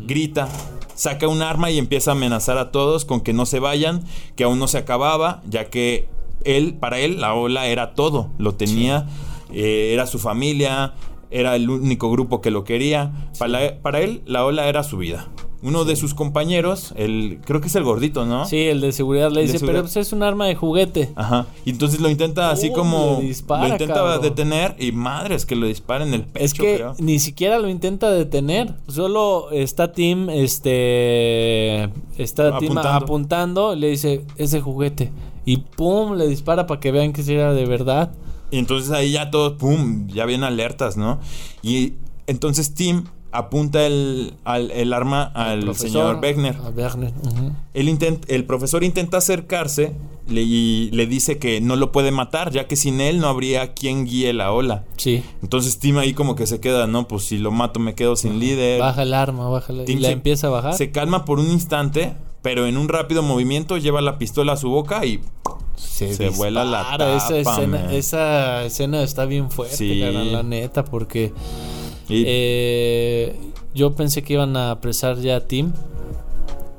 grita, 0.07 0.49
saca 0.97 1.28
un 1.28 1.42
arma 1.42 1.70
y 1.70 1.78
empieza 1.78 2.11
a 2.11 2.14
amenazar 2.14 2.59
a 2.59 2.72
todos 2.72 3.05
con 3.05 3.20
que 3.20 3.32
no 3.32 3.47
se 3.47 3.61
vayan, 3.61 4.03
que 4.34 4.44
aún 4.44 4.59
no 4.59 4.66
se 4.66 4.78
acababa, 4.78 5.42
ya 5.49 5.66
que 5.66 6.09
él, 6.44 6.74
para 6.74 6.99
él, 6.99 7.20
la 7.20 7.34
ola 7.34 7.66
era 7.68 7.94
todo, 7.94 8.30
lo 8.38 8.55
tenía, 8.55 9.07
eh, 9.53 9.90
era 9.92 10.07
su 10.07 10.18
familia, 10.18 10.94
era 11.30 11.55
el 11.55 11.70
único 11.70 12.11
grupo 12.11 12.40
que 12.40 12.51
lo 12.51 12.64
quería. 12.64 13.30
Para, 13.38 13.78
para 13.80 14.01
él, 14.01 14.22
la 14.26 14.44
ola 14.44 14.68
era 14.68 14.82
su 14.82 14.97
vida. 14.97 15.28
Uno 15.66 15.84
de 15.84 15.96
sus 15.96 16.14
compañeros, 16.14 16.94
el, 16.96 17.40
creo 17.44 17.60
que 17.60 17.66
es 17.66 17.74
el 17.74 17.82
gordito, 17.82 18.24
¿no? 18.24 18.46
Sí, 18.46 18.56
el 18.58 18.80
de 18.80 18.92
seguridad 18.92 19.30
le 19.32 19.40
El 19.40 19.46
dice, 19.48 19.58
seguridad. 19.58 19.80
pero 19.82 19.92
pues 19.92 19.96
es 19.96 20.12
un 20.12 20.22
arma 20.22 20.46
de 20.46 20.54
juguete. 20.54 21.10
Ajá. 21.16 21.46
Y 21.64 21.70
entonces 21.70 22.00
lo 22.00 22.08
intenta 22.08 22.50
así 22.50 22.68
Uh, 22.70 22.72
como. 22.72 23.18
dispara, 23.20 23.66
lo 23.66 23.72
intenta 23.74 23.94
cabrón. 23.94 24.22
detener 24.22 24.76
y 24.78 24.92
madres 24.92 25.44
que 25.44 25.56
lo 25.56 25.66
dispara 25.66 26.06
en 26.06 26.14
el 26.14 26.22
pecho, 26.22 26.44
Es 26.44 26.54
que 26.54 26.76
creo. 26.76 26.94
ni 26.98 27.18
siquiera 27.18 27.58
lo 27.58 27.68
intenta 27.68 28.10
detener. 28.10 28.74
Solo 28.88 29.50
está 29.50 29.92
Tim, 29.92 30.30
este. 30.30 31.84
Está 32.16 32.58
Tim 32.58 32.70
Apuntando. 32.72 32.88
apuntando. 33.04 33.74
le 33.74 33.88
dice, 33.88 34.22
es 34.36 34.50
de 34.52 34.60
juguete. 34.60 35.10
Y 35.44 35.58
pum, 35.58 36.14
le 36.16 36.26
dispara 36.28 36.66
para 36.66 36.80
que 36.80 36.90
vean 36.92 37.12
que 37.12 37.22
si 37.22 37.34
era 37.34 37.52
de 37.52 37.66
verdad. 37.66 38.12
Y 38.50 38.58
entonces 38.58 38.90
ahí 38.92 39.12
ya 39.12 39.30
todos, 39.30 39.54
pum, 39.54 40.06
ya 40.08 40.24
vienen 40.26 40.44
alertas, 40.44 40.96
¿no? 40.96 41.18
Y 41.62 41.94
entonces 42.26 42.74
Tim 42.74 43.04
apunta 43.39 43.87
el, 43.87 44.34
al- 44.45 44.70
el 44.70 44.93
arma 44.93 45.24
al 45.34 45.61
Profesor, 45.61 45.89
señor 45.89 46.18
Wegner. 46.22 46.57
a 46.57 46.68
Wegner, 46.70 47.12
ujú. 47.22 47.53
Él 47.74 47.89
intent- 47.89 48.24
el 48.28 48.45
profesor 48.45 48.82
intenta 48.84 49.18
acercarse 49.18 49.93
le- 50.28 50.43
y 50.43 50.91
le 50.93 51.07
dice 51.07 51.39
que 51.39 51.61
no 51.61 51.76
lo 51.76 51.93
puede 51.93 52.11
matar, 52.11 52.51
ya 52.51 52.66
que 52.66 52.74
sin 52.76 53.01
él 53.01 53.20
no 53.20 53.28
habría 53.28 53.74
quien 53.74 54.05
guíe 54.07 54.32
la 54.32 54.51
ola. 54.53 54.84
Sí. 54.97 55.22
Entonces 55.43 55.78
Tim 55.78 55.99
ahí 55.99 56.14
como 56.14 56.34
que 56.34 56.47
se 56.47 56.59
queda, 56.61 56.87
no, 56.87 57.07
pues 57.07 57.24
si 57.24 57.39
lo 57.39 57.51
mato 57.53 57.78
me 57.80 57.95
quedo 57.95 58.16
sin 58.16 58.39
líder. 58.41 58.80
Baja 58.80 59.03
el 59.03 59.14
arma, 59.14 59.49
baja 59.49 59.72
el 59.72 59.84
Tim 59.84 59.99
Y 59.99 60.01
la 60.01 60.09
se- 60.09 60.12
empieza 60.14 60.47
a 60.49 60.51
bajar. 60.51 60.74
Se 60.74 60.91
calma 60.91 61.24
por 61.24 61.39
un 61.39 61.51
instante, 61.51 62.14
pero 62.43 62.66
en 62.66 62.76
un 62.76 62.89
rápido 62.89 63.22
movimiento 63.22 63.76
lleva 63.76 64.01
la 64.01 64.18
pistola 64.18 64.55
a 64.55 64.57
su 64.57 64.68
boca 64.70 65.05
y 65.07 65.20
se 65.76 66.28
vuela 66.30 66.64
la 66.64 66.80
esa, 66.82 66.91
tapa, 66.99 67.37
escena, 67.37 67.78
man. 67.78 67.91
esa 67.91 68.64
escena 68.64 69.03
está 69.03 69.26
bien 69.26 69.51
fuerte, 69.51 69.76
Sí. 69.76 70.01
la 70.01 70.43
neta, 70.43 70.84
porque 70.84 71.32
eh, 72.09 73.34
yo 73.74 73.94
pensé 73.94 74.22
que 74.22 74.34
iban 74.34 74.57
a 74.57 74.70
apresar 74.70 75.18
ya 75.18 75.36
a 75.36 75.40
Tim. 75.46 75.72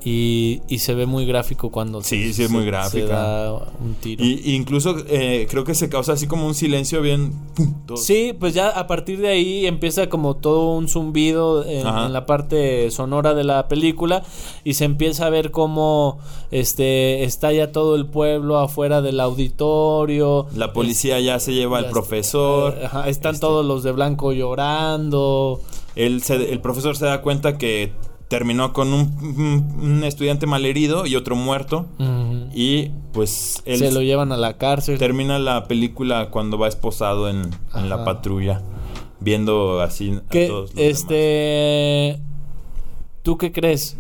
Y, 0.10 0.62
y 0.70 0.80
se 0.80 0.94
ve 0.94 1.06
muy 1.06 1.26
gráfico 1.26 1.70
cuando 1.70 2.02
Sí, 2.02 2.28
se- 2.28 2.34
sí, 2.34 2.44
es 2.44 2.50
muy 2.50 2.64
gráfica. 2.66 3.08
se 3.08 3.12
da 3.12 3.54
un 3.54 3.96
tiro. 4.00 4.24
Y, 4.24 4.40
y 4.52 4.56
incluso 4.56 4.96
eh, 5.10 5.48
creo 5.50 5.66
que 5.66 5.76
se 5.76 5.90
causa 5.90 6.14
así 6.14 6.28
como 6.28 6.48
un 6.48 6.54
silencio 6.56 7.02
bien. 7.02 7.34
pum. 7.56 7.98
Sí, 7.98 8.34
pues 8.40 8.54
ya 8.54 8.70
a 8.70 8.88
partir 8.88 9.20
de 9.20 9.28
ahí 9.28 9.66
empieza 9.66 10.08
como 10.08 10.36
todo 10.38 10.78
un 10.78 10.88
zumbido 10.88 11.66
en, 11.66 11.84
la 12.14 12.26
parte 12.26 12.90
sonora 12.92 13.34
de 13.34 13.44
la 13.44 13.68
película 13.68 14.24
y 14.64 14.76
se 14.76 14.86
empieza 14.86 15.26
a 15.26 15.30
ver 15.30 15.52
cómo 15.52 16.20
este 16.52 17.24
está 17.26 17.52
ya 17.52 17.74
todo 17.74 17.96
el 17.98 18.06
pueblo 18.06 18.60
afuera 18.60 19.02
del 19.02 19.20
auditorio. 19.20 20.48
La 20.56 20.72
policía 20.72 21.20
ya 21.20 21.40
se 21.42 21.54
lleva 21.54 21.80
al 21.80 21.90
profesor. 21.90 22.76
eh, 22.80 22.86
ajá, 22.86 23.10
están 23.10 23.34
Este. 23.36 23.42
todos 23.46 23.66
los 23.66 23.84
de 23.84 23.92
blanco 23.92 24.32
llorando. 24.32 25.60
Se- 25.96 26.54
el 26.54 26.62
profesor 26.62 26.96
se 26.96 27.06
da 27.06 27.22
cuenta 27.22 27.58
que 27.58 27.92
terminó 28.28 28.74
con 28.74 28.94
un, 28.94 29.74
un- 29.82 30.04
estudiante 30.04 30.46
malherido 30.48 31.06
y 31.06 31.16
otro 31.16 31.36
muerto. 31.36 31.86
Y 32.54 32.90
pues 33.14 33.62
él 33.66 33.80
se 33.80 33.92
lo 33.92 34.02
llevan 34.02 34.32
a 34.32 34.38
la 34.38 34.58
cárcel. 34.58 34.98
termina 34.98 35.40
la 35.40 35.66
película 35.68 36.30
cuando 36.30 36.58
va 36.58 36.68
esposado 36.68 37.30
en, 37.30 37.50
en 37.76 37.90
la 37.90 38.04
patrulla. 38.06 38.62
Viendo 39.20 39.82
así 39.82 40.12
a 40.12 40.30
que 40.30 40.48
todos 40.48 40.62
los 40.70 40.76
demás. 40.76 40.92
este 40.92 42.20
¿Tú 43.24 43.38
qué 43.38 43.52
crees? 43.52 43.98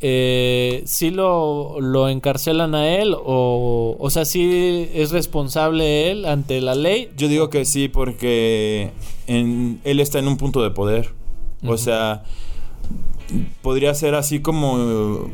Eh, 0.00 0.82
¿Sí 0.84 1.10
lo, 1.10 1.80
lo 1.80 2.08
encarcelan 2.08 2.74
a 2.74 2.88
él? 2.96 3.14
O, 3.18 3.96
o 3.98 4.10
sea, 4.10 4.24
¿sí 4.24 4.88
es 4.92 5.10
responsable 5.10 6.10
él 6.10 6.26
ante 6.26 6.60
la 6.60 6.74
ley? 6.74 7.10
Yo 7.16 7.28
digo 7.28 7.48
que 7.50 7.64
sí, 7.64 7.88
porque 7.88 8.90
en- 9.26 9.80
él 9.84 10.00
está 10.00 10.18
en 10.18 10.28
un 10.28 10.36
punto 10.36 10.62
de 10.62 10.70
poder. 10.70 11.10
O 11.66 11.78
sea, 11.78 12.24
podría 13.62 13.94
ser 13.94 14.14
así 14.14 14.40
como. 14.40 15.28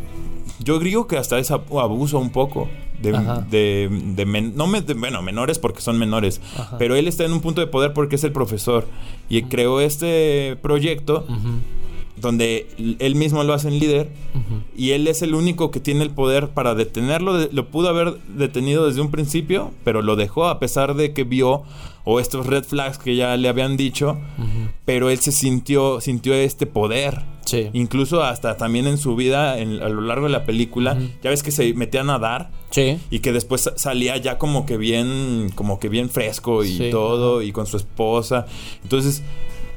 Yo 0.59 0.79
digo 0.79 1.07
que 1.07 1.17
hasta 1.19 1.39
es 1.39 1.51
abu- 1.51 1.81
abuso 1.81 2.19
un 2.19 2.31
poco. 2.31 2.69
De, 3.03 3.11
de, 3.51 3.89
de 4.15 4.27
men- 4.27 4.53
no 4.55 4.69
me- 4.69 4.81
de- 4.81 4.95
bueno, 4.95 5.23
menores 5.23 5.59
porque 5.59 5.81
son 5.81 5.99
menores. 5.99 6.41
Ajá. 6.57 6.79
Pero 6.79 6.95
él 6.95 7.09
está 7.09 7.25
en 7.25 7.33
un 7.33 7.41
punto 7.41 7.61
de 7.61 7.67
poder 7.67 7.93
porque 7.93 8.15
es 8.15 8.23
el 8.23 8.31
profesor. 8.31 8.87
Y 9.29 9.43
creó 9.45 9.81
este 9.81 10.57
proyecto 10.63 11.25
Ujú, 11.29 11.49
donde 12.23 12.67
él 12.99 13.15
mismo 13.17 13.45
lo 13.45 13.53
hace 13.53 13.69
en 13.69 13.79
líder. 13.79 14.09
Y 14.75 14.93
él 14.93 15.07
es 15.09 15.21
el 15.21 15.35
único 15.35 15.71
que 15.71 15.81
tiene 15.81 16.03
el 16.03 16.11
poder 16.11 16.49
para 16.49 16.75
detenerlo. 16.75 17.37
De- 17.37 17.51
Lo 17.53 17.69
pudo 17.69 17.89
haber 17.91 18.15
detenido 18.29 18.87
desde 18.87 19.03
un 19.03 19.11
principio, 19.11 19.73
pero 19.85 20.01
lo 20.01 20.17
dejó 20.17 20.47
a 20.47 20.59
pesar 20.59 20.95
de 20.95 21.13
que 21.13 21.25
vio 21.25 21.63
o 22.05 22.19
estos 22.19 22.47
red 22.47 22.65
flags 22.65 22.99
que 22.99 23.15
ya 23.15 23.37
le 23.37 23.49
habían 23.49 23.77
dicho. 23.77 24.17
Pero 24.87 25.11
él 25.11 25.19
se 25.19 25.31
sintió, 25.33 26.01
sintió 26.01 26.33
este 26.35 26.67
poder. 26.67 27.21
Sí. 27.45 27.69
Incluso 27.73 28.23
hasta 28.23 28.57
también 28.57 28.87
en 28.87 28.97
su 28.99 29.15
vida, 29.17 29.59
en- 29.59 29.83
a 29.83 29.89
lo 29.89 30.01
largo 30.01 30.27
de 30.27 30.33
la 30.33 30.45
película, 30.45 30.97
ya 31.23 31.31
ves 31.31 31.43
que 31.43 31.51
se 31.51 31.75
metía 31.75 32.01
a 32.01 32.05
nadar 32.05 32.51
Sí. 32.71 32.99
y 33.11 33.19
que 33.19 33.33
después 33.33 33.61
sa- 33.63 33.77
salía 33.77 34.17
ya 34.17 34.39
como 34.39 34.65
que 34.65 34.77
bien, 34.79 35.51
como 35.55 35.79
que 35.79 35.89
bien 35.89 36.09
fresco 36.09 36.65
y 36.65 36.77
Sí, 36.79 36.91
todo, 36.91 37.43
y 37.43 37.53
con 37.53 37.67
su 37.67 37.77
esposa. 37.77 38.47
Entonces, 38.85 39.23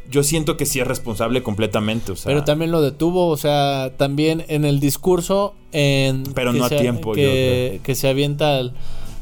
yo 0.10 0.24
siento 0.24 0.58
que 0.58 0.66
sí 0.66 0.80
es 0.80 0.88
responsable 0.88 1.42
completamente. 1.44 2.12
O 2.12 2.16
sea, 2.16 2.30
Pero 2.30 2.44
también 2.44 2.72
lo 2.72 2.82
detuvo, 2.82 3.28
o 3.28 3.38
sea, 3.38 3.92
también 3.98 4.46
en 4.48 4.66
el 4.66 4.80
discurso, 4.80 5.54
en 5.72 6.24
Pero 6.34 6.54
no 6.54 6.66
a 6.66 6.70
se- 6.70 6.78
tiempo, 6.80 7.12
yo 7.12 7.16
que, 7.16 7.68
creo. 7.72 7.84
que 7.84 7.96
se 7.96 8.08
avienta 8.08 8.58
al, 8.58 8.74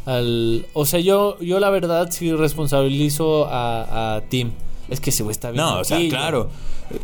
al- 0.06 0.66
o 0.74 0.86
sea, 0.86 1.00
yo, 1.00 1.40
yo 1.40 1.60
la 1.60 1.70
verdad 1.70 2.10
sí 2.12 2.32
responsabilizo 2.34 3.46
a, 3.50 4.16
a 4.16 4.22
Tim. 4.30 4.52
Es 4.90 5.00
que 5.00 5.12
güey 5.24 5.32
está 5.32 5.52
bien. 5.52 5.64
No, 5.64 5.80
o 5.80 5.84
sea, 5.84 5.98
claro. 6.10 6.50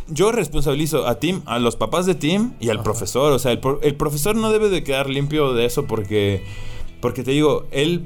Yo 0.08 0.30
responsabilizo 0.30 1.06
a 1.08 1.18
Tim, 1.18 1.40
a 1.46 1.58
los 1.58 1.74
papás 1.76 2.04
de 2.06 2.14
Tim 2.14 2.52
y 2.60 2.68
al 2.68 2.76
Ajá. 2.76 2.84
profesor. 2.84 3.32
O 3.32 3.38
sea, 3.38 3.52
el, 3.52 3.60
el 3.82 3.94
profesor 3.96 4.36
no 4.36 4.52
debe 4.52 4.68
de 4.68 4.84
quedar 4.84 5.08
limpio 5.08 5.54
de 5.54 5.64
eso 5.64 5.86
porque, 5.86 6.44
porque 7.00 7.24
te 7.24 7.30
digo, 7.32 7.64
él, 7.72 8.04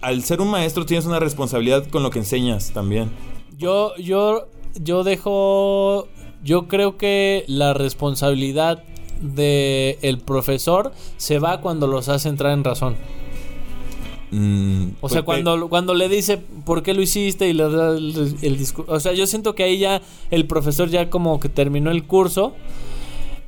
al 0.00 0.22
ser 0.22 0.40
un 0.40 0.48
maestro, 0.48 0.86
tienes 0.86 1.04
una 1.04 1.18
responsabilidad 1.18 1.86
con 1.88 2.02
lo 2.04 2.10
que 2.10 2.20
enseñas 2.20 2.70
también. 2.72 3.10
Yo, 3.58 3.94
yo, 3.96 4.46
yo 4.80 5.04
dejo, 5.04 6.08
yo 6.44 6.68
creo 6.68 6.96
que 6.96 7.44
la 7.48 7.74
responsabilidad 7.74 8.82
de 9.20 9.98
el 10.02 10.18
profesor 10.18 10.92
se 11.16 11.38
va 11.38 11.60
cuando 11.60 11.86
los 11.86 12.08
hace 12.08 12.28
entrar 12.28 12.52
en 12.52 12.64
razón. 12.64 12.96
Mm, 14.30 14.92
O 15.00 15.08
sea, 15.08 15.24
porque- 15.24 15.42
cuando, 15.44 15.68
cuando 15.68 15.94
le 15.94 16.08
dice 16.08 16.38
por 16.64 16.82
qué 16.82 16.94
lo 16.94 17.02
hiciste 17.02 17.48
y 17.48 17.52
le 17.52 17.68
da 17.68 17.90
el, 17.90 18.36
el 18.40 18.56
discurso. 18.58 18.90
O 18.92 18.98
sea, 18.98 19.12
yo 19.12 19.26
siento 19.26 19.54
que 19.54 19.62
ahí 19.64 19.78
ya 19.78 20.00
el 20.30 20.46
profesor 20.46 20.88
ya 20.88 21.10
como 21.10 21.38
que 21.38 21.48
terminó 21.48 21.90
el 21.90 22.04
curso. 22.06 22.54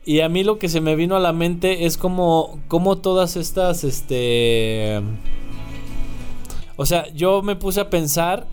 Y 0.06 0.20
a 0.20 0.28
mí 0.28 0.44
lo 0.44 0.58
que 0.58 0.68
se 0.68 0.82
me 0.82 0.96
vino 0.96 1.16
a 1.16 1.20
la 1.20 1.32
mente 1.32 1.86
es 1.86 1.96
como, 1.96 2.60
como 2.68 2.98
todas 2.98 3.36
estas, 3.36 3.84
este... 3.84 5.00
O 6.76 6.84
sea, 6.84 7.10
yo 7.14 7.40
me 7.40 7.56
puse 7.56 7.80
a 7.80 7.88
pensar 7.88 8.46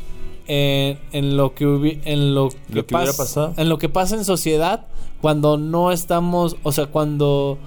en, 0.48 1.00
en 1.12 1.38
lo 1.38 1.54
que 1.56 1.66
hubi- 1.66 2.00
en 2.06 2.34
lo 2.36 2.50
que, 2.50 2.58
Lo 2.70 2.86
que 2.86 2.96
hubiera 2.96 3.12
pas- 3.12 3.18
pasado. 3.18 3.54
en 3.58 3.70
lo 3.70 3.78
que 3.78 3.90
pasa 3.90 4.16
en 4.16 4.26
sociedad 4.26 4.86
cuando 5.22 5.58
no 5.58 5.92
estamos, 5.92 6.56
o 6.64 6.72
sea, 6.72 6.88
cuando 6.88 7.58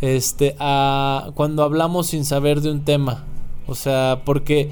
este 0.00 0.56
a- 0.58 1.30
cuando 1.34 1.62
hablamos 1.62 2.08
sin 2.08 2.24
saber 2.24 2.60
de 2.60 2.70
un 2.70 2.84
tema. 2.84 3.24
O 3.66 3.74
sea, 3.74 4.22
porque 4.24 4.70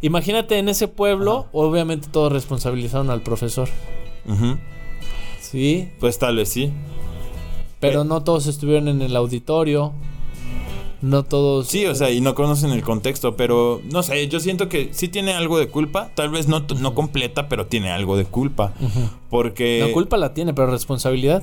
imagínate 0.00 0.58
en 0.58 0.68
ese 0.68 0.88
pueblo, 0.88 1.46
obviamente 1.52 2.08
todos 2.10 2.32
responsabilizaron 2.32 3.10
al 3.10 3.22
profesor. 3.22 3.68
Sí, 5.40 5.90
Pues 6.00 6.18
tal 6.18 6.36
vez 6.36 6.48
sí. 6.48 6.72
pero 7.80 8.02
Pe- 8.02 8.08
no 8.08 8.22
todos 8.24 8.46
estuvieron 8.46 8.88
en 8.88 9.02
el 9.02 9.14
auditorio. 9.16 9.92
No 11.04 11.22
todos. 11.22 11.66
Sí, 11.66 11.84
o 11.84 11.94
sea, 11.94 12.10
y 12.10 12.22
no 12.22 12.34
conocen 12.34 12.70
el 12.70 12.82
contexto, 12.82 13.36
pero 13.36 13.82
no 13.92 14.02
sé, 14.02 14.26
yo 14.28 14.40
siento 14.40 14.70
que 14.70 14.88
sí 14.92 15.08
tiene 15.08 15.34
algo 15.34 15.58
de 15.58 15.68
culpa, 15.68 16.08
tal 16.14 16.30
vez 16.30 16.48
no, 16.48 16.64
no 16.80 16.94
completa, 16.94 17.46
pero 17.46 17.66
tiene 17.66 17.90
algo 17.90 18.16
de 18.16 18.24
culpa. 18.24 18.72
Porque... 19.28 19.84
La 19.86 19.92
culpa 19.92 20.16
la 20.16 20.32
tiene, 20.32 20.54
pero 20.54 20.70
responsabilidad. 20.70 21.42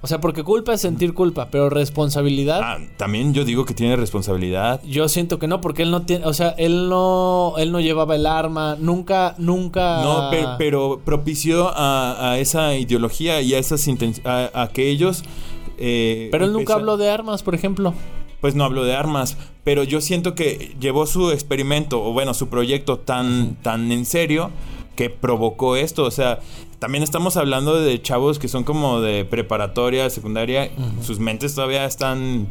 O 0.00 0.06
sea, 0.06 0.20
porque 0.20 0.44
culpa 0.44 0.74
es 0.74 0.80
sentir 0.80 1.12
culpa, 1.12 1.48
pero 1.50 1.70
responsabilidad. 1.70 2.60
Ah, 2.62 2.78
también 2.96 3.34
yo 3.34 3.44
digo 3.44 3.64
que 3.64 3.74
tiene 3.74 3.96
responsabilidad. 3.96 4.80
Yo 4.84 5.08
siento 5.08 5.40
que 5.40 5.48
no, 5.48 5.60
porque 5.60 5.82
él 5.82 5.90
no 5.90 6.02
tiene, 6.02 6.24
o 6.24 6.32
sea, 6.32 6.50
él 6.50 6.88
no, 6.88 7.54
él 7.58 7.72
no 7.72 7.80
llevaba 7.80 8.14
el 8.14 8.26
arma, 8.26 8.76
nunca, 8.78 9.34
nunca. 9.38 10.02
No, 10.02 10.30
pe- 10.30 10.46
pero, 10.56 11.00
propició 11.04 11.72
a, 11.74 12.30
a 12.30 12.38
esa 12.38 12.76
ideología 12.76 13.40
y 13.40 13.54
a 13.54 13.58
esas 13.58 13.84
a, 14.24 14.50
a 14.62 14.68
que 14.68 14.88
ellos... 14.88 15.24
eh, 15.78 16.28
Pero 16.30 16.44
él 16.44 16.52
nunca 16.52 16.74
habló 16.74 16.96
de 16.96 17.10
armas, 17.10 17.42
por 17.42 17.54
ejemplo. 17.54 17.94
Pues 18.40 18.54
no 18.54 18.64
habló 18.64 18.84
de 18.84 18.94
armas, 18.94 19.36
pero 19.64 19.82
yo 19.82 20.00
siento 20.00 20.34
que 20.34 20.76
llevó 20.80 21.06
su 21.06 21.32
experimento, 21.32 22.02
o 22.02 22.12
bueno, 22.12 22.34
su 22.34 22.48
proyecto 22.48 22.98
tan, 22.98 23.56
tan 23.62 23.90
en 23.90 24.04
serio 24.04 24.50
que 24.94 25.10
provocó 25.10 25.74
esto. 25.76 26.04
O 26.04 26.10
sea, 26.10 26.40
también 26.78 27.02
estamos 27.02 27.36
hablando 27.36 27.80
de 27.80 28.00
chavos 28.00 28.38
que 28.38 28.46
son 28.46 28.62
como 28.62 29.00
de 29.00 29.24
preparatoria, 29.24 30.08
secundaria, 30.10 30.70
sus 31.02 31.18
mentes 31.18 31.54
todavía 31.54 31.84
están 31.84 32.48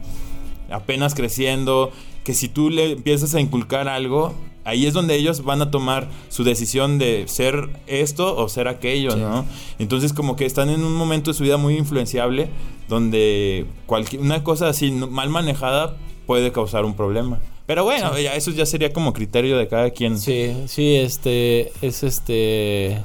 apenas 0.70 1.16
creciendo, 1.16 1.92
que 2.24 2.34
si 2.34 2.50
tú 2.50 2.70
le 2.70 2.92
empiezas 2.92 3.36
a 3.36 3.40
inculcar 3.40 3.88
algo, 3.88 4.34
ahí 4.68 4.86
es 4.86 4.94
donde 4.94 5.16
ellos 5.16 5.44
van 5.44 5.62
a 5.62 5.72
tomar 5.72 6.10
su 6.28 6.44
decisión 6.44 7.00
de 7.00 7.24
ser 7.28 7.70
esto 7.88 8.36
o 8.36 8.50
ser 8.50 8.68
aquello, 8.68 9.16
¿no? 9.16 9.46
Entonces 9.80 10.12
como 10.12 10.36
que 10.36 10.46
están 10.46 10.70
en 10.70 10.84
un 10.84 10.94
momento 10.94 11.32
de 11.32 11.38
su 11.38 11.44
vida 11.44 11.56
muy 11.56 11.78
influenciable 11.78 12.50
donde 12.90 13.66
cualquier 13.86 14.22
una 14.22 14.44
cosa 14.44 14.68
así 14.68 14.92
mal 14.92 15.30
manejada 15.30 15.96
puede 16.26 16.52
causar 16.52 16.84
un 16.84 16.96
problema. 16.96 17.40
Pero 17.66 17.86
bueno, 17.86 18.18
ya 18.20 18.36
eso 18.36 18.52
ya 18.52 18.66
sería 18.66 18.92
como 18.92 19.14
criterio 19.14 19.58
de 19.58 19.68
cada 19.68 19.90
quien. 19.92 20.18
Sí, 20.18 20.54
sí, 20.68 20.96
este, 20.96 21.72
es 21.82 22.04
este, 22.04 23.02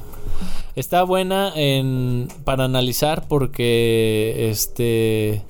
está 0.77 1.05
buena 1.05 1.53
en 1.55 2.29
para 2.45 2.65
analizar 2.65 3.27
porque, 3.29 4.51
este, 4.51 5.43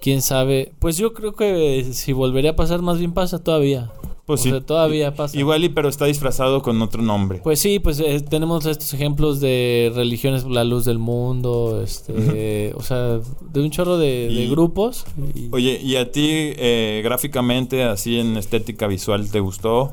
quién 0.00 0.22
sabe. 0.22 0.72
Pues 0.78 0.96
yo 0.96 1.12
creo 1.12 1.34
que 1.34 1.90
si 1.92 2.12
volvería 2.12 2.52
a 2.52 2.56
pasar, 2.56 2.82
más 2.82 2.98
bien 2.98 3.12
pasa 3.12 3.42
todavía. 3.42 3.90
Pues 4.26 4.40
O 4.40 4.42
sí. 4.44 4.50
sea, 4.50 4.60
todavía 4.62 5.14
pasa. 5.14 5.38
Igual 5.38 5.64
y 5.64 5.68
pero 5.68 5.88
está 5.90 6.06
disfrazado 6.06 6.62
con 6.62 6.80
otro 6.80 7.02
nombre. 7.02 7.40
Pues 7.44 7.60
sí, 7.60 7.78
pues 7.78 8.00
eh, 8.00 8.20
tenemos 8.20 8.64
estos 8.64 8.94
ejemplos 8.94 9.38
de 9.40 9.92
religiones, 9.94 10.44
la 10.46 10.64
luz 10.64 10.86
del 10.86 10.98
mundo, 10.98 11.82
este, 11.84 12.72
o 12.74 12.82
sea, 12.82 13.18
de 13.52 13.60
un 13.60 13.70
chorro 13.70 13.98
de, 13.98 14.46
grupos. 14.50 15.04
y- 15.34 15.48
Oye, 15.52 15.78
¿y 15.82 15.96
a 15.96 16.10
ti 16.10 16.26
eh, 16.30 17.02
gráficamente, 17.04 17.82
así 17.84 18.18
en 18.18 18.38
estética 18.38 18.86
visual, 18.86 19.30
te 19.30 19.40
gustó? 19.40 19.92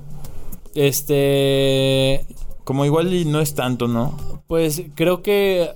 Este, 0.73 2.25
Como 2.63 2.85
igual 2.85 3.13
y 3.13 3.25
no 3.25 3.41
es 3.41 3.53
tanto, 3.53 3.87
¿no? 3.87 4.17
pues 4.47 4.83
creo 4.95 5.21
que 5.21 5.69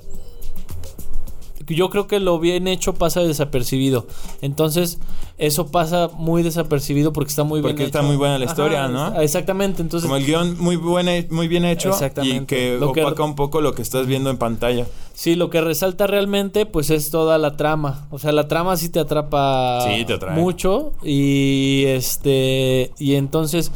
yo 1.68 1.89
creo 1.89 2.07
que 2.07 2.20
lo 2.20 2.39
bien 2.39 2.68
hecho 2.68 2.93
pasa 2.93 3.22
desapercibido. 3.22 4.07
Entonces, 4.41 4.99
eso 5.38 5.68
pasa 5.68 6.09
muy 6.18 6.43
desapercibido 6.43 7.11
porque 7.13 7.30
está 7.30 7.43
muy 7.43 7.59
bien 7.61 7.72
Porque 7.74 7.84
está 7.86 7.99
hecho. 7.99 8.07
muy 8.07 8.16
buena 8.18 8.38
la 8.39 8.45
historia, 8.45 8.88
¿no? 8.88 9.20
Exactamente, 9.22 9.82
entonces 9.82 10.07
Como 10.07 10.18
el 10.18 10.26
guion 10.26 10.57
muy, 10.59 10.76
buena, 10.76 11.11
muy 11.30 11.47
bien 11.47 11.66
hecho 11.66 11.89
y 11.89 11.91
Exactamente. 11.91 12.45
que 12.55 12.78
Lo 12.80 12.91
que- 12.93 13.03
opaca 13.03 13.24
un 13.24 13.36
poco 13.36 13.61
lo 13.61 13.74
que 13.74 13.82
estás 13.82 14.07
viendo 14.07 14.30
en 14.30 14.38
pantalla. 14.38 14.86
Sí, 15.13 15.36
lo 15.36 15.49
que 15.49 15.61
resalta 15.61 16.07
realmente 16.07 16.66
pues 16.66 16.89
es 16.89 17.09
toda 17.09 17.38
la 17.38 17.55
trama. 17.55 18.05
O 18.11 18.20
sea, 18.20 18.32
la 18.34 18.47
trama 18.49 18.76
sí 18.76 18.89
te 18.89 18.99
atrapa 18.99 19.80
Sí, 19.88 20.03
te 20.05 20.18
mucho 20.32 20.91
y 21.03 21.84
este 21.88 22.91
y 22.99 23.16
entonces 23.16 23.72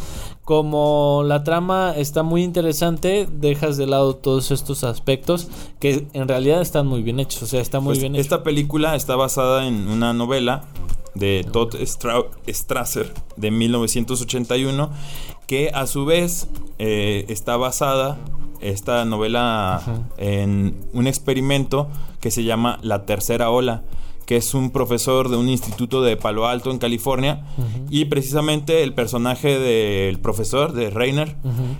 como 0.49 1.21
la 1.27 1.43
trama 1.43 1.93
está 1.95 2.23
muy 2.23 2.41
interesante, 2.43 3.27
dejas 3.31 3.77
de 3.77 3.85
lado 3.85 4.15
todos 4.15 4.49
estos 4.49 4.83
aspectos 4.83 5.47
que 5.79 6.07
en 6.13 6.27
realidad 6.27 6.59
están 6.59 6.87
muy 6.87 7.03
bien 7.03 7.19
hechos, 7.19 7.43
o 7.43 7.45
sea, 7.45 7.61
está 7.61 7.79
muy 7.79 7.89
Pues, 7.91 7.99
bien 7.99 8.15
hecho. 8.15 8.21
esta 8.23 8.41
película 8.41 8.95
está 8.95 9.15
basada 9.15 9.67
en 9.67 9.87
una 9.87 10.11
novela 10.11 10.63
de 11.13 11.45
Todd 11.51 11.75
Stra- 11.81 12.25
Strasser 12.47 13.13
de 13.35 13.51
1981 13.51 14.89
que 15.45 15.69
a 15.71 15.85
su 15.85 16.05
vez 16.05 16.47
eh, 16.79 17.25
está 17.29 17.55
basada 17.55 18.17
esta 18.59 19.05
novela 19.05 19.83
en 20.17 20.75
un 20.93 21.05
experimento 21.05 21.89
que 22.21 22.31
se 22.31 22.43
llama 22.43 22.79
La 22.81 23.05
Tercera 23.05 23.51
Ola 23.51 23.83
que 24.29 24.35
es 24.37 24.53
un 24.53 24.69
profesor 24.69 25.27
de 25.29 25.37
un 25.37 25.49
instituto 25.49 26.03
de 26.03 26.15
Palo 26.15 26.45
Alto 26.45 26.69
en 26.69 26.77
California 26.77 27.47
y 27.89 28.05
precisamente 28.05 28.83
el 28.83 28.93
personaje 28.93 29.57
del 29.57 30.19
profesor 30.19 30.73
de 30.73 30.91
Reiner 30.91 31.35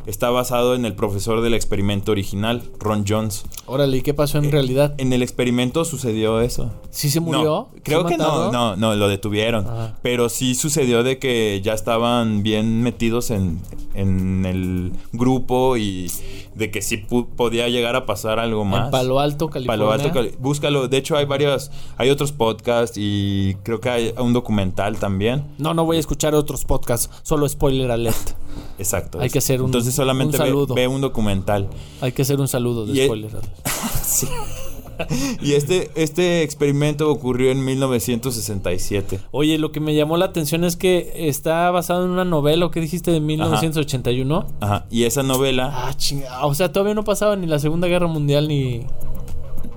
está 0.08 0.32
basado 0.32 0.74
en 0.74 0.84
el 0.84 0.96
profesor 0.96 1.42
del 1.42 1.54
experimento 1.54 2.12
original 2.12 2.64
Ron 2.80 3.06
Jones 3.08 3.44
Órale, 3.68 3.98
¿y 3.98 4.02
qué 4.02 4.16
pasó 4.16 4.40
en 4.40 4.46
Eh, 4.46 4.50
realidad? 4.50 4.96
en 4.98 5.14
el 5.14 5.22
experimento 5.22 5.86
sucedió 5.86 6.42
eso. 6.42 6.74
¿Sí 6.90 7.12
se 7.12 7.20
murió? 7.20 7.44
No, 7.44 7.70
creo 7.84 8.02
¿Sí 8.02 8.08
que 8.14 8.18
no, 8.18 8.24
mataron? 8.24 8.52
no, 8.52 8.76
no, 8.76 8.96
lo 8.96 9.08
detuvieron. 9.08 9.68
Ajá. 9.68 10.00
Pero 10.02 10.28
sí 10.28 10.56
sucedió 10.56 11.04
de 11.04 11.20
que 11.20 11.62
ya 11.64 11.74
estaban 11.76 12.42
bien 12.42 12.82
metidos 12.82 13.30
en, 13.30 13.60
en 13.94 14.44
el 14.48 14.92
grupo 15.14 15.78
y 15.78 16.12
de 16.60 16.70
que 16.70 16.82
sí 16.84 16.98
podía 16.98 17.68
llegar 17.70 17.96
a 17.96 18.06
pasar 18.06 18.38
algo 18.40 18.66
más. 18.66 18.86
En 18.86 18.92
Palo 18.92 19.20
Alto, 19.20 19.50
California. 19.50 19.86
Palo 19.86 19.92
Alto, 19.92 20.12
Cali- 20.14 20.36
búscalo. 20.40 20.88
De 20.88 20.98
hecho, 20.98 21.18
hay 21.18 21.26
varios, 21.26 21.72
hay 21.98 22.10
otros 22.12 22.32
podcasts 22.32 22.98
y 23.00 23.56
creo 23.64 23.80
que 23.80 23.90
hay 23.90 24.14
un 24.18 24.34
documental 24.34 24.98
también. 24.98 25.46
No, 25.58 25.74
no 25.74 25.86
voy 25.86 25.98
a 25.98 26.00
escuchar 26.02 26.36
otros 26.36 26.66
podcasts, 26.66 27.10
solo 27.24 27.48
spoiler 27.50 27.90
alert. 27.90 28.32
Exacto. 28.78 29.20
Hay 29.20 29.30
que 29.30 29.40
hacer 29.40 29.62
un- 29.62 29.68
Entonces 29.68 29.96
solamente 29.96 30.38
un 30.38 30.44
ve- 30.44 30.48
saludo. 30.50 30.76
ve, 30.76 30.88
un 30.88 31.02
documental. 31.02 31.70
Hay 32.02 32.12
que 32.12 32.22
hacer 32.22 32.40
un 32.40 32.48
saludo 32.48 32.86
de 32.86 32.94
Y 33.02 33.06
spoiler 33.06 33.32
alert. 33.32 33.50
Y 35.42 35.54
este, 35.54 35.90
este 35.96 36.44
experimento 36.44 37.10
ocurrió 37.12 37.52
en 37.52 37.64
1967. 37.64 39.20
Oye, 39.32 39.58
lo 39.58 39.72
que 39.72 39.80
me 39.80 39.96
llamó 39.96 40.18
la 40.18 40.26
atención 40.26 40.64
es 40.64 40.76
que 40.76 41.12
está 41.30 41.70
basado 41.72 42.06
en 42.06 42.12
una 42.12 42.26
novela, 42.26 42.66
¿o 42.66 42.72
qué 42.72 42.80
dijiste 42.82 43.12
de 43.12 43.20
1981? 43.20 44.46
Ajá. 44.62 44.86
Y 44.90 45.04
esa 45.04 45.24
novela. 45.24 45.72
Ah, 45.74 45.94
chinga. 45.96 46.46
O 46.46 46.54
sea, 46.54 46.72
todavía 46.72 46.94
no 46.94 47.04
pasaba 47.04 47.36
ni 47.36 47.48
la 47.48 47.60
Segunda 47.60 47.88
Guerra 47.88 48.08
Mundial 48.08 48.48
ni. 48.48 48.82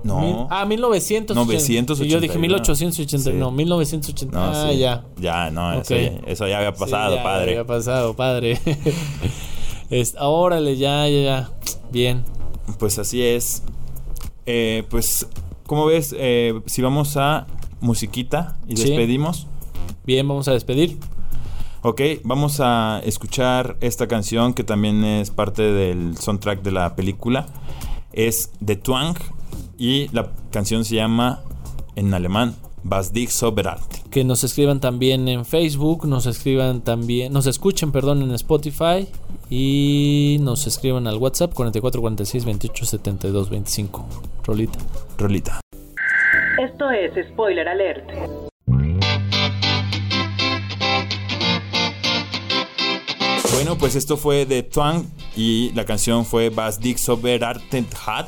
No. 0.04 0.20
Mil- 0.20 0.46
ah, 0.50 0.64
1980. 0.66 1.34
981. 1.34 2.04
Y 2.04 2.08
yo 2.08 2.20
dije 2.20 2.38
1880. 2.38 3.30
Sí. 3.30 3.36
No, 3.36 3.50
1980. 3.52 4.36
No, 4.36 4.44
ah, 4.44 4.68
sí. 4.72 4.78
ya. 4.78 5.04
Ya, 5.20 5.50
no, 5.50 5.72
eso, 5.74 5.94
Ok. 5.94 6.00
ya, 6.00 6.20
eso 6.26 6.48
ya 6.48 6.58
había 6.58 6.72
pasado, 6.72 7.12
Sí, 7.12 7.16
ya, 7.18 7.22
padre. 7.22 7.46
Ya 7.54 7.60
había 7.60 7.66
pasado, 7.66 8.14
padre. 8.14 8.58
Es- 9.90 10.16
órale, 10.18 10.76
ya, 10.76 11.06
ya, 11.08 11.20
ya. 11.20 11.50
Bien. 11.92 12.24
Pues 12.78 12.98
así 12.98 13.22
es. 13.22 13.62
Eh, 14.46 14.84
pues, 14.90 15.26
¿cómo 15.66 15.86
ves? 15.86 16.14
Eh, 16.18 16.60
si 16.66 16.82
vamos 16.82 17.16
a 17.16 17.46
musiquita 17.80 18.58
y 18.68 18.76
Sí. 18.76 18.84
despedimos. 18.88 19.46
Bien, 20.04 20.26
vamos 20.26 20.48
a 20.48 20.52
despedir. 20.52 20.98
Ok, 21.82 22.00
vamos 22.22 22.60
a 22.60 23.00
escuchar 23.04 23.76
esta 23.80 24.06
canción 24.06 24.54
que 24.54 24.62
también 24.64 25.04
es 25.04 25.30
parte 25.30 25.62
del 25.62 26.16
soundtrack 26.16 26.62
de 26.62 26.70
la 26.70 26.94
película. 26.94 27.46
Es 28.12 28.52
The 28.64 28.76
Twang 28.76 29.16
y 29.78 30.08
la 30.12 30.30
canción 30.50 30.84
se 30.84 30.94
llama 30.96 31.40
en 31.96 32.14
alemán 32.14 32.54
Was 32.84 33.12
dich 33.12 33.30
so 33.30 33.52
bereit. 33.52 34.01
Que 34.12 34.24
nos 34.24 34.44
escriban 34.44 34.78
también 34.78 35.26
en 35.26 35.46
Facebook, 35.46 36.06
nos 36.06 36.26
escriban 36.26 36.82
también, 36.82 37.32
nos 37.32 37.46
escuchen, 37.46 37.92
perdón, 37.92 38.20
en 38.20 38.32
Spotify 38.32 39.08
y 39.48 40.36
nos 40.42 40.66
escriban 40.66 41.06
al 41.06 41.16
WhatsApp 41.16 41.54
4446 41.54 42.44
28 42.44 42.84
72 42.84 43.48
25. 43.48 44.06
Rolita. 44.44 44.78
Rolita. 45.16 45.60
Esto 46.62 46.90
es 46.90 47.26
Spoiler 47.28 47.66
Alert. 47.66 48.06
Bueno, 53.54 53.78
pues 53.78 53.96
esto 53.96 54.18
fue 54.18 54.44
The 54.44 54.62
Twang 54.62 55.06
y 55.36 55.72
la 55.74 55.86
canción 55.86 56.26
fue 56.26 56.50
Was 56.50 56.78
dich 56.78 56.98
so 56.98 57.16
bereit 57.16 57.62
hat. 58.06 58.26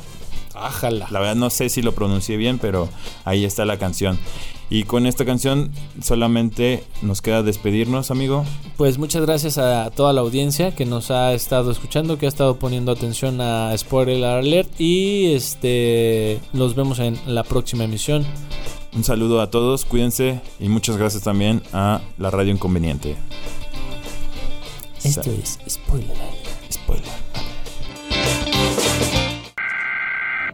Ájala. 0.55 1.07
La 1.11 1.19
verdad 1.19 1.35
no 1.35 1.51
sé 1.51 1.69
si 1.69 1.83
lo 1.83 1.91
pronuncié 1.91 2.37
bien, 2.37 2.57
pero 2.57 2.89
ahí 3.23 3.45
está 3.45 3.65
la 3.65 3.77
canción. 3.77 4.17
Y 4.69 4.83
con 4.83 5.05
esta 5.05 5.25
canción 5.25 5.71
solamente 6.01 6.83
nos 7.01 7.21
queda 7.21 7.43
despedirnos, 7.43 8.09
amigo. 8.09 8.43
Pues 8.77 8.97
muchas 8.97 9.21
gracias 9.23 9.57
a 9.57 9.91
toda 9.91 10.11
la 10.11 10.21
audiencia 10.21 10.73
que 10.73 10.85
nos 10.85 11.11
ha 11.11 11.33
estado 11.33 11.71
escuchando, 11.71 12.17
que 12.17 12.25
ha 12.25 12.29
estado 12.29 12.57
poniendo 12.57 12.91
atención 12.91 13.41
a 13.41 13.77
Spoiler 13.77 14.23
Alert 14.23 14.69
y 14.79 15.33
este 15.33 16.39
los 16.53 16.75
vemos 16.75 16.99
en 16.99 17.17
la 17.27 17.43
próxima 17.43 17.83
emisión. 17.83 18.25
Un 18.95 19.03
saludo 19.03 19.41
a 19.41 19.51
todos, 19.51 19.85
cuídense 19.85 20.41
y 20.59 20.69
muchas 20.69 20.97
gracias 20.97 21.23
también 21.23 21.61
a 21.73 22.01
la 22.17 22.31
Radio 22.31 22.51
Inconveniente. 22.51 23.15
Esto 25.03 25.31
es 25.31 25.59
spoiler. 25.69 26.17
Spoiler. 26.71 27.24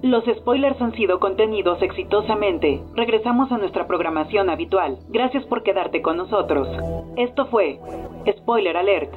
Los 0.01 0.23
spoilers 0.25 0.81
han 0.81 0.93
sido 0.93 1.19
contenidos 1.19 1.79
exitosamente. 1.83 2.81
Regresamos 2.95 3.51
a 3.51 3.59
nuestra 3.59 3.85
programación 3.85 4.49
habitual. 4.49 4.97
Gracias 5.09 5.45
por 5.45 5.61
quedarte 5.61 6.01
con 6.01 6.17
nosotros. 6.17 6.67
Esto 7.17 7.45
fue 7.45 7.79
Spoiler 8.27 8.77
Alert. 8.77 9.13